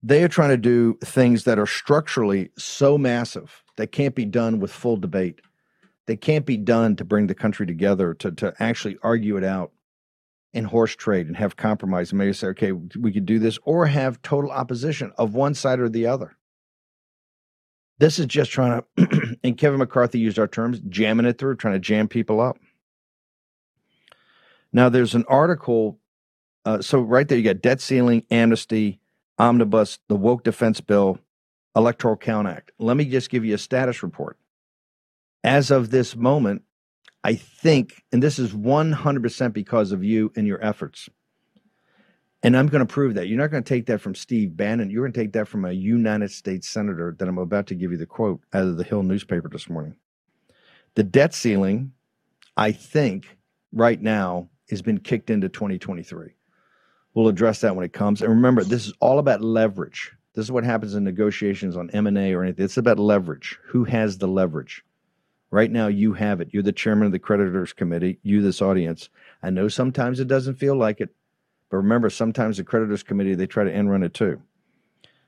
They 0.02 0.24
are 0.24 0.28
trying 0.28 0.48
to 0.48 0.56
do 0.56 0.98
things 1.04 1.44
that 1.44 1.60
are 1.60 1.66
structurally 1.68 2.50
so 2.58 2.98
massive 2.98 3.62
that 3.76 3.92
can't 3.92 4.16
be 4.16 4.24
done 4.24 4.58
with 4.58 4.72
full 4.72 4.96
debate. 4.96 5.40
They 6.08 6.16
can't 6.16 6.44
be 6.44 6.56
done 6.56 6.96
to 6.96 7.04
bring 7.04 7.28
the 7.28 7.34
country 7.34 7.64
together, 7.64 8.14
to, 8.14 8.32
to 8.32 8.52
actually 8.58 8.98
argue 9.04 9.36
it 9.36 9.44
out 9.44 9.70
in 10.52 10.64
horse 10.64 10.96
trade 10.96 11.28
and 11.28 11.36
have 11.36 11.54
compromise 11.54 12.10
and 12.10 12.18
maybe 12.18 12.32
say, 12.32 12.48
okay, 12.48 12.72
we 12.72 13.12
could 13.12 13.26
do 13.26 13.38
this, 13.38 13.60
or 13.62 13.86
have 13.86 14.20
total 14.22 14.50
opposition 14.50 15.12
of 15.18 15.36
one 15.36 15.54
side 15.54 15.78
or 15.78 15.88
the 15.88 16.06
other. 16.06 16.36
This 17.98 18.18
is 18.18 18.26
just 18.26 18.50
trying 18.50 18.82
to, 18.96 19.36
and 19.44 19.56
Kevin 19.56 19.78
McCarthy 19.78 20.18
used 20.18 20.38
our 20.38 20.48
terms, 20.48 20.80
jamming 20.88 21.26
it 21.26 21.38
through, 21.38 21.56
trying 21.56 21.74
to 21.74 21.80
jam 21.80 22.08
people 22.08 22.40
up. 22.40 22.58
Now, 24.72 24.88
there's 24.88 25.14
an 25.14 25.24
article. 25.28 25.98
Uh, 26.64 26.80
so, 26.80 27.00
right 27.00 27.28
there, 27.28 27.38
you 27.38 27.44
got 27.44 27.60
debt 27.60 27.80
ceiling, 27.80 28.24
amnesty, 28.30 29.00
omnibus, 29.38 29.98
the 30.08 30.16
woke 30.16 30.44
defense 30.44 30.80
bill, 30.80 31.18
electoral 31.76 32.16
count 32.16 32.48
act. 32.48 32.72
Let 32.78 32.96
me 32.96 33.04
just 33.04 33.30
give 33.30 33.44
you 33.44 33.54
a 33.54 33.58
status 33.58 34.02
report. 34.02 34.38
As 35.44 35.70
of 35.70 35.90
this 35.90 36.16
moment, 36.16 36.62
I 37.24 37.34
think, 37.34 38.02
and 38.12 38.22
this 38.22 38.38
is 38.38 38.52
100% 38.52 39.52
because 39.52 39.92
of 39.92 40.02
you 40.02 40.32
and 40.36 40.46
your 40.46 40.64
efforts, 40.64 41.08
and 42.42 42.56
I'm 42.56 42.66
going 42.66 42.84
to 42.84 42.92
prove 42.92 43.14
that. 43.14 43.28
You're 43.28 43.38
not 43.38 43.50
going 43.50 43.62
to 43.62 43.68
take 43.68 43.86
that 43.86 44.00
from 44.00 44.14
Steve 44.14 44.56
Bannon. 44.56 44.90
You're 44.90 45.04
going 45.04 45.12
to 45.12 45.20
take 45.20 45.32
that 45.32 45.48
from 45.48 45.64
a 45.64 45.72
United 45.72 46.30
States 46.30 46.68
senator 46.68 47.14
that 47.18 47.28
I'm 47.28 47.38
about 47.38 47.68
to 47.68 47.74
give 47.74 47.92
you 47.92 47.98
the 47.98 48.06
quote 48.06 48.40
out 48.52 48.64
of 48.64 48.76
the 48.76 48.84
Hill 48.84 49.02
newspaper 49.02 49.48
this 49.48 49.70
morning. 49.70 49.96
The 50.94 51.04
debt 51.04 51.34
ceiling, 51.34 51.92
I 52.56 52.72
think, 52.72 53.38
right 53.72 54.00
now 54.00 54.48
has 54.70 54.82
been 54.82 54.98
kicked 54.98 55.30
into 55.30 55.48
2023. 55.48 56.34
We'll 57.14 57.28
address 57.28 57.60
that 57.60 57.76
when 57.76 57.84
it 57.84 57.92
comes. 57.92 58.22
And 58.22 58.30
remember, 58.30 58.64
this 58.64 58.86
is 58.86 58.92
all 59.00 59.18
about 59.18 59.42
leverage. 59.42 60.12
This 60.34 60.46
is 60.46 60.52
what 60.52 60.64
happens 60.64 60.94
in 60.94 61.04
negotiations 61.04 61.76
on 61.76 61.90
M&A 61.90 62.32
or 62.32 62.42
anything. 62.42 62.64
It's 62.64 62.78
about 62.78 62.98
leverage. 62.98 63.58
Who 63.66 63.84
has 63.84 64.18
the 64.18 64.28
leverage? 64.28 64.82
Right 65.50 65.70
now, 65.70 65.88
you 65.88 66.14
have 66.14 66.40
it. 66.40 66.48
You're 66.52 66.62
the 66.62 66.72
chairman 66.72 67.04
of 67.04 67.12
the 67.12 67.18
creditors 67.18 67.74
committee. 67.74 68.18
You, 68.22 68.40
this 68.40 68.62
audience. 68.62 69.10
I 69.42 69.50
know 69.50 69.68
sometimes 69.68 70.18
it 70.18 70.28
doesn't 70.28 70.54
feel 70.54 70.74
like 70.74 71.02
it. 71.02 71.14
But 71.72 71.78
remember, 71.78 72.10
sometimes 72.10 72.58
the 72.58 72.64
creditors 72.64 73.02
committee 73.02 73.34
they 73.34 73.46
try 73.46 73.64
to 73.64 73.72
end 73.72 73.90
run 73.90 74.02
it 74.02 74.12
too. 74.12 74.42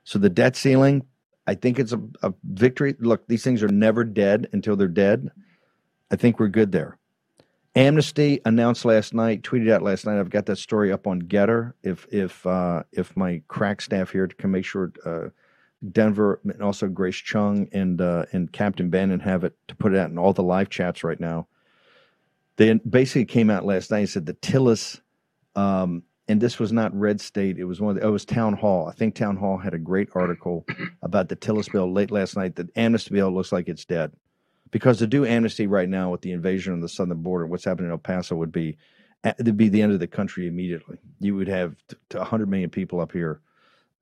So 0.03 0.19
the 0.19 0.29
debt 0.29 0.55
ceiling, 0.55 1.07
I 1.47 1.55
think 1.55 1.79
it's 1.79 1.91
a, 1.91 1.99
a 2.21 2.35
victory. 2.43 2.93
Look, 2.99 3.27
these 3.27 3.43
things 3.43 3.63
are 3.63 3.67
never 3.67 4.03
dead 4.03 4.47
until 4.53 4.75
they're 4.75 4.87
dead. 4.87 5.31
I 6.11 6.17
think 6.17 6.39
we're 6.39 6.49
good 6.49 6.71
there. 6.71 6.99
Amnesty 7.75 8.41
announced 8.45 8.85
last 8.85 9.15
night, 9.15 9.41
tweeted 9.41 9.71
out 9.71 9.81
last 9.81 10.05
night. 10.05 10.19
I've 10.19 10.29
got 10.29 10.45
that 10.45 10.57
story 10.57 10.91
up 10.91 11.07
on 11.07 11.23
Gettr. 11.23 11.73
If 11.81 12.05
if 12.11 12.45
uh, 12.45 12.83
if 12.91 13.17
my 13.17 13.41
crack 13.47 13.81
staff 13.81 14.11
here 14.11 14.27
can 14.27 14.51
make 14.51 14.65
sure 14.65 14.93
uh, 15.03 15.29
Denver 15.91 16.41
and 16.43 16.61
also 16.61 16.87
Grace 16.87 17.17
Chung 17.17 17.67
and 17.71 17.99
uh, 17.99 18.25
and 18.33 18.51
Captain 18.51 18.91
Bannon 18.91 19.19
have 19.19 19.43
it 19.43 19.57
to 19.67 19.75
put 19.75 19.95
it 19.95 19.97
out 19.97 20.11
in 20.11 20.19
all 20.19 20.31
the 20.31 20.43
live 20.43 20.69
chats 20.69 21.03
right 21.03 21.19
now. 21.19 21.47
They 22.57 22.71
basically 22.73 23.25
came 23.25 23.49
out 23.49 23.65
last 23.65 23.89
night 23.89 24.01
and 24.01 24.09
said 24.09 24.27
the 24.27 24.35
Tillis 24.35 25.01
um, 25.55 26.03
and 26.27 26.41
this 26.41 26.59
was 26.59 26.71
not 26.71 26.97
Red 26.97 27.21
State. 27.21 27.57
It 27.57 27.65
was 27.65 27.79
one 27.79 27.95
of 27.95 28.01
the, 28.01 28.05
oh, 28.05 28.09
it 28.09 28.11
was 28.11 28.25
Town 28.25 28.53
Hall. 28.53 28.87
I 28.87 28.93
think 28.93 29.15
Town 29.15 29.37
Hall 29.37 29.57
had 29.57 29.73
a 29.73 29.79
great 29.79 30.09
article 30.15 30.65
about 31.01 31.29
the 31.29 31.35
Tillis 31.35 31.71
bill 31.71 31.91
late 31.91 32.11
last 32.11 32.35
night. 32.35 32.55
That 32.55 32.75
amnesty 32.75 33.13
bill 33.13 33.31
looks 33.31 33.51
like 33.51 33.69
it's 33.69 33.85
dead 33.85 34.11
because 34.71 34.97
to 34.99 35.07
do 35.07 35.25
amnesty 35.25 35.67
right 35.67 35.87
now 35.87 36.09
with 36.09 36.21
the 36.21 36.31
invasion 36.31 36.73
of 36.73 36.81
the 36.81 36.89
southern 36.89 37.21
border, 37.21 37.45
what's 37.45 37.65
happening 37.65 37.87
in 37.87 37.91
El 37.91 37.97
Paso 37.97 38.35
would 38.35 38.51
be 38.51 38.77
it'd 39.23 39.57
be 39.57 39.69
the 39.69 39.81
end 39.81 39.91
of 39.91 39.99
the 39.99 40.07
country 40.07 40.47
immediately. 40.47 40.97
You 41.19 41.35
would 41.35 41.47
have 41.47 41.75
to 42.09 42.17
100 42.17 42.49
million 42.49 42.69
people 42.69 42.99
up 42.99 43.11
here 43.11 43.41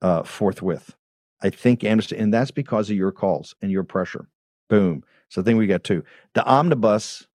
uh, 0.02 0.22
forthwith. 0.22 0.94
I 1.42 1.50
think 1.50 1.84
amnesty, 1.84 2.16
and 2.16 2.32
that's 2.32 2.50
because 2.50 2.90
of 2.90 2.96
your 2.96 3.12
calls 3.12 3.54
and 3.62 3.70
your 3.70 3.84
pressure. 3.84 4.28
Boom. 4.68 5.04
So 5.28 5.40
I 5.40 5.44
think 5.44 5.58
we 5.58 5.66
got 5.66 5.84
two. 5.84 6.04
The 6.34 6.44
omnibus 6.44 7.26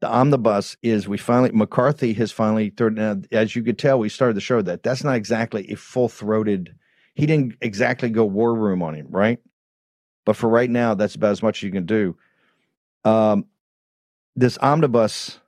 the 0.00 0.08
omnibus 0.08 0.76
is 0.82 1.08
we 1.08 1.16
finally 1.16 1.50
McCarthy 1.52 2.12
has 2.14 2.32
finally 2.32 2.70
third 2.70 2.94
now 2.96 3.20
as 3.32 3.56
you 3.56 3.62
could 3.62 3.78
tell 3.78 3.98
we 3.98 4.08
started 4.08 4.36
the 4.36 4.40
show 4.40 4.60
that. 4.62 4.82
That's 4.82 5.04
not 5.04 5.16
exactly 5.16 5.70
a 5.70 5.76
full 5.76 6.08
throated 6.08 6.74
he 7.14 7.26
didn't 7.26 7.54
exactly 7.60 8.10
go 8.10 8.24
war 8.24 8.54
room 8.54 8.82
on 8.82 8.94
him 8.94 9.06
right? 9.10 9.38
But 10.24 10.36
for 10.36 10.48
right 10.48 10.70
now 10.70 10.94
that's 10.94 11.14
about 11.14 11.32
as 11.32 11.42
much 11.42 11.58
as 11.58 11.62
you 11.62 11.70
can 11.70 11.86
do. 11.86 12.16
Um, 13.04 13.46
this 14.36 14.58
omnibus 14.58 15.38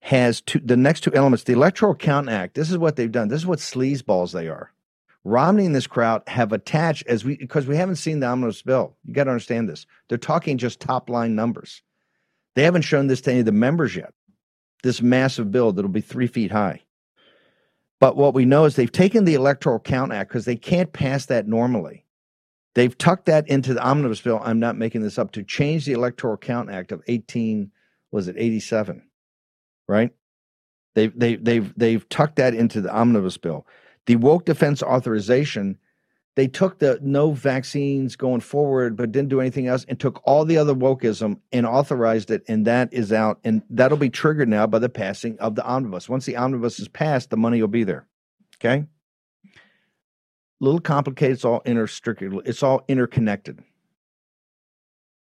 has 0.00 0.40
two 0.40 0.60
the 0.60 0.76
next 0.76 1.02
two 1.02 1.14
elements 1.14 1.44
the 1.44 1.52
electoral 1.52 1.94
count 1.94 2.28
act 2.28 2.54
this 2.54 2.70
is 2.70 2.78
what 2.78 2.96
they've 2.96 3.12
done 3.12 3.28
this 3.28 3.40
is 3.40 3.46
what 3.46 3.58
sleazeballs 3.58 4.32
they 4.32 4.48
are. 4.48 4.72
Romney 5.22 5.66
and 5.66 5.74
this 5.74 5.86
crowd 5.86 6.22
have 6.26 6.52
attached 6.52 7.06
as 7.06 7.24
we 7.24 7.36
because 7.36 7.66
we 7.66 7.76
haven't 7.76 7.96
seen 7.96 8.20
the 8.20 8.26
omnibus 8.26 8.62
bill 8.62 8.96
you 9.04 9.12
got 9.12 9.24
to 9.24 9.30
understand 9.30 9.68
this 9.68 9.86
they're 10.08 10.18
talking 10.18 10.56
just 10.56 10.80
top 10.80 11.10
line 11.10 11.34
numbers 11.34 11.82
they 12.54 12.62
haven't 12.62 12.82
shown 12.82 13.06
this 13.06 13.20
to 13.22 13.30
any 13.30 13.40
of 13.40 13.46
the 13.46 13.52
members 13.52 13.94
yet. 13.94 14.12
This 14.82 15.02
massive 15.02 15.50
bill 15.50 15.72
that'll 15.72 15.90
be 15.90 16.00
three 16.00 16.26
feet 16.26 16.50
high. 16.50 16.82
But 18.00 18.16
what 18.16 18.34
we 18.34 18.46
know 18.46 18.64
is 18.64 18.76
they've 18.76 18.90
taken 18.90 19.24
the 19.24 19.34
Electoral 19.34 19.78
Count 19.78 20.12
Act 20.12 20.30
because 20.30 20.46
they 20.46 20.56
can't 20.56 20.92
pass 20.92 21.26
that 21.26 21.46
normally. 21.46 22.06
They've 22.74 22.96
tucked 22.96 23.26
that 23.26 23.48
into 23.48 23.74
the 23.74 23.82
omnibus 23.82 24.20
bill. 24.20 24.40
I'm 24.42 24.60
not 24.60 24.76
making 24.76 25.02
this 25.02 25.18
up 25.18 25.32
to 25.32 25.42
change 25.42 25.84
the 25.84 25.92
Electoral 25.92 26.36
Count 26.36 26.70
Act 26.70 26.92
of 26.92 27.02
18 27.06 27.70
was 28.10 28.28
it 28.28 28.36
87, 28.38 29.02
right? 29.88 30.10
They've 30.94 31.16
they 31.16 31.36
they've 31.36 31.72
they've 31.76 32.08
tucked 32.08 32.36
that 32.36 32.54
into 32.54 32.80
the 32.80 32.92
omnibus 32.92 33.36
bill. 33.36 33.66
The 34.06 34.16
woke 34.16 34.44
defense 34.44 34.82
authorization, 34.82 35.78
they 36.36 36.46
took 36.46 36.78
the 36.78 36.98
no 37.02 37.32
vaccines 37.32 38.16
going 38.16 38.40
forward, 38.40 38.96
but 38.96 39.12
didn't 39.12 39.30
do 39.30 39.40
anything 39.40 39.66
else, 39.66 39.84
and 39.88 39.98
took 39.98 40.20
all 40.24 40.44
the 40.44 40.58
other 40.58 40.74
wokeism 40.74 41.40
and 41.52 41.66
authorized 41.66 42.30
it, 42.30 42.42
and 42.48 42.66
that 42.66 42.92
is 42.92 43.12
out, 43.12 43.40
and 43.44 43.62
that'll 43.68 43.98
be 43.98 44.10
triggered 44.10 44.48
now 44.48 44.66
by 44.66 44.78
the 44.78 44.88
passing 44.88 45.38
of 45.40 45.54
the 45.54 45.64
omnibus. 45.64 46.08
Once 46.08 46.26
the 46.26 46.36
omnibus 46.36 46.78
is 46.78 46.88
passed, 46.88 47.30
the 47.30 47.36
money 47.36 47.60
will 47.60 47.68
be 47.68 47.84
there. 47.84 48.06
Okay. 48.56 48.84
A 49.44 50.64
little 50.64 50.80
complicated. 50.80 51.34
It's 51.34 51.44
all 51.44 51.62
interstricted. 51.64 52.32
It's 52.44 52.62
all 52.62 52.84
interconnected. 52.86 53.62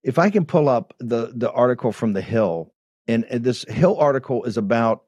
If 0.03 0.19
I 0.19 0.29
can 0.29 0.45
pull 0.45 0.67
up 0.67 0.93
the 0.99 1.31
the 1.33 1.51
article 1.51 1.93
from 1.93 2.13
the 2.13 2.21
Hill, 2.21 2.73
and, 3.07 3.25
and 3.29 3.43
this 3.43 3.63
Hill 3.67 3.97
article 3.97 4.43
is 4.43 4.57
about 4.57 5.03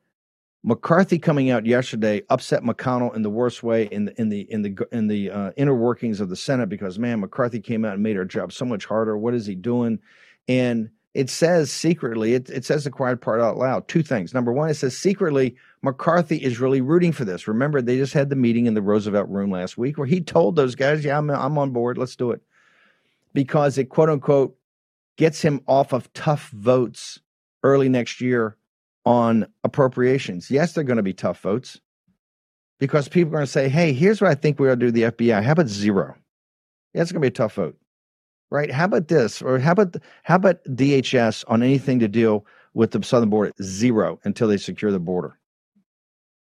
McCarthy 0.68 1.20
coming 1.20 1.52
out 1.52 1.68
yesterday 1.68 2.24
upset 2.32 2.64
McConnell 2.64 3.16
in 3.16 3.22
the 3.22 3.30
worst 3.30 3.62
way 3.62 3.84
in 3.92 4.06
the 4.06 4.20
in 4.20 4.30
the 4.30 4.52
in 4.52 4.64
the 4.64 4.88
in 4.92 5.08
the 5.08 5.30
uh, 5.30 5.52
inner 5.58 5.76
workings 5.76 6.20
of 6.20 6.30
the 6.30 6.36
Senate 6.36 6.70
because 6.70 6.98
man 6.98 7.20
McCarthy 7.20 7.60
came 7.60 7.86
out 7.86 7.94
and 7.94 8.02
made 8.02 8.18
our 8.18 8.26
job 8.26 8.52
so 8.52 8.66
much 8.66 8.86
harder. 8.86 9.16
What 9.16 9.36
is 9.36 9.46
he 9.46 9.54
doing? 9.54 10.00
And 10.48 10.90
it 11.14 11.30
says 11.30 11.72
secretly, 11.72 12.34
it, 12.34 12.50
it 12.50 12.66
says 12.66 12.84
the 12.84 12.90
quiet 12.90 13.22
part 13.22 13.42
out 13.42 13.58
loud. 13.58 13.88
Two 13.88 14.02
things. 14.02 14.34
Number 14.34 14.52
one, 14.52 14.70
it 14.70 14.74
says 14.74 14.98
secretly 14.98 15.56
McCarthy 15.84 16.38
is 16.38 16.60
really 16.60 16.82
rooting 16.82 17.12
for 17.12 17.26
this. 17.26 17.48
Remember, 17.48 17.80
they 17.80 17.98
just 17.98 18.14
had 18.14 18.32
the 18.32 18.36
meeting 18.36 18.66
in 18.66 18.74
the 18.74 18.82
Roosevelt 18.82 19.30
Room 19.30 19.52
last 19.52 19.78
week 19.78 20.00
where 20.00 20.08
he 20.08 20.20
told 20.20 20.56
those 20.56 20.74
guys, 20.74 21.06
"Yeah, 21.06 21.20
I'm 21.20 21.30
I'm 21.30 21.60
on 21.60 21.74
board. 21.74 22.00
Let's 22.00 22.16
do 22.16 22.32
it," 22.32 22.42
because 23.36 23.78
it 23.78 23.90
quote 23.90 24.10
unquote 24.10 24.58
gets 25.16 25.44
him 25.44 25.62
off 25.68 25.94
of 25.94 26.12
tough 26.14 26.50
votes 26.50 27.20
early 27.62 27.88
next 27.88 28.20
year 28.20 28.58
on 29.06 29.48
appropriations. 29.64 30.50
Yes, 30.50 30.74
they're 30.74 30.84
going 30.84 30.98
to 30.98 31.04
be 31.04 31.14
tough 31.14 31.40
votes 31.42 31.80
because 32.80 33.08
people 33.08 33.30
are 33.30 33.38
going 33.38 33.46
to 33.46 33.52
say, 33.52 33.70
hey, 33.70 33.94
here's 33.94 34.22
what 34.22 34.32
I 34.32 34.36
think 34.36 34.60
we 34.60 34.68
ought 34.68 34.80
to 34.80 34.88
do 34.88 34.92
the 34.92 35.04
FBI. 35.04 35.44
How 35.44 35.52
about 35.52 35.68
zero? 35.68 36.16
Yeah, 36.94 37.02
it's 37.02 37.12
going 37.12 37.22
to 37.22 37.26
be 37.26 37.30
a 37.30 37.32
tough 37.32 37.54
vote, 37.56 37.78
right? 38.50 38.72
How 38.72 38.86
about 38.86 39.08
this? 39.08 39.42
Or 39.42 39.60
how 39.60 39.74
about, 39.74 39.98
how 40.24 40.36
about 40.36 40.64
DHS 40.66 41.44
on 41.48 41.62
anything 41.62 42.00
to 42.00 42.08
deal 42.08 42.46
with 42.74 42.92
the 42.92 43.04
southern 43.04 43.30
border? 43.30 43.52
Zero 43.62 44.20
until 44.24 44.48
they 44.48 44.58
secure 44.58 44.92
the 44.92 45.00
border. 45.00 45.38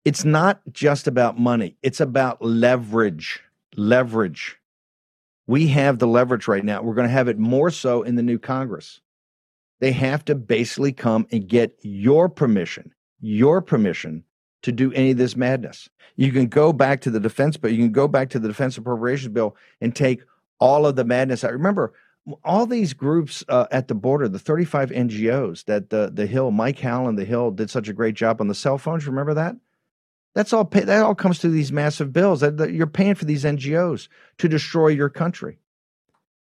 It's 0.04 0.24
not 0.24 0.60
just 0.72 1.06
about 1.06 1.38
money, 1.38 1.76
it's 1.82 2.00
about 2.00 2.42
leverage. 2.42 3.40
Leverage. 3.76 4.56
We 5.46 5.68
have 5.68 5.98
the 5.98 6.06
leverage 6.06 6.48
right 6.48 6.64
now. 6.64 6.82
We're 6.82 6.94
going 6.94 7.06
to 7.06 7.12
have 7.12 7.28
it 7.28 7.38
more 7.38 7.70
so 7.70 8.02
in 8.02 8.16
the 8.16 8.22
new 8.22 8.38
Congress 8.38 9.00
they 9.80 9.92
have 9.92 10.24
to 10.26 10.34
basically 10.34 10.92
come 10.92 11.26
and 11.32 11.48
get 11.48 11.76
your 11.82 12.28
permission, 12.28 12.94
your 13.20 13.60
permission 13.60 14.24
to 14.62 14.72
do 14.72 14.92
any 14.92 15.10
of 15.10 15.16
this 15.16 15.36
madness. 15.36 15.88
You 16.16 16.32
can 16.32 16.46
go 16.46 16.72
back 16.72 17.00
to 17.02 17.10
the 17.10 17.20
defense 17.20 17.56
but 17.56 17.72
you 17.72 17.78
can 17.78 17.92
go 17.92 18.06
back 18.06 18.30
to 18.30 18.38
the 18.38 18.48
defense 18.48 18.76
appropriations 18.76 19.32
bill 19.32 19.56
and 19.80 19.94
take 19.94 20.22
all 20.58 20.86
of 20.86 20.96
the 20.96 21.04
madness. 21.04 21.44
I 21.44 21.48
remember 21.48 21.92
all 22.44 22.66
these 22.66 22.92
groups 22.92 23.42
uh, 23.48 23.66
at 23.70 23.88
the 23.88 23.94
border, 23.94 24.28
the 24.28 24.38
35 24.38 24.90
NGOs 24.90 25.64
that 25.64 25.90
the 25.90 26.10
the 26.12 26.26
Hill, 26.26 26.50
Mike 26.50 26.78
Howell, 26.78 27.14
the 27.14 27.24
Hill 27.24 27.50
did 27.50 27.70
such 27.70 27.88
a 27.88 27.94
great 27.94 28.14
job 28.14 28.40
on 28.40 28.48
the 28.48 28.54
cell 28.54 28.78
phones. 28.78 29.06
Remember 29.06 29.34
that? 29.34 29.56
That's 30.34 30.52
all. 30.52 30.64
Pay, 30.64 30.80
that 30.80 31.02
all 31.02 31.14
comes 31.14 31.38
through 31.38 31.50
these 31.52 31.72
massive 31.72 32.12
bills 32.12 32.40
that, 32.40 32.58
that 32.58 32.72
you're 32.72 32.86
paying 32.86 33.14
for 33.14 33.24
these 33.24 33.44
NGOs 33.44 34.08
to 34.38 34.48
destroy 34.48 34.88
your 34.88 35.08
country. 35.08 35.58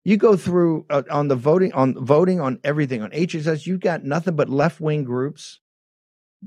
You 0.04 0.16
go 0.16 0.36
through 0.36 0.86
uh, 0.90 1.02
on 1.10 1.28
the 1.28 1.36
voting 1.36 1.72
on 1.72 1.94
voting 2.04 2.40
on 2.40 2.58
everything 2.64 3.02
on 3.02 3.10
HHS. 3.10 3.66
You've 3.66 3.80
got 3.80 4.04
nothing 4.04 4.34
but 4.34 4.48
left 4.48 4.80
wing 4.80 5.04
groups 5.04 5.60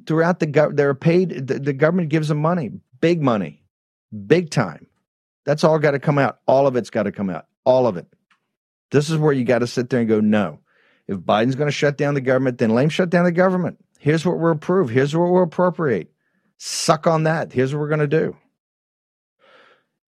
throughout 0.06 0.40
the 0.40 0.46
government. 0.46 0.78
They're 0.78 0.94
paid. 0.94 1.48
The, 1.48 1.60
the 1.60 1.74
government 1.74 2.10
gives 2.10 2.28
them 2.28 2.40
money, 2.40 2.72
big 3.00 3.22
money, 3.22 3.64
big 4.28 4.50
time. 4.50 4.88
That's 5.46 5.64
all 5.64 5.80
got 5.80 5.92
to 5.92 6.00
come 6.00 6.18
out. 6.18 6.40
All 6.48 6.68
of 6.68 6.76
it's 6.76 6.90
got 6.90 7.04
to 7.04 7.12
come 7.12 7.30
out. 7.30 7.46
All 7.64 7.88
of 7.88 7.98
it. 7.98 8.08
This 8.92 9.10
is 9.10 9.18
where 9.18 9.34
you 9.34 9.46
got 9.46 9.60
to 9.60 9.68
sit 9.68 9.90
there 9.90 10.00
and 10.00 10.10
go, 10.10 10.20
no. 10.20 10.60
If 11.08 11.18
Biden's 11.18 11.56
going 11.56 11.68
to 11.68 11.72
shut 11.72 11.98
down 11.98 12.16
the 12.16 12.22
government, 12.22 12.58
then 12.58 12.72
let 12.72 12.84
him 12.84 12.90
shut 12.90 13.10
down 13.10 13.26
the 13.26 13.32
government. 13.32 13.78
Here's 14.00 14.26
what 14.26 14.40
we'll 14.40 14.52
approve. 14.52 14.90
Here's 14.90 15.16
what 15.16 15.32
we'll 15.32 15.44
appropriate. 15.44 16.12
Suck 16.58 17.08
on 17.08 17.24
that. 17.24 17.54
Here's 17.54 17.74
what 17.74 17.80
we're 17.80 17.90
going 17.90 18.00
to 18.00 18.08
do 18.08 18.36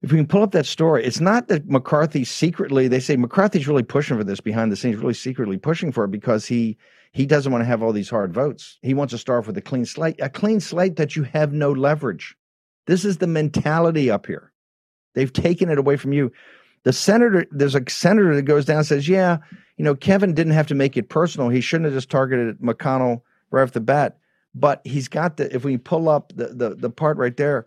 if 0.02 0.12
we 0.12 0.18
can 0.18 0.28
pull 0.28 0.44
up 0.44 0.52
that 0.52 0.66
story, 0.66 1.04
it's 1.04 1.20
not 1.20 1.48
that 1.48 1.68
McCarthy 1.68 2.24
secretly, 2.24 2.88
they 2.88 3.00
say 3.00 3.16
McCarthy's 3.16 3.68
really 3.68 3.84
pushing 3.84 4.18
for 4.18 4.24
this 4.24 4.40
behind 4.40 4.72
the 4.72 4.76
scenes, 4.76 4.98
really 4.98 5.14
secretly 5.14 5.58
pushing 5.58 5.92
for 5.92 6.06
it 6.06 6.12
because 6.12 6.46
he 6.46 6.78
he 7.14 7.26
doesn't 7.26 7.52
want 7.52 7.64
to 7.64 7.68
have 7.68 7.82
all 7.82 7.94
these 7.94 8.10
hard 8.10 8.32
votes. 8.34 8.78
He 8.84 8.94
wants 8.94 9.12
to 9.12 9.18
start 9.18 9.40
off 9.40 9.48
with 9.48 9.58
a 9.58 9.62
clean 9.62 9.86
slate, 9.86 10.20
a 10.22 10.30
clean 10.30 10.60
slate 10.60 10.98
that 10.98 11.16
you 11.16 11.24
have 11.24 11.52
no 11.52 11.72
leverage. 11.72 12.38
This 12.86 13.06
is 13.06 13.18
the 13.18 13.28
mentality 13.28 14.12
up 14.12 14.28
here. 14.28 14.52
They've 15.16 15.32
taken 15.32 15.70
it 15.70 15.80
away 15.80 15.98
from 15.98 16.14
you. 16.14 16.32
The 16.84 16.94
senator, 16.94 17.46
there's 17.50 17.76
a 17.76 17.90
senator 17.90 18.36
that 18.36 18.44
goes 18.44 18.66
down 18.66 18.78
and 18.78 18.86
says, 18.86 19.10
Yeah, 19.10 19.40
you 19.78 19.84
know, 19.84 19.96
Kevin 19.96 20.36
didn't 20.36 20.54
have 20.54 20.68
to 20.68 20.76
make 20.76 20.96
it 20.96 21.10
personal. 21.10 21.50
He 21.50 21.62
shouldn't 21.62 21.86
have 21.86 21.96
just 21.96 22.10
targeted 22.10 22.60
McConnell 22.60 23.22
right 23.50 23.64
off 23.64 23.72
the 23.72 23.80
bat. 23.80 24.20
But 24.54 24.82
he's 24.84 25.08
got 25.08 25.38
the 25.38 25.54
if 25.56 25.66
we 25.66 25.78
pull 25.78 26.10
up 26.10 26.34
the 26.36 26.48
the, 26.48 26.76
the 26.76 26.90
part 26.90 27.18
right 27.18 27.36
there, 27.36 27.66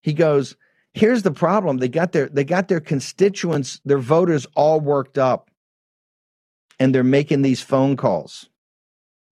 he 0.00 0.12
goes, 0.14 0.56
Here's 0.96 1.22
the 1.22 1.30
problem. 1.30 1.76
They 1.76 1.90
got 1.90 2.12
their 2.12 2.26
they 2.30 2.42
got 2.42 2.68
their 2.68 2.80
constituents, 2.80 3.82
their 3.84 3.98
voters 3.98 4.46
all 4.54 4.80
worked 4.80 5.18
up. 5.18 5.50
And 6.80 6.94
they're 6.94 7.04
making 7.04 7.42
these 7.42 7.60
phone 7.60 7.98
calls. 7.98 8.48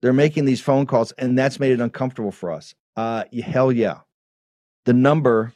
They're 0.03 0.13
making 0.13 0.45
these 0.45 0.61
phone 0.61 0.85
calls, 0.85 1.13
and 1.13 1.39
that's 1.39 1.59
made 1.59 1.73
it 1.73 1.81
uncomfortable 1.81 2.33
for 2.33 2.53
us. 2.53 2.75
Uh 2.97 3.25
hell 3.43 3.73
yeah. 3.73 4.01
The 4.85 4.93
number 4.93 5.55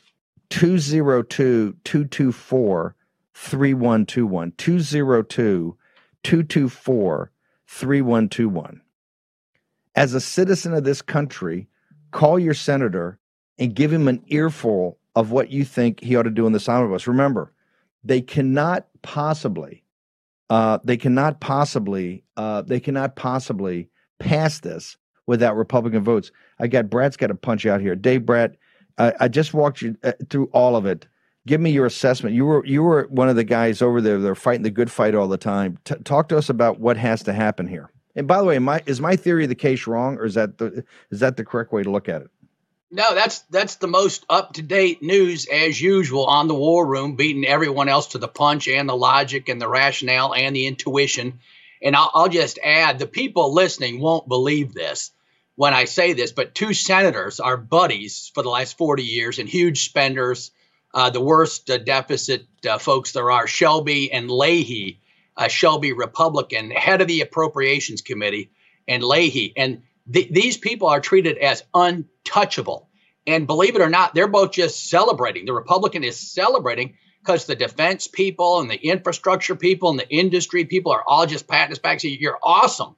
202 0.49 1.77
224 1.85 2.97
3121. 3.35 4.53
202 4.57 5.77
224 6.23 7.31
3121. 7.67 8.81
As 9.95 10.15
a 10.15 10.21
citizen 10.23 10.73
of 10.73 10.85
this 10.85 11.03
country, 11.03 11.69
call 12.13 12.39
your 12.39 12.55
senator 12.55 13.19
and 13.59 13.75
give 13.75 13.93
him 13.93 14.09
an 14.09 14.23
earful 14.29 14.99
of 15.19 15.33
what 15.33 15.51
you 15.51 15.65
think 15.65 15.99
he 15.99 16.15
ought 16.15 16.23
to 16.23 16.31
do 16.31 16.47
in 16.47 16.53
the 16.53 16.65
omnibus. 16.69 17.09
Remember, 17.09 17.53
they 18.05 18.21
cannot 18.21 18.87
possibly, 19.03 19.83
uh, 20.49 20.79
they 20.85 20.97
cannot 20.97 21.41
possibly, 21.41 22.23
uh, 22.37 22.63
they 22.63 22.79
cannot 22.79 23.17
possibly 23.17 23.89
pass 24.21 24.61
this 24.61 24.97
without 25.27 25.57
Republican 25.57 26.05
votes. 26.05 26.31
I 26.61 26.69
got 26.69 26.89
Brat's 26.89 27.17
got 27.17 27.27
to 27.27 27.35
punch 27.35 27.67
out 27.67 27.81
here. 27.81 27.97
Dave 27.97 28.25
Brat, 28.25 28.55
I, 28.97 29.13
I 29.19 29.27
just 29.27 29.53
walked 29.53 29.83
you 29.83 29.97
uh, 30.05 30.13
through 30.31 30.51
all 30.53 30.77
of 30.77 30.87
it. 30.87 31.09
Give 31.49 31.61
me 31.61 31.73
your 31.73 31.87
assessment. 31.87 32.37
You 32.37 32.47
were 32.47 32.65
you 32.65 32.85
were 32.85 33.09
one 33.11 33.29
of 33.29 33.35
the 33.35 33.43
guys 33.43 33.83
over 33.83 34.01
there. 34.01 34.21
They're 34.21 34.37
fighting 34.37 34.63
the 34.63 34.71
good 34.71 34.91
fight 34.91 35.17
all 35.17 35.27
the 35.27 35.37
time. 35.37 35.81
T- 35.85 35.97
talk 36.05 36.29
to 36.29 36.39
us 36.39 36.49
about 36.49 36.79
what 36.79 36.97
has 36.97 37.25
to 37.25 37.33
happen 37.33 37.67
here. 37.67 37.91
And 38.15 38.29
by 38.29 38.39
the 38.39 38.45
way, 38.45 38.61
my 38.61 38.85
is 38.87 39.01
my 39.01 39.17
theory 39.17 39.45
of 39.45 39.49
the 39.49 39.57
case 39.57 39.89
wrong, 39.89 40.17
or 40.17 40.27
is 40.27 40.35
that 40.35 40.59
the 40.59 40.85
is 41.11 41.19
that 41.19 41.37
the 41.37 41.45
correct 41.45 41.73
way 41.73 41.83
to 41.83 41.91
look 41.91 42.09
at 42.09 42.23
it? 42.23 42.31
No, 42.91 43.15
that's 43.15 43.41
that's 43.51 43.77
the 43.77 43.87
most 43.87 44.25
up 44.31 44.55
to 44.55 44.63
date 44.63 45.03
news 45.03 45.47
as 45.47 45.81
usual 45.81 46.25
on 46.25 46.49
the 46.49 46.55
War 46.55 46.87
Room, 46.87 47.17
beating 47.17 47.45
everyone 47.45 47.89
else 47.89 48.09
to 48.09 48.19
the 48.19 48.29
punch 48.29 48.67
and 48.67 48.89
the 48.89 48.97
logic 48.97 49.51
and 49.51 49.61
the 49.61 49.69
rationale 49.69 50.35
and 50.35 50.57
the 50.57 50.67
intuition. 50.67 51.41
And 51.83 51.95
I'll, 51.95 52.11
I'll 52.15 52.29
just 52.29 52.59
add, 52.65 52.99
the 52.99 53.07
people 53.07 53.53
listening 53.53 54.01
won't 54.01 54.27
believe 54.27 54.73
this 54.73 55.13
when 55.55 55.75
I 55.75 55.85
say 55.85 56.15
this, 56.15 56.33
but 56.33 56.55
two 56.55 56.73
senators 56.73 57.41
are 57.41 57.57
buddies 57.57 58.31
for 58.33 58.43
the 58.43 58.49
last 58.49 58.79
40 58.79 59.03
years 59.03 59.39
and 59.39 59.49
huge 59.49 59.85
spenders. 59.85 60.51
Uh, 60.95 61.11
the 61.11 61.21
worst 61.21 61.69
uh, 61.69 61.77
deficit 61.77 62.47
uh, 62.69 62.79
folks 62.79 63.13
there 63.13 63.31
are, 63.31 63.47
Shelby 63.47 64.11
and 64.11 64.31
Leahy. 64.31 65.01
Uh, 65.37 65.49
Shelby, 65.49 65.93
Republican, 65.93 66.71
head 66.71 67.01
of 67.01 67.07
the 67.07 67.21
Appropriations 67.21 68.03
Committee, 68.03 68.51
and 68.89 69.05
Leahy. 69.05 69.53
And 69.57 69.83
th- 70.13 70.31
these 70.31 70.57
people 70.57 70.89
are 70.89 71.01
treated 71.01 71.39
as 71.39 71.65
untouchable. 71.75 72.89
And 73.27 73.47
believe 73.47 73.77
it 73.77 73.83
or 73.83 73.91
not, 73.91 74.15
they're 74.15 74.27
both 74.27 74.53
just 74.53 74.89
celebrating. 74.89 75.45
The 75.45 75.53
Republican 75.53 76.03
is 76.03 76.19
celebrating 76.19 76.97
because 77.21 77.45
the 77.45 77.57
defense 77.57 78.07
people 78.07 78.61
and 78.61 78.71
the 78.71 78.83
infrastructure 78.83 79.55
people 79.55 79.91
and 79.91 79.99
the 79.99 80.09
industry 80.09 80.65
people 80.65 80.93
are 80.93 81.05
all 81.07 81.27
just 81.27 81.47
patting 81.47 81.73
us 81.73 81.79
back 81.79 82.01
saying, 82.01 82.19
You're 82.21 82.39
awesome. 82.43 82.97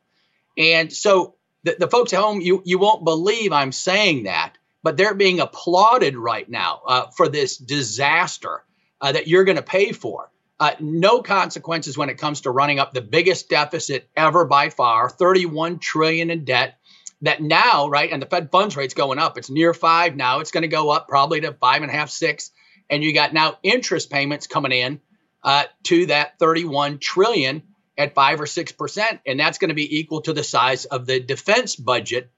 And 0.56 0.92
so 0.92 1.34
the, 1.64 1.76
the 1.78 1.88
folks 1.88 2.12
at 2.12 2.20
home, 2.20 2.40
you, 2.40 2.62
you 2.64 2.78
won't 2.78 3.04
believe 3.04 3.52
I'm 3.52 3.72
saying 3.72 4.24
that, 4.24 4.54
but 4.82 4.96
they're 4.96 5.14
being 5.14 5.40
applauded 5.40 6.16
right 6.16 6.48
now 6.48 6.80
uh, 6.86 7.06
for 7.16 7.28
this 7.28 7.56
disaster 7.56 8.64
uh, 9.00 9.12
that 9.12 9.26
you're 9.26 9.44
going 9.44 9.56
to 9.56 9.62
pay 9.62 9.92
for. 9.92 10.30
Uh, 10.58 10.74
no 10.78 11.22
consequences 11.22 11.96
when 11.96 12.10
it 12.10 12.18
comes 12.18 12.42
to 12.42 12.50
running 12.50 12.78
up 12.78 12.92
the 12.92 13.00
biggest 13.00 13.48
deficit 13.48 14.10
ever 14.14 14.44
by 14.44 14.68
far 14.68 15.08
31 15.08 15.78
trillion 15.78 16.30
in 16.30 16.44
debt 16.44 16.78
that 17.22 17.42
now, 17.42 17.88
right, 17.88 18.10
and 18.10 18.22
the 18.22 18.26
Fed 18.26 18.50
funds 18.50 18.76
rate's 18.76 18.94
going 18.94 19.18
up. 19.18 19.36
It's 19.36 19.50
near 19.50 19.74
five 19.74 20.16
now. 20.16 20.40
It's 20.40 20.50
going 20.50 20.62
to 20.62 20.68
go 20.68 20.90
up 20.90 21.08
probably 21.08 21.40
to 21.42 21.52
five 21.52 21.82
and 21.82 21.90
a 21.90 21.94
half, 21.94 22.10
six. 22.10 22.50
And 22.88 23.04
you 23.04 23.12
got 23.12 23.32
now 23.32 23.58
interest 23.62 24.10
payments 24.10 24.46
coming 24.46 24.72
in 24.72 25.00
uh, 25.42 25.64
to 25.84 26.06
that 26.06 26.38
31 26.38 26.98
trillion 26.98 27.62
at 27.96 28.14
five 28.14 28.40
or 28.40 28.46
six 28.46 28.72
percent, 28.72 29.20
and 29.26 29.38
that's 29.38 29.58
going 29.58 29.68
to 29.68 29.74
be 29.74 29.98
equal 29.98 30.22
to 30.22 30.32
the 30.32 30.42
size 30.42 30.86
of 30.86 31.06
the 31.06 31.20
defense 31.20 31.76
budget 31.76 32.30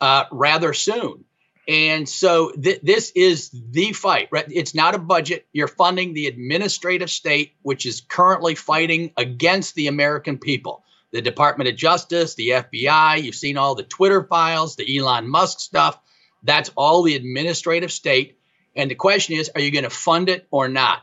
uh, 0.00 0.24
rather 0.30 0.72
soon. 0.72 1.24
And 1.68 2.08
so 2.08 2.52
th- 2.52 2.80
this 2.82 3.10
is 3.16 3.50
the 3.50 3.92
fight. 3.92 4.28
Right? 4.30 4.44
It's 4.48 4.74
not 4.74 4.94
a 4.94 4.98
budget. 4.98 5.46
You're 5.52 5.68
funding 5.68 6.14
the 6.14 6.26
administrative 6.26 7.10
state, 7.10 7.54
which 7.62 7.86
is 7.86 8.02
currently 8.02 8.54
fighting 8.54 9.12
against 9.16 9.74
the 9.74 9.88
American 9.88 10.38
people. 10.38 10.84
The 11.16 11.22
Department 11.22 11.70
of 11.70 11.76
Justice, 11.76 12.34
the 12.34 12.50
FBI. 12.50 13.22
You've 13.22 13.34
seen 13.34 13.56
all 13.56 13.74
the 13.74 13.84
Twitter 13.84 14.22
files, 14.22 14.76
the 14.76 14.98
Elon 14.98 15.26
Musk 15.26 15.60
stuff. 15.60 15.98
That's 16.42 16.70
all 16.76 17.02
the 17.02 17.14
administrative 17.14 17.90
state. 17.90 18.38
And 18.74 18.90
the 18.90 18.96
question 18.96 19.34
is, 19.34 19.50
are 19.54 19.62
you 19.62 19.70
going 19.70 19.84
to 19.84 19.90
fund 19.90 20.28
it 20.28 20.46
or 20.50 20.68
not? 20.68 20.98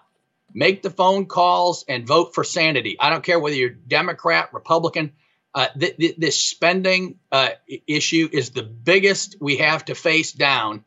Make 0.54 0.84
the 0.84 0.92
phone 0.92 1.26
calls 1.26 1.84
and 1.88 2.06
vote 2.06 2.36
for 2.36 2.44
sanity. 2.44 2.96
I 3.00 3.10
don't 3.10 3.24
care 3.24 3.40
whether 3.40 3.56
you're 3.56 3.72
Democrat, 3.72 4.50
Republican. 4.54 5.14
Uh, 5.56 5.70
th- 5.80 5.98
th- 5.98 6.16
this 6.18 6.40
spending 6.40 7.18
uh, 7.32 7.50
issue 7.88 8.30
is 8.32 8.52
the 8.52 8.62
biggest 8.62 9.38
we 9.42 9.58
have 9.58 9.84
to 9.86 9.96
face 9.96 10.32
down. 10.32 10.86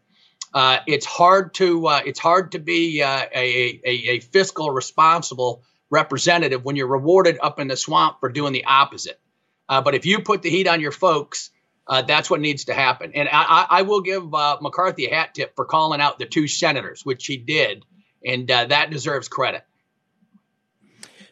Uh, 0.55 0.79
it's 0.87 1.05
hard 1.05 1.53
to 1.55 1.89
uh, 1.89 2.01
it's 2.07 2.21
hard 2.21 2.53
to 2.53 2.61
be 2.61 3.03
uh, 3.03 3.25
a, 3.35 3.81
a, 3.85 3.91
a, 3.91 4.21
fiscal 4.21 4.71
responsible 4.71 5.65
representative 5.91 6.65
when 6.65 6.77
you're 6.77 6.87
rewarded 6.87 7.39
up 7.43 7.61
in 7.61 7.69
the 7.69 7.77
swamp 7.77 8.19
for 8.21 8.29
doing 8.29 8.53
the 8.53 8.65
opposite. 8.65 9.21
Uh, 9.69 9.81
but 9.81 9.95
if 9.95 10.07
you 10.07 10.21
put 10.21 10.43
the 10.43 10.51
heat 10.51 10.69
on 10.69 10.81
your 10.81 10.93
folks, 10.93 11.51
that's 11.89 12.29
what 12.29 12.41
needs 12.41 12.65
to 12.65 12.75
happen. 12.75 13.13
And 13.15 13.29
I, 13.31 13.67
I 13.69 13.83
will 13.83 14.01
give 14.01 14.25
McCarthy 14.25 15.07
a 15.07 15.15
hat 15.15 15.35
tip 15.35 15.55
for 15.55 15.65
calling 15.65 16.01
out 16.01 16.19
the 16.19 16.27
two 16.27 16.49
senators, 16.49 17.05
which 17.05 17.27
he 17.27 17.37
did, 17.37 17.85
and 18.25 18.49
that 18.49 18.91
deserves 18.91 19.29
credit. 19.29 19.65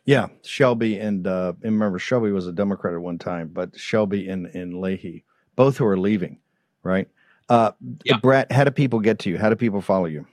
Yeah, 0.05 0.27
Shelby 0.43 0.99
and 0.99 1.27
uh, 1.27 1.55
and 1.63 1.73
remember 1.73 1.99
Shelby 1.99 2.31
was 2.31 2.47
a 2.47 2.53
Democrat 2.53 2.95
at 2.95 3.01
one 3.01 3.19
time, 3.19 3.49
but 3.53 3.79
Shelby 3.79 4.29
and 4.29 4.47
and 4.47 4.81
Leahy, 4.81 5.25
both 5.57 5.79
who 5.79 5.87
are 5.87 5.99
leaving, 5.99 6.41
right? 6.83 7.09
Uh, 7.49 7.73
yeah. 8.05 8.19
Brat, 8.19 8.53
how 8.53 8.65
do 8.65 8.71
people 8.71 9.01
get 9.01 9.21
to 9.21 9.31
you? 9.31 9.39
How 9.39 9.49
do 9.49 9.57
people 9.57 9.81
follow 9.81 10.05
you? 10.07 10.27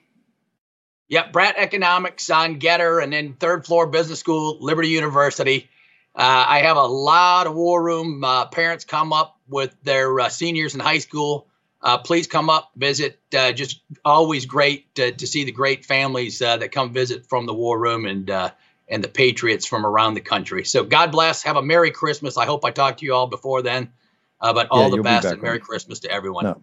Yep, 1.11 1.33
Brat 1.33 1.55
Economics 1.57 2.29
on 2.29 2.57
Gettr, 2.57 3.03
and 3.03 3.11
then 3.11 3.33
Third 3.33 3.65
Floor 3.65 3.85
Business 3.85 4.17
School, 4.17 4.57
Liberty 4.61 4.87
University. 4.87 5.69
Uh, 6.15 6.45
I 6.47 6.59
have 6.59 6.77
a 6.77 6.85
lot 6.85 7.47
of 7.47 7.53
War 7.53 7.83
Room 7.83 8.23
uh, 8.23 8.45
parents 8.45 8.85
come 8.85 9.11
up 9.11 9.37
with 9.49 9.75
their 9.83 10.17
uh, 10.21 10.29
seniors 10.29 10.73
in 10.73 10.79
high 10.79 10.99
school. 10.99 11.47
Uh, 11.81 11.97
please 11.97 12.27
come 12.27 12.49
up, 12.49 12.71
visit. 12.77 13.19
Uh, 13.37 13.51
just 13.51 13.81
always 14.05 14.45
great 14.45 14.95
to, 14.95 15.11
to, 15.11 15.27
see 15.27 15.43
the 15.43 15.51
great 15.51 15.83
families 15.83 16.41
uh, 16.41 16.55
that 16.55 16.71
come 16.71 16.93
visit 16.93 17.25
from 17.25 17.45
the 17.45 17.53
War 17.53 17.77
Room, 17.77 18.05
and 18.05 18.31
and 18.87 19.03
the 19.03 19.09
patriots 19.09 19.65
from 19.65 19.85
around 19.85 20.13
the 20.13 20.21
country. 20.21 20.63
So 20.63 20.85
God 20.85 21.11
bless. 21.11 21.43
Have 21.43 21.57
a 21.57 21.61
Merry 21.61 21.91
Christmas. 21.91 22.37
I 22.37 22.45
hope 22.45 22.63
I 22.63 22.71
talked 22.71 22.99
to 22.99 23.05
you 23.05 23.13
all 23.13 23.27
before 23.27 23.61
then. 23.61 23.91
Uh, 24.39 24.53
but 24.53 24.67
all 24.69 24.89
yeah, 24.89 24.95
the 24.95 25.03
best 25.03 25.27
be 25.27 25.33
and 25.33 25.41
Merry 25.41 25.59
Christmas 25.59 25.99
to 25.99 26.11
everyone. 26.11 26.45
No. 26.45 26.61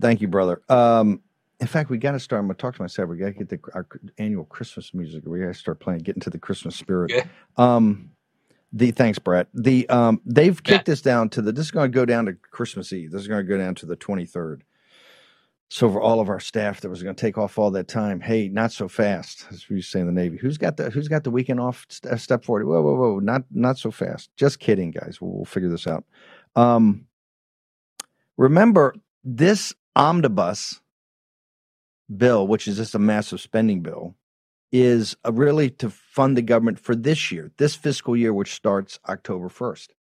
Thank 0.00 0.20
you, 0.20 0.28
brother. 0.28 0.62
Um, 0.68 1.22
in 1.60 1.66
fact, 1.66 1.90
we 1.90 1.98
got 1.98 2.12
to 2.12 2.20
start. 2.20 2.40
I'm 2.40 2.46
going 2.46 2.56
to 2.56 2.60
talk 2.60 2.76
to 2.76 2.82
myself. 2.82 3.08
We 3.08 3.16
got 3.16 3.26
to 3.26 3.32
get 3.32 3.48
the 3.48 3.58
our 3.74 3.86
annual 4.18 4.44
Christmas 4.44 4.94
music. 4.94 5.24
We 5.26 5.40
got 5.40 5.46
to 5.46 5.54
start 5.54 5.80
playing, 5.80 6.00
get 6.00 6.14
into 6.14 6.30
the 6.30 6.38
Christmas 6.38 6.76
spirit. 6.76 7.10
Yeah. 7.10 7.24
Um, 7.56 8.10
the 8.72 8.90
thanks, 8.92 9.18
Brat. 9.18 9.48
The 9.54 9.88
um, 9.88 10.20
they've 10.24 10.62
kicked 10.62 10.88
yeah. 10.88 10.92
this 10.92 11.02
down 11.02 11.30
to 11.30 11.42
the. 11.42 11.52
This 11.52 11.66
is 11.66 11.70
going 11.70 11.90
to 11.90 11.94
go 11.94 12.04
down 12.04 12.26
to 12.26 12.34
Christmas 12.34 12.92
Eve. 12.92 13.10
This 13.10 13.22
is 13.22 13.28
going 13.28 13.44
to 13.44 13.48
go 13.48 13.58
down 13.58 13.74
to 13.76 13.86
the 13.86 13.96
23rd. 13.96 14.60
So 15.70 15.90
for 15.90 16.00
all 16.00 16.20
of 16.20 16.30
our 16.30 16.40
staff 16.40 16.80
that 16.80 16.88
was 16.88 17.02
going 17.02 17.14
to 17.14 17.20
take 17.20 17.36
off 17.36 17.58
all 17.58 17.70
that 17.72 17.88
time, 17.88 18.20
hey, 18.20 18.48
not 18.48 18.72
so 18.72 18.88
fast, 18.88 19.44
as 19.50 19.68
we 19.68 19.82
say 19.82 20.00
in 20.00 20.06
the 20.06 20.12
Navy. 20.12 20.38
Who's 20.38 20.56
got 20.56 20.76
the 20.76 20.90
Who's 20.90 21.08
got 21.08 21.24
the 21.24 21.30
weekend 21.30 21.60
off? 21.60 21.86
Uh, 22.08 22.16
step 22.16 22.44
forward. 22.44 22.66
Whoa, 22.66 22.82
whoa, 22.82 22.94
whoa! 22.94 23.18
Not 23.18 23.42
not 23.50 23.78
so 23.78 23.90
fast. 23.90 24.30
Just 24.36 24.60
kidding, 24.60 24.92
guys. 24.92 25.18
We'll, 25.20 25.32
we'll 25.32 25.44
figure 25.44 25.68
this 25.68 25.86
out. 25.86 26.04
Um, 26.56 27.06
remember 28.36 28.94
this 29.24 29.74
omnibus 29.96 30.80
bill, 32.16 32.46
which 32.46 32.68
is 32.68 32.76
just 32.76 32.94
a 32.94 32.98
massive 32.98 33.40
spending 33.40 33.80
bill, 33.80 34.14
is 34.72 35.16
really 35.30 35.70
to 35.70 35.90
fund 35.90 36.36
the 36.36 36.42
government 36.42 36.78
for 36.78 36.94
this 36.94 37.30
year, 37.32 37.50
this 37.56 37.74
fiscal 37.74 38.16
year, 38.16 38.34
which 38.34 38.54
starts 38.54 38.98
October 39.08 39.48
first. 39.48 39.94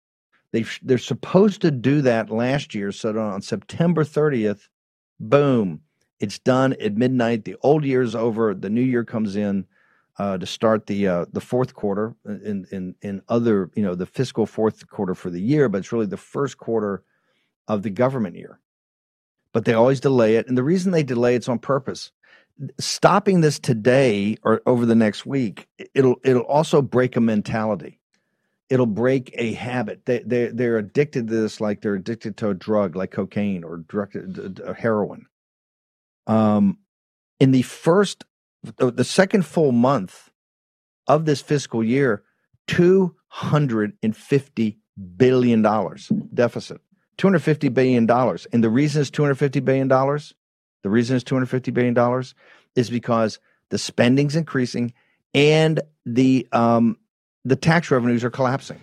They 0.51 0.65
they're 0.81 0.97
supposed 0.97 1.61
to 1.61 1.71
do 1.71 2.01
that 2.03 2.29
last 2.29 2.73
year, 2.73 2.91
so 2.91 3.17
on 3.19 3.41
September 3.41 4.03
thirtieth 4.03 4.69
Boom. 5.19 5.81
It's 6.19 6.39
done 6.39 6.73
at 6.73 6.95
midnight. 6.95 7.45
The 7.45 7.55
old 7.61 7.83
year's 7.85 8.15
over. 8.15 8.53
The 8.53 8.69
new 8.69 8.81
year 8.81 9.03
comes 9.03 9.35
in 9.35 9.65
uh, 10.17 10.37
to 10.37 10.45
start 10.45 10.87
the 10.87 11.07
uh, 11.07 11.25
the 11.31 11.41
fourth 11.41 11.73
quarter 11.73 12.15
in, 12.25 12.65
in 12.71 12.95
in 13.01 13.21
other 13.27 13.69
you 13.75 13.83
know 13.83 13.95
the 13.95 14.05
fiscal 14.05 14.45
fourth 14.45 14.87
quarter 14.87 15.13
for 15.15 15.29
the 15.29 15.41
year, 15.41 15.69
but 15.69 15.79
it's 15.79 15.91
really 15.91 16.05
the 16.05 16.17
first 16.17 16.57
quarter 16.57 17.03
of 17.67 17.83
the 17.83 17.89
government 17.89 18.35
year. 18.35 18.59
But 19.55 19.63
they 19.63 19.73
always 19.73 20.01
delay 20.01 20.35
it, 20.35 20.47
and 20.47 20.57
the 20.57 20.63
reason 20.63 20.91
they 20.91 21.03
delay 21.03 21.33
it's 21.33 21.47
on 21.47 21.59
purpose. 21.59 22.11
Stopping 22.77 23.39
this 23.39 23.57
today 23.57 24.35
or 24.43 24.61
over 24.65 24.85
the 24.85 24.95
next 24.95 25.25
week, 25.25 25.67
it'll 25.93 26.17
it'll 26.23 26.43
also 26.43 26.81
break 26.81 27.15
a 27.15 27.21
mentality 27.21 27.99
it'll 28.69 28.85
break 28.85 29.31
a 29.35 29.53
habit. 29.53 30.05
They 30.05 30.19
they 30.19 30.47
they're 30.47 30.77
addicted 30.77 31.27
to 31.27 31.33
this 31.41 31.61
like 31.61 31.81
they're 31.81 31.95
addicted 31.95 32.37
to 32.37 32.49
a 32.49 32.53
drug 32.53 32.95
like 32.95 33.11
cocaine 33.11 33.63
or 33.63 33.77
drug, 33.77 34.11
heroin. 34.77 35.25
Um, 36.27 36.79
in 37.39 37.51
the 37.51 37.61
first, 37.61 38.23
the 38.77 39.03
second 39.03 39.45
full 39.45 39.71
month 39.71 40.29
of 41.07 41.25
this 41.25 41.41
fiscal 41.41 41.83
year, 41.83 42.23
two 42.67 43.15
hundred 43.27 43.93
and 44.01 44.15
fifty 44.15 44.79
billion 45.17 45.61
dollars 45.61 46.11
deficit. 46.33 46.81
Two 47.17 47.27
hundred 47.27 47.39
fifty 47.39 47.69
billion 47.69 48.05
dollars, 48.05 48.45
and 48.51 48.63
the 48.63 48.69
reason 48.69 49.05
hundred 49.15 49.35
fifty 49.35 49.59
billion 49.59 49.87
dollars. 49.87 50.33
The 50.83 50.89
reason 50.89 51.19
hundred 51.29 51.47
fifty 51.47 51.71
billion 51.71 51.93
dollars 51.93 52.35
is 52.75 52.89
because 52.89 53.39
the 53.69 53.77
spending's 53.77 54.35
increasing 54.35 54.93
and 55.33 55.81
the 56.05 56.47
um, 56.51 56.97
the 57.43 57.55
tax 57.55 57.91
revenues 57.91 58.23
are 58.23 58.29
collapsing 58.29 58.79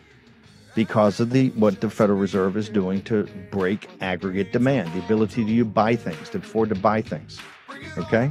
because 0.75 1.21
of 1.21 1.31
the 1.31 1.51
what 1.51 1.81
the 1.81 1.91
Federal 1.91 2.19
Reserve 2.19 2.57
is 2.57 2.69
doing 2.69 3.03
to 3.03 3.25
break 3.51 3.89
aggregate 4.01 4.53
demand, 4.53 4.93
the 4.93 5.05
ability 5.05 5.45
to 5.45 5.65
buy 5.65 5.97
things, 5.97 6.29
to 6.31 6.39
afford 6.39 6.69
to 6.71 6.75
buy 6.75 7.03
things. 7.03 7.39
Okay? 7.99 8.31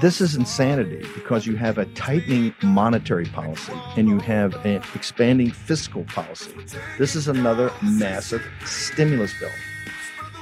This 0.00 0.22
is 0.22 0.34
insanity 0.34 1.06
because 1.14 1.46
you 1.46 1.56
have 1.56 1.76
a 1.76 1.84
tightening 1.84 2.54
monetary 2.62 3.26
policy 3.26 3.74
and 3.98 4.08
you 4.08 4.20
have 4.20 4.54
an 4.64 4.82
expanding 4.94 5.50
fiscal 5.50 6.04
policy. 6.04 6.54
This 6.98 7.14
is 7.14 7.28
another 7.28 7.70
massive 7.82 8.42
stimulus 8.64 9.38
bill. 9.38 9.50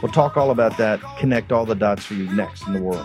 We'll 0.02 0.12
talk 0.12 0.36
all 0.36 0.52
about 0.52 0.78
that, 0.78 1.00
connect 1.18 1.50
all 1.50 1.66
the 1.66 1.74
dots 1.74 2.04
for 2.04 2.14
you 2.14 2.32
next 2.32 2.64
in 2.68 2.74
the 2.74 2.80
world. 2.80 3.04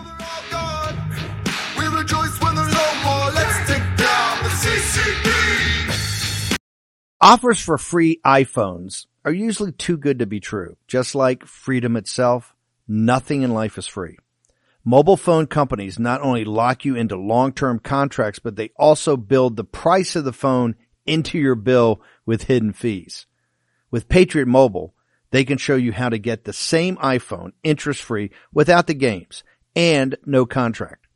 Offers 7.20 7.58
for 7.58 7.76
free 7.76 8.20
iPhones 8.24 9.06
are 9.24 9.32
usually 9.32 9.72
too 9.72 9.96
good 9.96 10.20
to 10.20 10.26
be 10.26 10.38
true. 10.38 10.76
Just 10.86 11.16
like 11.16 11.44
freedom 11.44 11.96
itself, 11.96 12.54
nothing 12.86 13.42
in 13.42 13.52
life 13.52 13.78
is 13.78 13.88
free. 13.88 14.18
Mobile 14.88 15.16
phone 15.16 15.48
companies 15.48 15.98
not 15.98 16.20
only 16.20 16.44
lock 16.44 16.84
you 16.84 16.94
into 16.94 17.16
long-term 17.16 17.80
contracts, 17.80 18.38
but 18.38 18.54
they 18.54 18.70
also 18.76 19.16
build 19.16 19.56
the 19.56 19.64
price 19.64 20.14
of 20.14 20.24
the 20.24 20.32
phone 20.32 20.76
into 21.04 21.38
your 21.38 21.56
bill 21.56 22.00
with 22.24 22.44
hidden 22.44 22.72
fees. 22.72 23.26
With 23.90 24.08
Patriot 24.08 24.46
Mobile, 24.46 24.94
they 25.32 25.44
can 25.44 25.58
show 25.58 25.74
you 25.74 25.90
how 25.90 26.08
to 26.08 26.18
get 26.18 26.44
the 26.44 26.52
same 26.52 26.96
iPhone 26.98 27.50
interest 27.64 28.00
free 28.00 28.30
without 28.52 28.86
the 28.86 28.94
games 28.94 29.42
and 29.74 30.16
no 30.24 30.46
contract. 30.46 31.08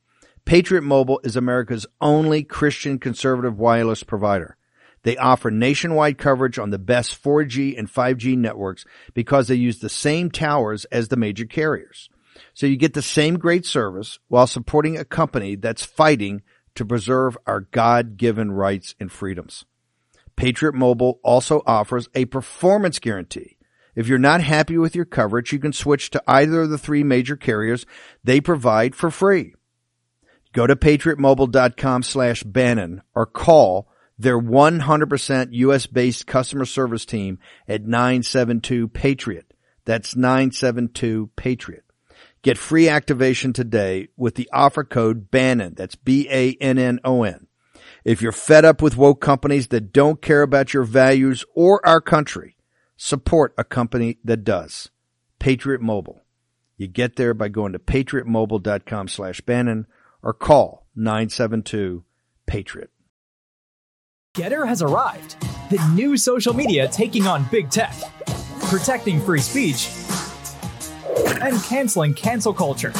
Patriot 0.44 0.82
Mobile 0.82 1.20
is 1.22 1.36
America's 1.36 1.86
only 2.00 2.42
Christian 2.42 2.98
conservative 2.98 3.56
wireless 3.56 4.02
provider. 4.02 4.56
They 5.04 5.16
offer 5.16 5.48
nationwide 5.48 6.18
coverage 6.18 6.58
on 6.58 6.70
the 6.70 6.78
best 6.80 7.22
4G 7.22 7.78
and 7.78 7.88
5G 7.88 8.36
networks 8.36 8.84
because 9.14 9.46
they 9.46 9.54
use 9.54 9.78
the 9.78 9.88
same 9.88 10.28
towers 10.28 10.86
as 10.86 11.06
the 11.06 11.16
major 11.16 11.44
carriers. 11.44 12.08
So 12.54 12.66
you 12.66 12.76
get 12.76 12.94
the 12.94 13.02
same 13.02 13.38
great 13.38 13.66
service 13.66 14.18
while 14.28 14.46
supporting 14.46 14.96
a 14.96 15.04
company 15.04 15.56
that's 15.56 15.84
fighting 15.84 16.42
to 16.74 16.84
preserve 16.84 17.36
our 17.46 17.60
God-given 17.60 18.52
rights 18.52 18.94
and 19.00 19.10
freedoms. 19.10 19.64
Patriot 20.36 20.74
Mobile 20.74 21.20
also 21.22 21.62
offers 21.66 22.08
a 22.14 22.24
performance 22.26 22.98
guarantee. 22.98 23.58
If 23.94 24.06
you're 24.06 24.18
not 24.18 24.40
happy 24.40 24.78
with 24.78 24.94
your 24.94 25.04
coverage, 25.04 25.52
you 25.52 25.58
can 25.58 25.72
switch 25.72 26.10
to 26.10 26.22
either 26.26 26.62
of 26.62 26.70
the 26.70 26.78
three 26.78 27.02
major 27.02 27.36
carriers 27.36 27.84
they 28.24 28.40
provide 28.40 28.94
for 28.94 29.10
free. 29.10 29.54
Go 30.52 30.66
to 30.66 30.76
patriotmobile.com 30.76 32.02
slash 32.02 32.42
Bannon 32.42 33.02
or 33.14 33.26
call 33.26 33.88
their 34.18 34.40
100% 34.40 35.48
US 35.50 35.86
based 35.86 36.26
customer 36.26 36.64
service 36.64 37.04
team 37.04 37.38
at 37.68 37.86
972 37.86 38.88
Patriot. 38.88 39.52
That's 39.84 40.14
972 40.14 41.30
Patriot. 41.36 41.84
Get 42.42 42.56
free 42.56 42.88
activation 42.88 43.52
today 43.52 44.08
with 44.16 44.34
the 44.34 44.48
offer 44.52 44.82
code 44.82 45.30
BANNON. 45.30 45.74
That's 45.74 45.94
B-A-N-N-O-N. 45.94 47.46
If 48.02 48.22
you're 48.22 48.32
fed 48.32 48.64
up 48.64 48.80
with 48.80 48.96
woke 48.96 49.20
companies 49.20 49.68
that 49.68 49.92
don't 49.92 50.22
care 50.22 50.40
about 50.40 50.72
your 50.72 50.84
values 50.84 51.44
or 51.54 51.86
our 51.86 52.00
country, 52.00 52.56
support 52.96 53.52
a 53.58 53.64
company 53.64 54.18
that 54.24 54.42
does. 54.42 54.90
Patriot 55.38 55.82
Mobile. 55.82 56.22
You 56.78 56.88
get 56.88 57.16
there 57.16 57.34
by 57.34 57.48
going 57.48 57.72
to 57.74 57.78
patriotmobile.com 57.78 59.08
slash 59.08 59.42
Bannon 59.42 59.86
or 60.22 60.32
call 60.32 60.86
972 60.96 62.04
Patriot. 62.46 62.90
Gettr 64.34 64.66
has 64.66 64.80
arrived. 64.80 65.38
The 65.70 65.92
new 65.94 66.16
social 66.16 66.54
media 66.54 66.88
taking 66.88 67.26
on 67.26 67.44
big 67.50 67.68
tech, 67.68 67.94
protecting 68.68 69.20
free 69.20 69.40
speech, 69.40 69.90
and 71.40 71.62
canceling 71.64 72.14
cancel 72.14 72.52
culture. 72.54 72.92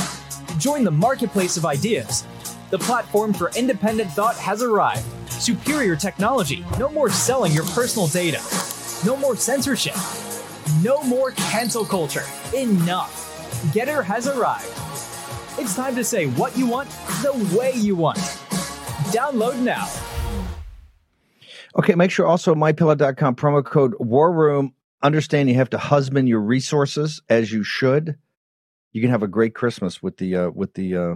Join 0.58 0.84
the 0.84 0.90
marketplace 0.90 1.56
of 1.56 1.64
ideas. 1.64 2.24
The 2.70 2.78
platform 2.78 3.32
for 3.32 3.50
independent 3.56 4.10
thought 4.10 4.36
has 4.36 4.62
arrived. 4.62 5.04
Superior 5.30 5.96
technology. 5.96 6.64
No 6.78 6.88
more 6.88 7.10
selling 7.10 7.52
your 7.52 7.64
personal 7.64 8.06
data. 8.08 8.40
No 9.04 9.16
more 9.16 9.36
censorship. 9.36 9.96
No 10.82 11.02
more 11.02 11.32
cancel 11.32 11.84
culture. 11.84 12.24
Enough. 12.54 13.72
Gettr 13.74 14.04
has 14.04 14.26
arrived. 14.26 14.70
It's 15.58 15.74
time 15.74 15.94
to 15.96 16.04
say 16.04 16.26
what 16.26 16.56
you 16.56 16.66
want 16.66 16.88
the 17.22 17.56
way 17.56 17.72
you 17.74 17.96
want. 17.96 18.18
Download 19.12 19.58
now. 19.58 19.88
Okay, 21.78 21.94
make 21.94 22.10
sure 22.10 22.26
also 22.26 22.54
mypillow.com 22.54 23.36
promo 23.36 23.64
code 23.64 23.94
war 23.98 24.32
room. 24.32 24.74
Understand 25.02 25.48
you 25.48 25.54
have 25.54 25.70
to 25.70 25.78
husband 25.78 26.28
your 26.28 26.40
resources 26.40 27.22
as 27.28 27.52
you 27.52 27.62
should. 27.62 28.16
You 28.92 29.00
can 29.00 29.10
have 29.10 29.22
a 29.22 29.28
great 29.28 29.54
Christmas 29.54 30.02
with 30.02 30.16
the 30.16 30.36
uh, 30.36 30.50
with 30.50 30.74
the 30.74 30.96
uh, 30.96 31.14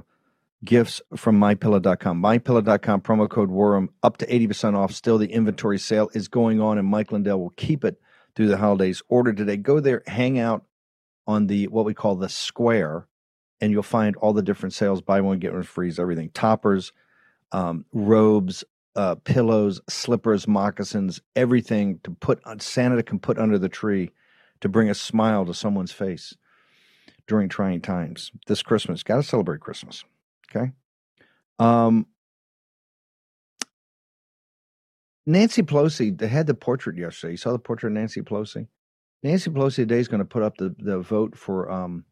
gifts 0.64 1.02
from 1.16 1.38
mypillow.com. 1.38 2.22
Mypillow.com 2.22 3.00
promo 3.00 3.28
code 3.28 3.50
room 3.50 3.90
up 4.02 4.16
to 4.18 4.26
80% 4.26 4.74
off. 4.74 4.92
Still 4.92 5.18
the 5.18 5.32
inventory 5.32 5.78
sale 5.78 6.10
is 6.14 6.28
going 6.28 6.60
on 6.60 6.78
and 6.78 6.88
Mike 6.88 7.12
Lindell 7.12 7.40
will 7.40 7.50
keep 7.50 7.84
it 7.84 8.00
through 8.34 8.48
the 8.48 8.56
holidays. 8.56 9.02
Order 9.08 9.32
today. 9.32 9.56
Go 9.56 9.80
there, 9.80 10.02
hang 10.06 10.38
out 10.38 10.64
on 11.26 11.46
the 11.46 11.68
what 11.68 11.84
we 11.84 11.94
call 11.94 12.16
the 12.16 12.28
square 12.28 13.06
and 13.60 13.72
you'll 13.72 13.82
find 13.82 14.14
all 14.16 14.32
the 14.34 14.42
different 14.42 14.74
sales 14.74 15.00
buy 15.00 15.22
one 15.22 15.38
get 15.38 15.54
one 15.54 15.62
free 15.62 15.90
everything 15.98 16.28
toppers 16.34 16.92
um, 17.52 17.86
robes 17.92 18.62
uh, 18.96 19.16
pillows, 19.16 19.80
slippers, 19.88 20.46
moccasins, 20.46 21.20
everything 21.34 21.98
to 22.04 22.10
put 22.10 22.40
on 22.44 22.60
Santa 22.60 23.02
can 23.02 23.18
put 23.18 23.38
under 23.38 23.58
the 23.58 23.68
tree 23.68 24.10
to 24.60 24.68
bring 24.68 24.88
a 24.88 24.94
smile 24.94 25.44
to 25.44 25.54
someone's 25.54 25.92
face 25.92 26.34
during 27.26 27.48
trying 27.48 27.80
times. 27.80 28.30
This 28.46 28.62
Christmas, 28.62 29.02
got 29.02 29.16
to 29.16 29.22
celebrate 29.22 29.60
Christmas. 29.60 30.04
Okay. 30.50 30.72
Um, 31.58 32.06
Nancy 35.26 35.62
Pelosi, 35.62 36.16
they 36.16 36.28
had 36.28 36.46
the 36.46 36.54
portrait 36.54 36.98
yesterday. 36.98 37.32
You 37.32 37.36
saw 37.38 37.52
the 37.52 37.58
portrait 37.58 37.90
of 37.90 37.94
Nancy 37.94 38.20
Pelosi? 38.20 38.68
Nancy 39.22 39.50
Pelosi 39.50 39.76
today 39.76 39.98
is 39.98 40.08
going 40.08 40.18
to 40.18 40.26
put 40.26 40.42
up 40.42 40.58
the, 40.58 40.74
the 40.78 40.98
vote 40.98 41.36
for 41.36 41.70
um, 41.70 42.04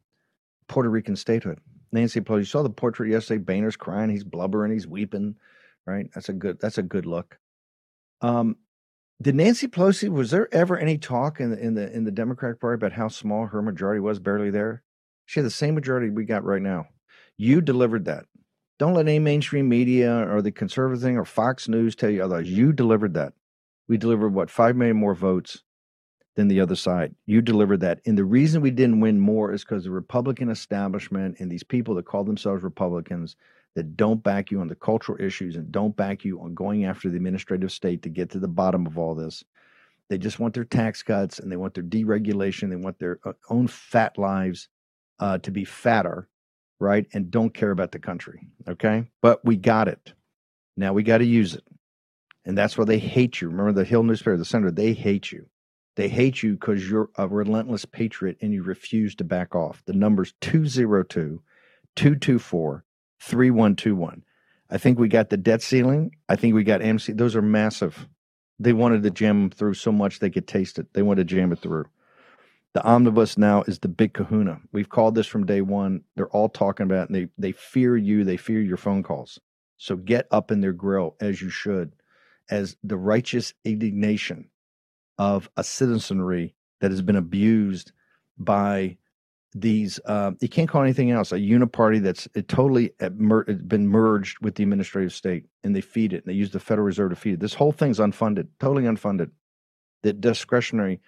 Puerto 0.67 0.89
Rican 0.89 1.17
statehood. 1.17 1.59
Nancy 1.93 2.21
Pelosi, 2.21 2.39
you 2.39 2.45
saw 2.45 2.63
the 2.63 2.71
portrait 2.71 3.11
yesterday. 3.11 3.43
Boehner's 3.43 3.77
crying, 3.77 4.09
he's 4.09 4.25
blubbering, 4.25 4.73
he's 4.73 4.87
weeping 4.87 5.37
right? 5.87 6.09
That's 6.15 6.29
a 6.29 6.33
good 6.33 6.61
that's 6.61 6.79
a 6.79 6.83
good 6.83 7.07
look. 7.07 7.39
Um, 8.21 8.57
did 9.21 9.35
Nancy 9.35 9.69
Pelosi 9.69 10.09
was 10.09 10.31
there 10.31 10.53
ever 10.53 10.79
any 10.79 10.99
talk 10.99 11.41
in 11.41 11.51
the 11.51 11.59
in 11.59 11.75
the 11.75 11.93
in 11.93 12.05
the 12.05 12.11
Democratic 12.11 12.61
Party 12.61 12.75
about 12.75 12.93
how 12.93 13.09
small 13.09 13.47
her 13.47 13.63
majority 13.63 14.01
was, 14.01 14.19
barely 14.19 14.51
there? 14.51 14.83
She 15.27 15.41
had 15.41 15.47
the 15.47 15.51
same 15.51 15.75
majority 15.75 16.11
we 16.11 16.25
got 16.25 16.45
right 16.45 16.63
now. 16.63 16.87
You 17.37 17.61
delivered 17.61 18.05
that. 18.07 18.25
Don't 18.79 18.95
let 18.95 19.07
any 19.07 19.19
mainstream 19.19 19.69
media 19.69 20.29
or 20.29 20.43
the 20.43 20.53
conservative 20.53 21.03
thing 21.03 21.17
or 21.17 21.25
Fox 21.25 21.69
News 21.69 21.95
tell 21.95 22.11
you 22.11 22.25
otherwise. 22.25 22.51
You 22.51 22.73
delivered 22.73 23.15
that. 23.15 23.33
We 23.89 23.97
delivered 23.97 24.35
what 24.35 24.51
five 24.51 24.77
million 24.77 24.97
more 24.97 25.15
votes 25.15 25.63
than 26.35 26.49
the 26.49 26.61
other 26.61 26.77
side. 26.77 27.15
You 27.27 27.43
delivered 27.43 27.81
that. 27.81 28.01
And 28.07 28.17
the 28.17 28.25
reason 28.25 28.63
we 28.63 28.71
didn't 28.71 29.01
win 29.01 29.21
more 29.21 29.53
is 29.53 29.65
because 29.65 29.85
the 29.85 29.91
Republican 29.91 30.49
establishment 30.49 31.37
and 31.39 31.51
these 31.51 31.63
people 31.63 31.95
that 31.97 32.07
call 32.07 32.25
themselves 32.25 32.63
Republicans 32.63 33.37
that 33.75 33.97
don't 33.97 34.23
back 34.23 34.51
you 34.51 34.61
on 34.61 34.69
the 34.69 34.75
cultural 34.75 35.21
issues 35.21 35.57
and 35.57 35.73
don't 35.73 35.97
back 35.97 36.25
you 36.25 36.41
on 36.41 36.55
going 36.55 36.85
after 36.85 37.09
the 37.09 37.17
administrative 37.17 37.73
state 37.73 38.03
to 38.03 38.09
get 38.09 38.31
to 38.31 38.39
the 38.39 38.49
bottom 38.49 38.87
of 38.87 38.99
all 38.99 39.15
this. 39.15 39.45
They 40.09 40.19
just 40.19 40.39
want 40.39 40.55
their 40.55 40.65
tax 40.65 41.03
cuts 41.03 41.39
and 41.39 41.51
they 41.51 41.57
want 41.57 41.75
their 41.75 41.85
deregulation. 41.85 42.69
They 42.69 42.77
want 42.77 42.99
their 42.99 43.19
uh, 43.25 43.33
own 43.49 43.67
fat 43.67 44.19
lives 44.19 44.69
uh, 45.23 45.39
to 45.39 45.53
be 45.53 45.65
fatter, 45.65 46.29
right? 46.81 47.07
And 47.13 47.31
don't 47.31 47.55
care 47.55 47.71
about 47.71 47.93
the 47.93 48.01
country. 48.01 48.49
Okay. 48.69 49.07
But 49.21 49.45
we 49.45 49.57
got 49.57 49.87
it. 49.87 50.15
Now 50.77 50.93
we 50.95 51.05
got 51.05 51.19
to 51.19 51.25
use 51.25 51.55
it. 51.55 51.63
And 52.45 52.59
that's 52.59 52.77
why 52.77 52.87
they 52.87 52.99
hate 52.99 53.41
you. 53.41 53.49
Remember 53.49 53.73
the 53.73 53.85
Hill 53.85 54.03
newspaper, 54.03 54.37
the 54.37 54.45
senator, 54.45 54.73
they 54.73 54.93
hate 54.93 55.31
you. 55.31 55.47
They 55.95 56.09
hate 56.09 56.43
you 56.43 56.55
because 56.55 56.91
you're 56.91 57.09
a 57.17 57.29
relentless 57.29 57.85
patriot 57.85 58.39
and 58.41 58.53
you 58.53 58.65
refuse 58.65 59.15
to 59.17 59.25
back 59.25 59.55
off. 59.55 59.85
The 59.87 59.93
number's 59.93 60.35
202 60.41 61.41
224 61.95 62.85
3121. 63.21 64.23
I 64.71 64.79
think 64.79 64.99
we 64.99 65.07
got 65.07 65.31
the 65.31 65.37
debt 65.37 65.63
ceiling. 65.63 66.17
I 66.29 66.35
think 66.35 66.55
we 66.55 66.65
got 66.65 66.83
amnesty. 66.83 67.13
Those 67.13 67.37
are 67.37 67.43
massive. 67.43 68.09
They 68.59 68.73
wanted 68.73 69.05
to 69.05 69.11
jam 69.11 69.43
them 69.43 69.51
through 69.51 69.75
so 69.75 69.93
much 69.93 70.19
they 70.19 70.31
could 70.31 70.49
taste 70.49 70.81
it. 70.81 70.93
They 70.95 71.03
wanted 71.03 71.29
to 71.29 71.35
jam 71.37 71.53
it 71.53 71.61
through. 71.61 71.85
The 72.75 72.85
omnibus 72.85 73.37
now 73.37 73.63
is 73.63 73.81
the 73.81 73.89
big 73.89 74.15
kahuna. 74.15 74.61
We've 74.73 74.89
called 74.89 75.15
this 75.15 75.27
from 75.27 75.45
day 75.45 75.61
one. 75.61 76.03
They're 76.17 76.31
all 76.31 76.49
talking 76.49 76.85
about 76.85 77.05
it 77.05 77.11
and 77.11 77.17
they, 77.17 77.29
they 77.37 77.53
fear 77.53 77.97
you. 77.97 78.25
They 78.25 78.39
fear 78.39 78.61
your 78.61 78.79
phone 78.79 79.03
calls. 79.03 79.39
So 79.77 79.97
get 79.97 80.27
up 80.31 80.51
in 80.51 80.61
their 80.61 80.73
grill 80.73 81.17
as 81.21 81.43
you 81.43 81.51
should, 81.51 81.93
as 82.51 82.77
the 82.83 82.97
righteous 82.97 83.53
indignation 83.65 84.49
of 85.19 85.51
a 85.57 85.65
citizenry 85.65 86.55
that 86.81 86.91
has 86.91 87.03
been 87.03 87.17
abused 87.17 87.93
by 88.39 88.97
these 89.55 90.01
uh, 90.07 90.33
you 90.41 90.49
can't 90.49 90.69
call 90.69 90.83
anything 90.83 91.11
else 91.11 91.31
a 91.31 91.37
uniparty 91.37 92.03
that's 92.03 92.27
uh, 92.37 92.41
totally 92.49 92.93
uh, 93.01 93.11
mer- 93.15 93.45
uh, 93.49 93.53
been 93.53 93.87
merged 93.87 94.39
with 94.41 94.55
the 94.55 94.63
administrative 94.63 95.13
state 95.13 95.45
and 95.63 95.77
they 95.77 95.81
feed 95.81 96.15
it 96.15 96.25
and 96.25 96.33
they 96.33 96.37
use 96.37 96.51
the 96.51 96.61
federal 96.61 96.87
reserve 96.87 97.11
to 97.11 97.17
feed 97.17 97.35
it 97.35 97.41
this 97.41 97.53
whole 97.53 97.73
thing's 97.73 97.99
unfunded 97.99 98.49
totally 98.59 98.85
unfunded 98.85 99.31
the 100.03 100.13
discretionary 100.13 101.01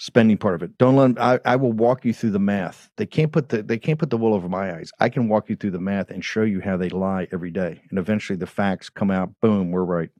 spending 0.00 0.38
part 0.38 0.54
of 0.54 0.62
it 0.62 0.78
don't 0.78 0.96
let 0.96 1.14
them, 1.14 1.16
I, 1.20 1.40
I 1.44 1.56
will 1.56 1.72
walk 1.72 2.06
you 2.06 2.14
through 2.14 2.30
the 2.30 2.38
math 2.38 2.90
they 2.96 3.06
can't 3.06 3.32
put 3.32 3.50
the 3.50 3.62
they 3.62 3.78
can't 3.78 3.98
put 3.98 4.10
the 4.10 4.16
wool 4.16 4.34
over 4.34 4.48
my 4.48 4.74
eyes 4.74 4.92
i 4.98 5.10
can 5.10 5.28
walk 5.28 5.50
you 5.50 5.56
through 5.56 5.72
the 5.72 5.80
math 5.80 6.10
and 6.10 6.24
show 6.24 6.42
you 6.42 6.60
how 6.60 6.78
they 6.78 6.88
lie 6.88 7.28
every 7.32 7.50
day 7.50 7.82
and 7.90 7.98
eventually 7.98 8.38
the 8.38 8.46
facts 8.46 8.88
come 8.88 9.10
out 9.10 9.30
boom 9.42 9.70
we're 9.70 9.84
right 9.84 10.10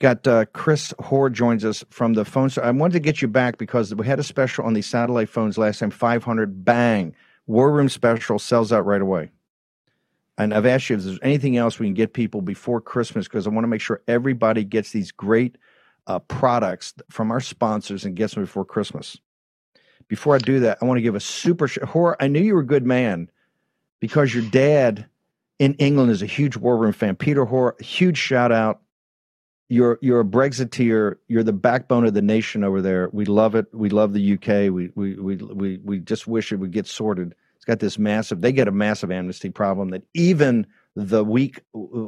We've 0.00 0.08
got 0.08 0.26
uh, 0.26 0.46
Chris 0.54 0.94
Hoare 0.98 1.30
joins 1.30 1.64
us 1.64 1.84
from 1.90 2.14
the 2.14 2.24
phone. 2.24 2.50
So 2.50 2.62
I 2.62 2.70
wanted 2.70 2.94
to 2.94 3.00
get 3.00 3.20
you 3.20 3.28
back 3.28 3.58
because 3.58 3.94
we 3.94 4.06
had 4.06 4.18
a 4.18 4.24
special 4.24 4.64
on 4.64 4.72
the 4.72 4.82
satellite 4.82 5.28
phones 5.28 5.58
last 5.58 5.80
time, 5.80 5.90
500 5.90 6.64
bang. 6.64 7.14
War 7.46 7.70
Room 7.70 7.88
special 7.90 8.38
sells 8.38 8.72
out 8.72 8.86
right 8.86 9.02
away. 9.02 9.30
And 10.38 10.54
I've 10.54 10.64
asked 10.64 10.88
you 10.88 10.96
if 10.96 11.02
there's 11.02 11.18
anything 11.22 11.58
else 11.58 11.78
we 11.78 11.86
can 11.86 11.94
get 11.94 12.14
people 12.14 12.40
before 12.40 12.80
Christmas 12.80 13.28
because 13.28 13.46
I 13.46 13.50
want 13.50 13.64
to 13.64 13.68
make 13.68 13.82
sure 13.82 14.00
everybody 14.08 14.64
gets 14.64 14.92
these 14.92 15.12
great 15.12 15.58
uh, 16.06 16.18
products 16.20 16.94
from 17.10 17.30
our 17.30 17.40
sponsors 17.40 18.04
and 18.04 18.16
gets 18.16 18.34
them 18.34 18.44
before 18.44 18.64
Christmas. 18.64 19.16
Before 20.08 20.34
I 20.34 20.38
do 20.38 20.60
that, 20.60 20.78
I 20.80 20.84
want 20.84 20.98
to 20.98 21.02
give 21.02 21.14
a 21.14 21.20
super 21.20 21.68
sh- 21.68 21.78
Hoare. 21.84 22.16
I 22.20 22.26
knew 22.26 22.40
you 22.40 22.54
were 22.54 22.60
a 22.60 22.66
good 22.66 22.86
man 22.86 23.30
because 24.00 24.34
your 24.34 24.44
dad 24.44 25.06
in 25.58 25.74
England 25.74 26.10
is 26.10 26.22
a 26.22 26.26
huge 26.26 26.56
War 26.56 26.76
Room 26.76 26.92
fan. 26.92 27.16
Peter 27.16 27.44
Hoare, 27.44 27.76
huge 27.80 28.18
shout 28.18 28.50
out 28.50 28.80
you're 29.70 29.98
you're 30.02 30.20
a 30.20 30.24
Brexiteer. 30.24 31.16
You're 31.28 31.44
the 31.44 31.52
backbone 31.52 32.04
of 32.04 32.12
the 32.12 32.20
nation 32.20 32.64
over 32.64 32.82
there. 32.82 33.08
We 33.12 33.24
love 33.24 33.54
it. 33.54 33.66
We 33.72 33.88
love 33.88 34.12
the 34.12 34.34
UK. 34.34 34.72
We 34.72 34.90
we 34.96 35.14
we 35.14 35.36
we 35.36 35.78
we 35.78 35.98
just 36.00 36.26
wish 36.26 36.52
it 36.52 36.56
would 36.56 36.72
get 36.72 36.88
sorted. 36.88 37.36
It's 37.54 37.64
got 37.64 37.78
this 37.78 37.96
massive. 37.96 38.40
They 38.40 38.50
get 38.50 38.66
a 38.66 38.72
massive 38.72 39.12
amnesty 39.12 39.48
problem 39.48 39.90
that 39.90 40.02
even 40.12 40.66
the 40.96 41.24
weak 41.24 41.60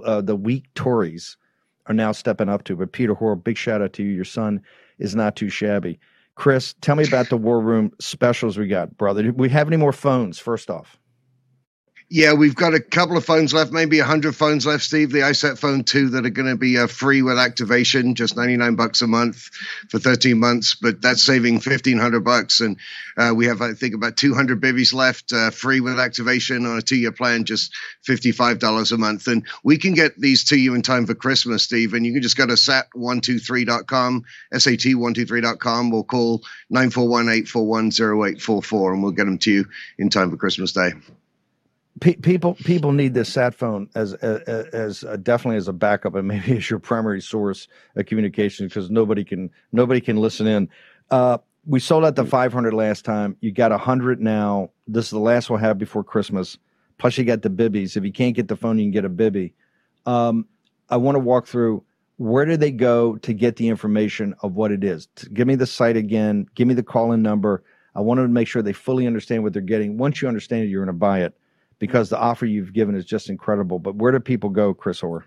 uh, 0.05 0.21
the 0.21 0.35
weak 0.35 0.75
Tories 0.75 1.37
are 1.93 1.95
now 1.95 2.13
stepping 2.13 2.49
up 2.49 2.65
to. 2.65 2.77
But 2.77 2.93
Peter 2.93 3.15
Hoare, 3.15 3.37
big 3.37 3.57
shout 3.57 3.83
out 3.83 3.93
to 3.95 4.03
you. 4.03 4.11
Your 4.11 4.25
son 4.25 4.61
is 4.99 5.15
not 5.15 5.37
too 5.37 5.49
shabby. 5.49 6.01
Chris, 6.35 6.75
tell 6.81 6.97
me 6.97 7.05
about 7.05 7.29
the 7.29 7.37
War 7.37 7.61
Room 7.61 7.93
specials 8.01 8.57
we 8.57 8.67
got, 8.67 8.97
brother. 8.97 9.23
Do 9.23 9.33
we 9.33 9.51
have 9.51 9.69
any 9.69 9.77
more 9.77 9.93
phones? 9.93 10.39
First 10.39 10.71
off. 10.71 10.99
Yeah, 12.15 12.35
we've 12.35 12.55
got 12.55 12.75
a 12.75 12.81
couple 12.81 13.17
of 13.17 13.25
phones 13.25 13.55
left, 13.55 13.73
maybe 13.73 13.99
100 13.99 14.37
phones 14.37 14.67
left, 14.67 14.85
Steve. 14.85 15.13
The 15.13 15.21
IsatPhone 15.21 15.87
2 15.87 16.11
that 16.11 16.27
are 16.27 16.29
going 16.29 16.51
to 16.51 16.59
be 16.59 16.77
uh, 16.77 16.87
free 16.87 17.23
with 17.23 17.39
activation, 17.39 18.15
just 18.15 18.37
99 18.37 18.77
bucks 18.77 19.01
a 19.01 19.07
month 19.07 19.49
for 19.89 19.99
13 19.99 20.39
months, 20.39 20.75
but 20.75 21.01
that's 21.01 21.23
saving 21.23 21.55
1500 21.55 22.21
bucks. 22.21 22.61
And 22.61 22.77
uh, 23.17 23.33
we 23.35 23.47
have, 23.47 23.63
I 23.63 23.73
think, 23.73 23.95
about 23.95 24.19
200 24.19 24.61
bivvies 24.61 24.93
left, 24.93 25.33
uh, 25.33 25.51
free 25.53 25.81
with 25.81 25.99
activation 25.99 26.67
on 26.67 26.77
a 26.77 26.83
two 26.83 26.97
year 26.97 27.13
plan, 27.13 27.47
just 27.47 27.73
$55 28.07 28.93
a 28.93 28.99
month. 28.99 29.27
And 29.27 29.47
we 29.65 29.79
can 29.79 29.95
get 29.95 30.13
these 30.21 30.45
to 30.51 30.57
you 30.59 30.75
in 30.75 30.83
time 30.83 31.07
for 31.07 31.15
Christmas, 31.15 31.63
Steve. 31.63 31.95
And 31.95 32.05
you 32.05 32.13
can 32.13 32.21
just 32.21 32.37
go 32.37 32.47
to 32.47 32.53
sat123.com, 32.53 34.25
sat123.com, 34.53 35.95
or 35.95 36.05
call 36.05 36.43
941 36.69 37.31
841 37.31 37.87
0844, 37.87 38.93
and 38.93 39.03
we'll 39.03 39.13
get 39.13 39.25
them 39.25 39.39
to 39.39 39.51
you 39.51 39.65
in 39.97 40.11
time 40.11 40.31
for 40.31 40.37
Christmas 40.37 40.73
Day 40.73 40.93
people 42.01 42.55
people 42.55 42.93
need 42.93 43.15
this 43.15 43.33
sat 43.33 43.55
phone 43.55 43.89
as 43.95 44.15
as, 44.15 44.41
as 44.69 45.05
uh, 45.05 45.17
definitely 45.17 45.57
as 45.57 45.69
a 45.69 45.73
backup 45.73 46.15
and 46.15 46.27
maybe 46.29 46.57
as 46.57 46.71
your 46.71 46.79
primary 46.79 47.21
source 47.21 47.69
of 47.97 48.07
communication 48.07 48.67
because 48.67 48.91
nobody 48.91 49.25
can 49.25 49.51
nobody 49.73 50.01
can 50.01 50.17
listen 50.17 50.47
in. 50.47 50.69
Uh, 51.11 51.39
we 51.65 51.79
sold 51.79 52.05
out 52.05 52.17
the 52.17 52.25
500 52.25 52.75
last 52.75 53.05
time. 53.05 53.37
You 53.41 53.53
got 53.53 53.71
100 53.71 54.21
now. 54.21 54.71
This 54.89 55.07
is 55.07 55.11
the 55.11 55.21
last 55.21 55.49
we'll 55.49 55.61
have 55.61 55.79
before 55.79 56.03
Christmas. 56.03 56.59
Plus, 56.99 57.17
you 57.19 57.25
got 57.25 57.43
the 57.43 57.51
bibbies. 57.51 57.97
If 57.97 58.05
you 58.05 58.13
can't 58.13 58.35
get 58.35 58.49
the 58.49 58.57
phone, 58.57 58.79
you 58.79 58.85
can 58.85 58.91
get 58.91 59.05
a 59.05 59.09
bibby. 59.09 59.55
Um, 60.07 60.47
I 60.89 60.97
want 60.97 61.15
to 61.15 61.21
walk 61.21 61.47
through 61.47 61.85
where 62.17 62.45
do 62.45 62.57
they 62.57 62.73
go 62.73 63.17
to 63.19 63.33
get 63.33 63.57
the 63.57 63.69
information 63.69 64.35
of 64.43 64.55
what 64.55 64.73
it 64.73 64.83
is. 64.83 65.07
Give 65.33 65.47
me 65.47 65.55
the 65.55 65.67
site 65.67 65.97
again. 65.97 66.47
Give 66.55 66.67
me 66.67 66.75
the 66.75 66.83
call 66.83 67.13
in 67.13 67.23
number. 67.23 67.63
I 67.95 68.01
want 68.01 68.19
to 68.19 68.29
make 68.29 68.49
sure 68.49 68.63
they 68.63 68.73
fully 68.73 69.07
understand 69.07 69.43
what 69.43 69.53
they're 69.53 69.63
getting. 69.63 69.99
Once 69.99 70.21
you 70.21 70.29
understand 70.29 70.65
it, 70.65 70.67
you're 70.67 70.85
going 70.85 70.95
to 70.95 70.99
buy 70.99 71.21
it 71.21 71.35
because 71.83 72.09
the 72.11 72.17
offer 72.17 72.47
you've 72.47 72.73
given 72.73 72.95
is 72.95 73.05
just 73.05 73.29
incredible. 73.29 73.81
But 73.81 73.97
where 73.97 74.13
do 74.13 74.21
people 74.21 74.51
go, 74.51 74.73
Chris 74.73 75.01
Hoare? 75.01 75.25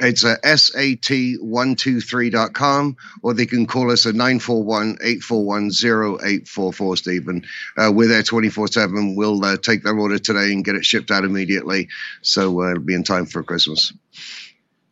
It's 0.00 0.24
a 0.24 0.38
sat123.com, 0.38 2.96
or 3.20 3.34
they 3.34 3.44
can 3.44 3.66
call 3.66 3.90
us 3.90 4.06
at 4.06 4.14
941-841-0844, 4.14 6.96
Stephen. 6.96 7.44
Uh, 7.76 7.92
we're 7.94 8.08
there 8.08 8.22
24-7. 8.22 9.14
We'll 9.14 9.44
uh, 9.44 9.58
take 9.58 9.82
their 9.82 9.98
order 9.98 10.18
today 10.18 10.54
and 10.54 10.64
get 10.64 10.74
it 10.74 10.86
shipped 10.86 11.10
out 11.10 11.24
immediately. 11.24 11.90
So 12.22 12.62
uh, 12.62 12.70
it'll 12.70 12.82
be 12.82 12.94
in 12.94 13.04
time 13.04 13.26
for 13.26 13.42
Christmas. 13.42 13.92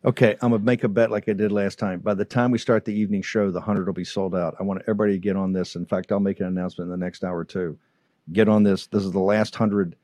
Okay, 0.05 0.35
I'm 0.43 0.51
gonna 0.51 0.63
make 0.63 0.83
a 0.83 0.87
bet 0.87 1.09
like 1.09 1.27
I 1.27 1.33
did 1.33 1.51
last 1.51 1.79
time. 1.79 2.01
By 2.01 2.13
the 2.13 2.23
time 2.23 2.51
we 2.51 2.59
start 2.59 2.85
the 2.85 2.93
evening 2.93 3.23
show, 3.23 3.49
the 3.49 3.61
hundred 3.61 3.87
will 3.87 3.93
be 3.93 4.03
sold 4.03 4.35
out. 4.35 4.53
I 4.59 4.63
want 4.63 4.83
everybody 4.83 5.13
to 5.13 5.19
get 5.19 5.35
on 5.35 5.53
this. 5.53 5.75
In 5.75 5.87
fact, 5.87 6.11
I'll 6.11 6.19
make 6.19 6.39
an 6.39 6.45
announcement 6.45 6.85
in 6.85 6.91
the 6.91 7.03
next 7.03 7.23
hour 7.23 7.39
or 7.39 7.45
two. 7.45 7.79
Get 8.31 8.47
on 8.47 8.61
this. 8.61 8.85
This 8.85 9.03
is 9.03 9.11
the 9.11 9.17
last 9.17 9.55
hundred 9.55 9.95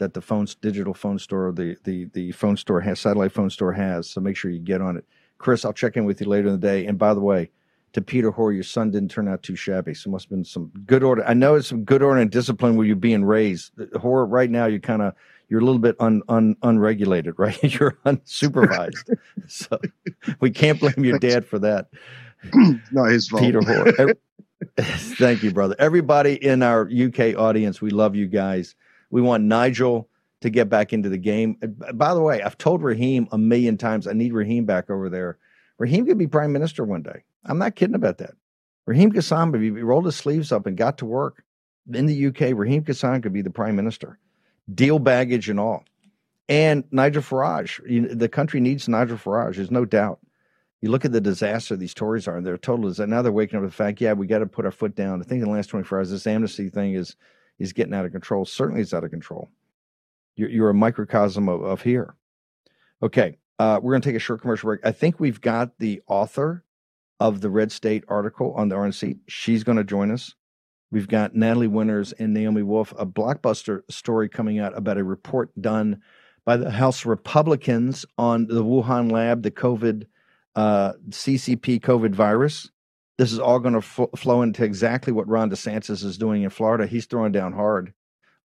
that 0.00 0.14
the 0.14 0.20
phone's 0.20 0.54
digital 0.54 0.94
phone 0.94 1.18
store, 1.18 1.52
the 1.52 1.76
the 1.84 2.06
the 2.06 2.32
phone 2.32 2.56
store 2.56 2.80
has 2.80 2.98
satellite 2.98 3.32
phone 3.32 3.50
store 3.50 3.72
has. 3.72 4.10
So 4.10 4.20
make 4.20 4.36
sure 4.36 4.50
you 4.50 4.58
get 4.58 4.80
on 4.80 4.96
it. 4.96 5.04
Chris, 5.38 5.64
I'll 5.64 5.72
check 5.72 5.96
in 5.96 6.04
with 6.04 6.20
you 6.20 6.26
later 6.26 6.48
in 6.48 6.54
the 6.54 6.58
day. 6.58 6.86
And 6.86 6.98
by 6.98 7.14
the 7.14 7.20
way, 7.20 7.50
to 7.92 8.00
Peter 8.00 8.30
Hoare, 8.30 8.52
your 8.52 8.62
son 8.62 8.90
didn't 8.90 9.10
turn 9.10 9.28
out 9.28 9.42
too 9.42 9.56
shabby. 9.56 9.94
So 9.94 10.10
must 10.10 10.24
have 10.24 10.30
been 10.30 10.44
some 10.44 10.70
good 10.86 11.02
order. 11.02 11.24
I 11.24 11.34
know 11.34 11.54
it's 11.54 11.68
some 11.68 11.84
good 11.84 12.02
order 12.02 12.20
and 12.20 12.30
discipline 12.30 12.76
where 12.76 12.86
you're 12.86 12.96
being 12.96 13.24
raised. 13.24 13.72
Hoare, 14.00 14.26
right 14.26 14.50
now 14.50 14.66
you're 14.66 14.80
kind 14.80 15.02
of 15.02 15.14
you're 15.48 15.60
a 15.60 15.64
little 15.64 15.80
bit 15.80 15.96
un, 16.00 16.22
un 16.28 16.56
unregulated, 16.62 17.38
right? 17.38 17.62
you're 17.78 17.98
unsupervised. 18.06 19.18
so 19.48 19.78
we 20.40 20.50
can't 20.50 20.80
blame 20.80 21.04
your 21.04 21.18
dad 21.18 21.46
for 21.46 21.58
that. 21.58 21.88
Not 22.92 23.10
his 23.10 23.28
fault. 23.28 23.42
Peter 23.42 23.60
Hoare. 23.60 24.14
Thank 24.78 25.42
you, 25.42 25.52
brother. 25.52 25.74
Everybody 25.78 26.34
in 26.34 26.62
our 26.62 26.82
UK 26.82 27.36
audience, 27.36 27.80
we 27.80 27.90
love 27.90 28.14
you 28.14 28.26
guys. 28.26 28.74
We 29.10 29.20
want 29.20 29.44
Nigel 29.44 30.08
to 30.40 30.50
get 30.50 30.68
back 30.68 30.92
into 30.92 31.08
the 31.08 31.18
game. 31.18 31.58
By 31.94 32.14
the 32.14 32.22
way, 32.22 32.42
I've 32.42 32.56
told 32.56 32.82
Raheem 32.82 33.28
a 33.32 33.38
million 33.38 33.76
times 33.76 34.06
I 34.06 34.12
need 34.12 34.32
Raheem 34.32 34.64
back 34.64 34.88
over 34.88 35.08
there. 35.08 35.38
Raheem 35.78 36.06
could 36.06 36.18
be 36.18 36.26
prime 36.26 36.52
minister 36.52 36.84
one 36.84 37.02
day. 37.02 37.24
I'm 37.44 37.58
not 37.58 37.74
kidding 37.74 37.94
about 37.94 38.18
that. 38.18 38.32
Raheem 38.86 39.12
Kassam, 39.12 39.54
if 39.54 39.60
he 39.60 39.70
rolled 39.70 40.06
his 40.06 40.16
sleeves 40.16 40.52
up 40.52 40.66
and 40.66 40.76
got 40.76 40.98
to 40.98 41.06
work 41.06 41.44
in 41.92 42.06
the 42.06 42.26
UK, 42.26 42.54
Raheem 42.54 42.84
Kassam 42.84 43.22
could 43.22 43.32
be 43.32 43.42
the 43.42 43.50
prime 43.50 43.76
minister, 43.76 44.18
deal 44.74 44.98
baggage 44.98 45.48
and 45.48 45.60
all. 45.60 45.84
And 46.48 46.84
Nigel 46.90 47.22
Farage, 47.22 47.80
you 47.88 48.00
know, 48.00 48.14
the 48.14 48.28
country 48.28 48.60
needs 48.60 48.88
Nigel 48.88 49.16
Farage. 49.16 49.56
There's 49.56 49.70
no 49.70 49.84
doubt. 49.84 50.18
You 50.80 50.90
look 50.90 51.04
at 51.04 51.12
the 51.12 51.20
disaster 51.20 51.76
these 51.76 51.94
Tories 51.94 52.26
are, 52.26 52.38
and 52.38 52.46
they're 52.46 52.56
total. 52.56 52.92
Now 53.06 53.22
they're 53.22 53.30
waking 53.30 53.58
up 53.58 53.62
to 53.62 53.68
the 53.68 53.74
fact, 53.74 54.00
yeah, 54.00 54.14
we 54.14 54.26
got 54.26 54.38
to 54.38 54.46
put 54.46 54.64
our 54.64 54.70
foot 54.70 54.94
down. 54.94 55.20
I 55.20 55.24
think 55.24 55.42
in 55.42 55.48
the 55.48 55.54
last 55.54 55.68
24 55.68 55.98
hours, 55.98 56.10
this 56.10 56.26
amnesty 56.26 56.70
thing 56.70 56.94
is 56.94 57.16
is 57.60 57.72
getting 57.72 57.94
out 57.94 58.04
of 58.04 58.10
control. 58.10 58.44
Certainly, 58.44 58.80
it's 58.80 58.92
out 58.92 59.04
of 59.04 59.10
control. 59.10 59.48
You're, 60.34 60.50
you're 60.50 60.70
a 60.70 60.74
microcosm 60.74 61.48
of, 61.48 61.62
of 61.62 61.82
here. 61.82 62.16
Okay, 63.02 63.38
uh, 63.60 63.78
we're 63.80 63.92
going 63.92 64.02
to 64.02 64.08
take 64.08 64.16
a 64.16 64.20
short 64.20 64.40
commercial 64.40 64.68
break. 64.68 64.80
I 64.84 64.90
think 64.90 65.20
we've 65.20 65.40
got 65.40 65.78
the 65.78 66.02
author 66.08 66.64
of 67.20 67.42
the 67.42 67.50
Red 67.50 67.70
State 67.70 68.04
article 68.08 68.54
on 68.56 68.68
the 68.68 68.76
RNC. 68.76 69.18
She's 69.28 69.62
going 69.62 69.78
to 69.78 69.84
join 69.84 70.10
us. 70.10 70.34
We've 70.90 71.06
got 71.06 71.36
Natalie 71.36 71.68
Winters 71.68 72.12
and 72.12 72.34
Naomi 72.34 72.62
Wolf, 72.62 72.92
a 72.98 73.06
blockbuster 73.06 73.82
story 73.88 74.28
coming 74.28 74.58
out 74.58 74.76
about 74.76 74.98
a 74.98 75.04
report 75.04 75.50
done 75.60 76.02
by 76.44 76.56
the 76.56 76.70
House 76.70 77.06
Republicans 77.06 78.04
on 78.18 78.46
the 78.46 78.64
Wuhan 78.64 79.12
lab, 79.12 79.42
the 79.42 79.52
COVID, 79.52 80.06
uh, 80.56 80.94
CCP 81.10 81.80
COVID 81.80 82.12
virus. 82.14 82.70
This 83.20 83.34
is 83.34 83.38
all 83.38 83.58
going 83.58 83.74
to 83.74 83.82
fl- 83.82 84.04
flow 84.16 84.40
into 84.40 84.64
exactly 84.64 85.12
what 85.12 85.28
Ron 85.28 85.50
DeSantis 85.50 86.02
is 86.02 86.16
doing 86.16 86.42
in 86.42 86.48
Florida. 86.48 86.86
He's 86.86 87.04
throwing 87.04 87.32
down 87.32 87.52
hard 87.52 87.92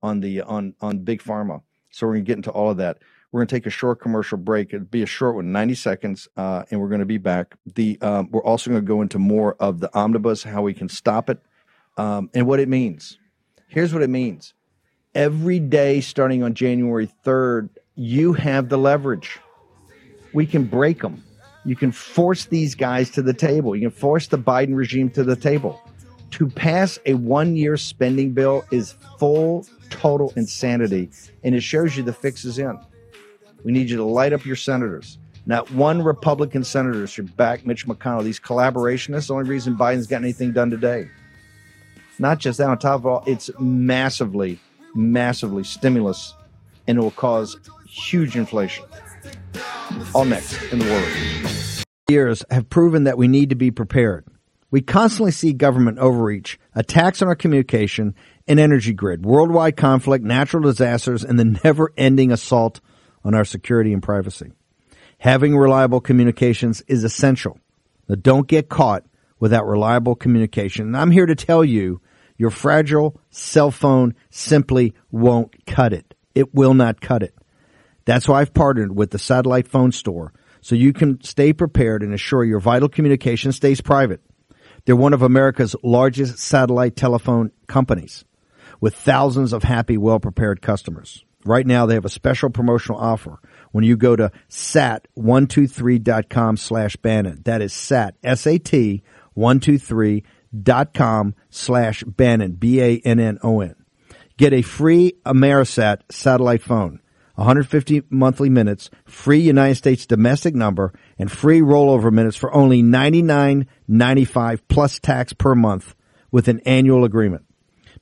on 0.01 0.19
the 0.19 0.41
on 0.41 0.73
on 0.81 0.97
big 1.03 1.21
pharma. 1.21 1.61
So 1.91 2.07
we're 2.07 2.13
going 2.13 2.25
to 2.25 2.27
get 2.27 2.37
into 2.37 2.49
all 2.49 2.71
of 2.71 2.77
that. 2.77 2.97
We're 3.31 3.41
going 3.41 3.49
to 3.49 3.55
take 3.55 3.67
a 3.67 3.69
short 3.69 4.01
commercial 4.01 4.39
break. 4.39 4.73
It'll 4.73 4.87
be 4.87 5.03
a 5.03 5.05
short 5.05 5.35
one, 5.35 5.51
90 5.51 5.75
seconds, 5.75 6.27
uh, 6.37 6.63
and 6.71 6.81
we're 6.81 6.87
going 6.87 7.01
to 7.01 7.05
be 7.05 7.19
back. 7.19 7.53
The 7.75 8.01
um, 8.01 8.29
we're 8.31 8.41
also 8.41 8.71
going 8.71 8.81
to 8.81 8.87
go 8.87 9.03
into 9.03 9.19
more 9.19 9.55
of 9.59 9.79
the 9.79 9.95
omnibus, 9.95 10.41
how 10.41 10.63
we 10.63 10.73
can 10.73 10.89
stop 10.89 11.29
it, 11.29 11.39
um, 11.97 12.31
and 12.33 12.47
what 12.47 12.59
it 12.59 12.67
means. 12.67 13.19
Here's 13.67 13.93
what 13.93 14.01
it 14.01 14.09
means: 14.09 14.55
every 15.13 15.59
day 15.59 16.01
starting 16.01 16.41
on 16.41 16.55
January 16.55 17.11
3rd, 17.23 17.69
you 17.93 18.33
have 18.33 18.69
the 18.69 18.77
leverage. 18.79 19.37
We 20.33 20.47
can 20.47 20.63
break 20.63 21.03
them. 21.03 21.23
You 21.65 21.75
can 21.75 21.91
force 21.91 22.45
these 22.45 22.75
guys 22.75 23.09
to 23.11 23.21
the 23.21 23.33
table. 23.33 23.75
You 23.75 23.89
can 23.89 23.97
force 23.97 24.27
the 24.27 24.37
Biden 24.37 24.75
regime 24.75 25.09
to 25.11 25.23
the 25.23 25.35
table. 25.35 25.81
To 26.31 26.49
pass 26.49 26.99
a 27.05 27.13
one 27.13 27.55
year 27.55 27.77
spending 27.77 28.33
bill 28.33 28.65
is 28.71 28.95
full, 29.17 29.65
total 29.89 30.33
insanity. 30.35 31.09
And 31.43 31.55
it 31.55 31.61
shows 31.61 31.95
you 31.95 32.03
the 32.03 32.13
fix 32.13 32.43
is 32.43 32.57
in. 32.59 32.77
We 33.63 33.71
need 33.71 33.89
you 33.89 33.97
to 33.97 34.03
light 34.03 34.33
up 34.33 34.45
your 34.45 34.55
senators. 34.55 35.17
Not 35.45 35.69
one 35.71 36.01
Republican 36.01 36.63
senator 36.63 37.05
should 37.07 37.35
back 37.35 37.65
Mitch 37.65 37.85
McConnell. 37.85 38.23
These 38.23 38.39
collaborationists, 38.39 39.27
the 39.27 39.33
only 39.35 39.49
reason 39.49 39.75
Biden's 39.75 40.07
got 40.07 40.21
anything 40.21 40.53
done 40.53 40.69
today. 40.69 41.09
Not 42.19 42.39
just 42.39 42.57
that, 42.59 42.69
on 42.69 42.77
top 42.77 43.01
of 43.01 43.05
all, 43.05 43.23
it's 43.25 43.49
massively, 43.59 44.59
massively 44.95 45.63
stimulus, 45.63 46.33
and 46.87 46.97
it 46.97 47.01
will 47.01 47.11
cause 47.11 47.57
huge 47.87 48.35
inflation. 48.35 48.85
All 50.13 50.25
next 50.25 50.61
in 50.71 50.79
the 50.79 50.85
world. 50.85 51.85
Years 52.09 52.43
have 52.49 52.69
proven 52.69 53.05
that 53.05 53.17
we 53.17 53.27
need 53.27 53.49
to 53.49 53.55
be 53.55 53.71
prepared. 53.71 54.25
We 54.71 54.81
constantly 54.81 55.31
see 55.31 55.53
government 55.53 55.99
overreach, 55.99 56.59
attacks 56.73 57.21
on 57.21 57.27
our 57.27 57.35
communication 57.35 58.15
and 58.47 58.59
energy 58.59 58.93
grid, 58.93 59.25
worldwide 59.25 59.77
conflict, 59.77 60.25
natural 60.25 60.63
disasters, 60.63 61.23
and 61.23 61.39
the 61.39 61.59
never 61.63 61.93
ending 61.95 62.31
assault 62.31 62.81
on 63.23 63.35
our 63.35 63.45
security 63.45 63.93
and 63.93 64.01
privacy. 64.01 64.51
Having 65.19 65.55
reliable 65.55 66.01
communications 66.01 66.81
is 66.87 67.03
essential. 67.03 67.59
Now 68.09 68.15
don't 68.15 68.47
get 68.47 68.67
caught 68.67 69.05
without 69.39 69.67
reliable 69.67 70.15
communication. 70.15 70.87
And 70.87 70.97
I'm 70.97 71.11
here 71.11 71.25
to 71.25 71.35
tell 71.35 71.63
you 71.63 72.01
your 72.37 72.49
fragile 72.49 73.19
cell 73.29 73.71
phone 73.71 74.15
simply 74.29 74.93
won't 75.11 75.65
cut 75.65 75.93
it. 75.93 76.13
It 76.35 76.53
will 76.53 76.73
not 76.73 76.99
cut 76.99 77.23
it. 77.23 77.33
That's 78.05 78.27
why 78.27 78.41
I've 78.41 78.53
partnered 78.53 78.95
with 78.95 79.11
the 79.11 79.19
Satellite 79.19 79.67
Phone 79.67 79.91
Store 79.91 80.33
so 80.61 80.75
you 80.75 80.93
can 80.93 81.21
stay 81.23 81.53
prepared 81.53 82.03
and 82.03 82.13
assure 82.13 82.43
your 82.43 82.59
vital 82.59 82.89
communication 82.89 83.51
stays 83.51 83.81
private. 83.81 84.21
They're 84.85 84.95
one 84.95 85.13
of 85.13 85.21
America's 85.21 85.75
largest 85.83 86.39
satellite 86.39 86.95
telephone 86.95 87.51
companies 87.67 88.25
with 88.81 88.95
thousands 88.95 89.53
of 89.53 89.63
happy, 89.63 89.97
well 89.97 90.19
prepared 90.19 90.61
customers. 90.61 91.23
Right 91.45 91.67
now, 91.67 91.85
they 91.85 91.95
have 91.95 92.05
a 92.05 92.09
special 92.09 92.49
promotional 92.49 92.97
offer 92.99 93.39
when 93.71 93.83
you 93.83 93.97
go 93.97 94.15
to 94.15 94.31
sat123.com 94.49 96.57
slash 96.57 96.95
Bannon. 96.97 97.41
That 97.43 97.61
is 97.61 97.73
sat, 97.73 98.15
S-A-T, 98.23 99.03
123.com 99.35 101.35
slash 101.49 102.03
Bannon, 102.03 102.51
B-A-N-N-O-N. 102.53 103.75
Get 104.37 104.53
a 104.53 104.61
free 104.61 105.13
Amerisat 105.25 106.01
satellite 106.09 106.61
phone 106.61 107.01
150 107.35 108.03
monthly 108.09 108.49
minutes, 108.49 108.89
free 109.05 109.39
United 109.39 109.75
States 109.75 110.05
domestic 110.05 110.55
number, 110.55 110.93
and 111.17 111.31
free 111.31 111.61
rollover 111.61 112.11
minutes 112.11 112.37
for 112.37 112.53
only 112.53 112.83
$99.95 112.83 114.61
plus 114.67 114.99
tax 114.99 115.33
per 115.33 115.55
month 115.55 115.95
with 116.31 116.47
an 116.47 116.59
annual 116.61 117.03
agreement. 117.03 117.45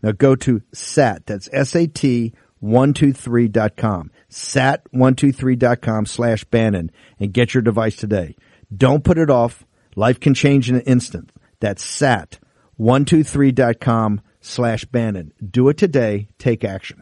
Now 0.02 0.12
go 0.12 0.36
to 0.36 0.62
SAT, 0.74 1.26
that's 1.26 1.50
S-A-T 1.52 2.34
sat123.com. 2.62 4.12
Sat123.com 4.30 6.06
slash 6.06 6.44
Bannon 6.46 6.92
and 7.20 7.34
get 7.34 7.54
your 7.54 7.62
device 7.62 7.98
today. 7.98 8.38
Don't 8.76 9.04
put 9.04 9.18
it 9.18 9.30
off. 9.30 9.66
Life 9.96 10.20
can 10.20 10.34
change 10.34 10.68
in 10.70 10.76
an 10.76 10.82
instant. 10.82 11.32
That's 11.60 11.84
sat123.com 11.84 14.22
slash 14.40 14.86
Bannon. 14.86 15.34
Do 15.44 15.68
it 15.70 15.78
today. 15.78 16.30
Take 16.38 16.64
action. 16.64 17.02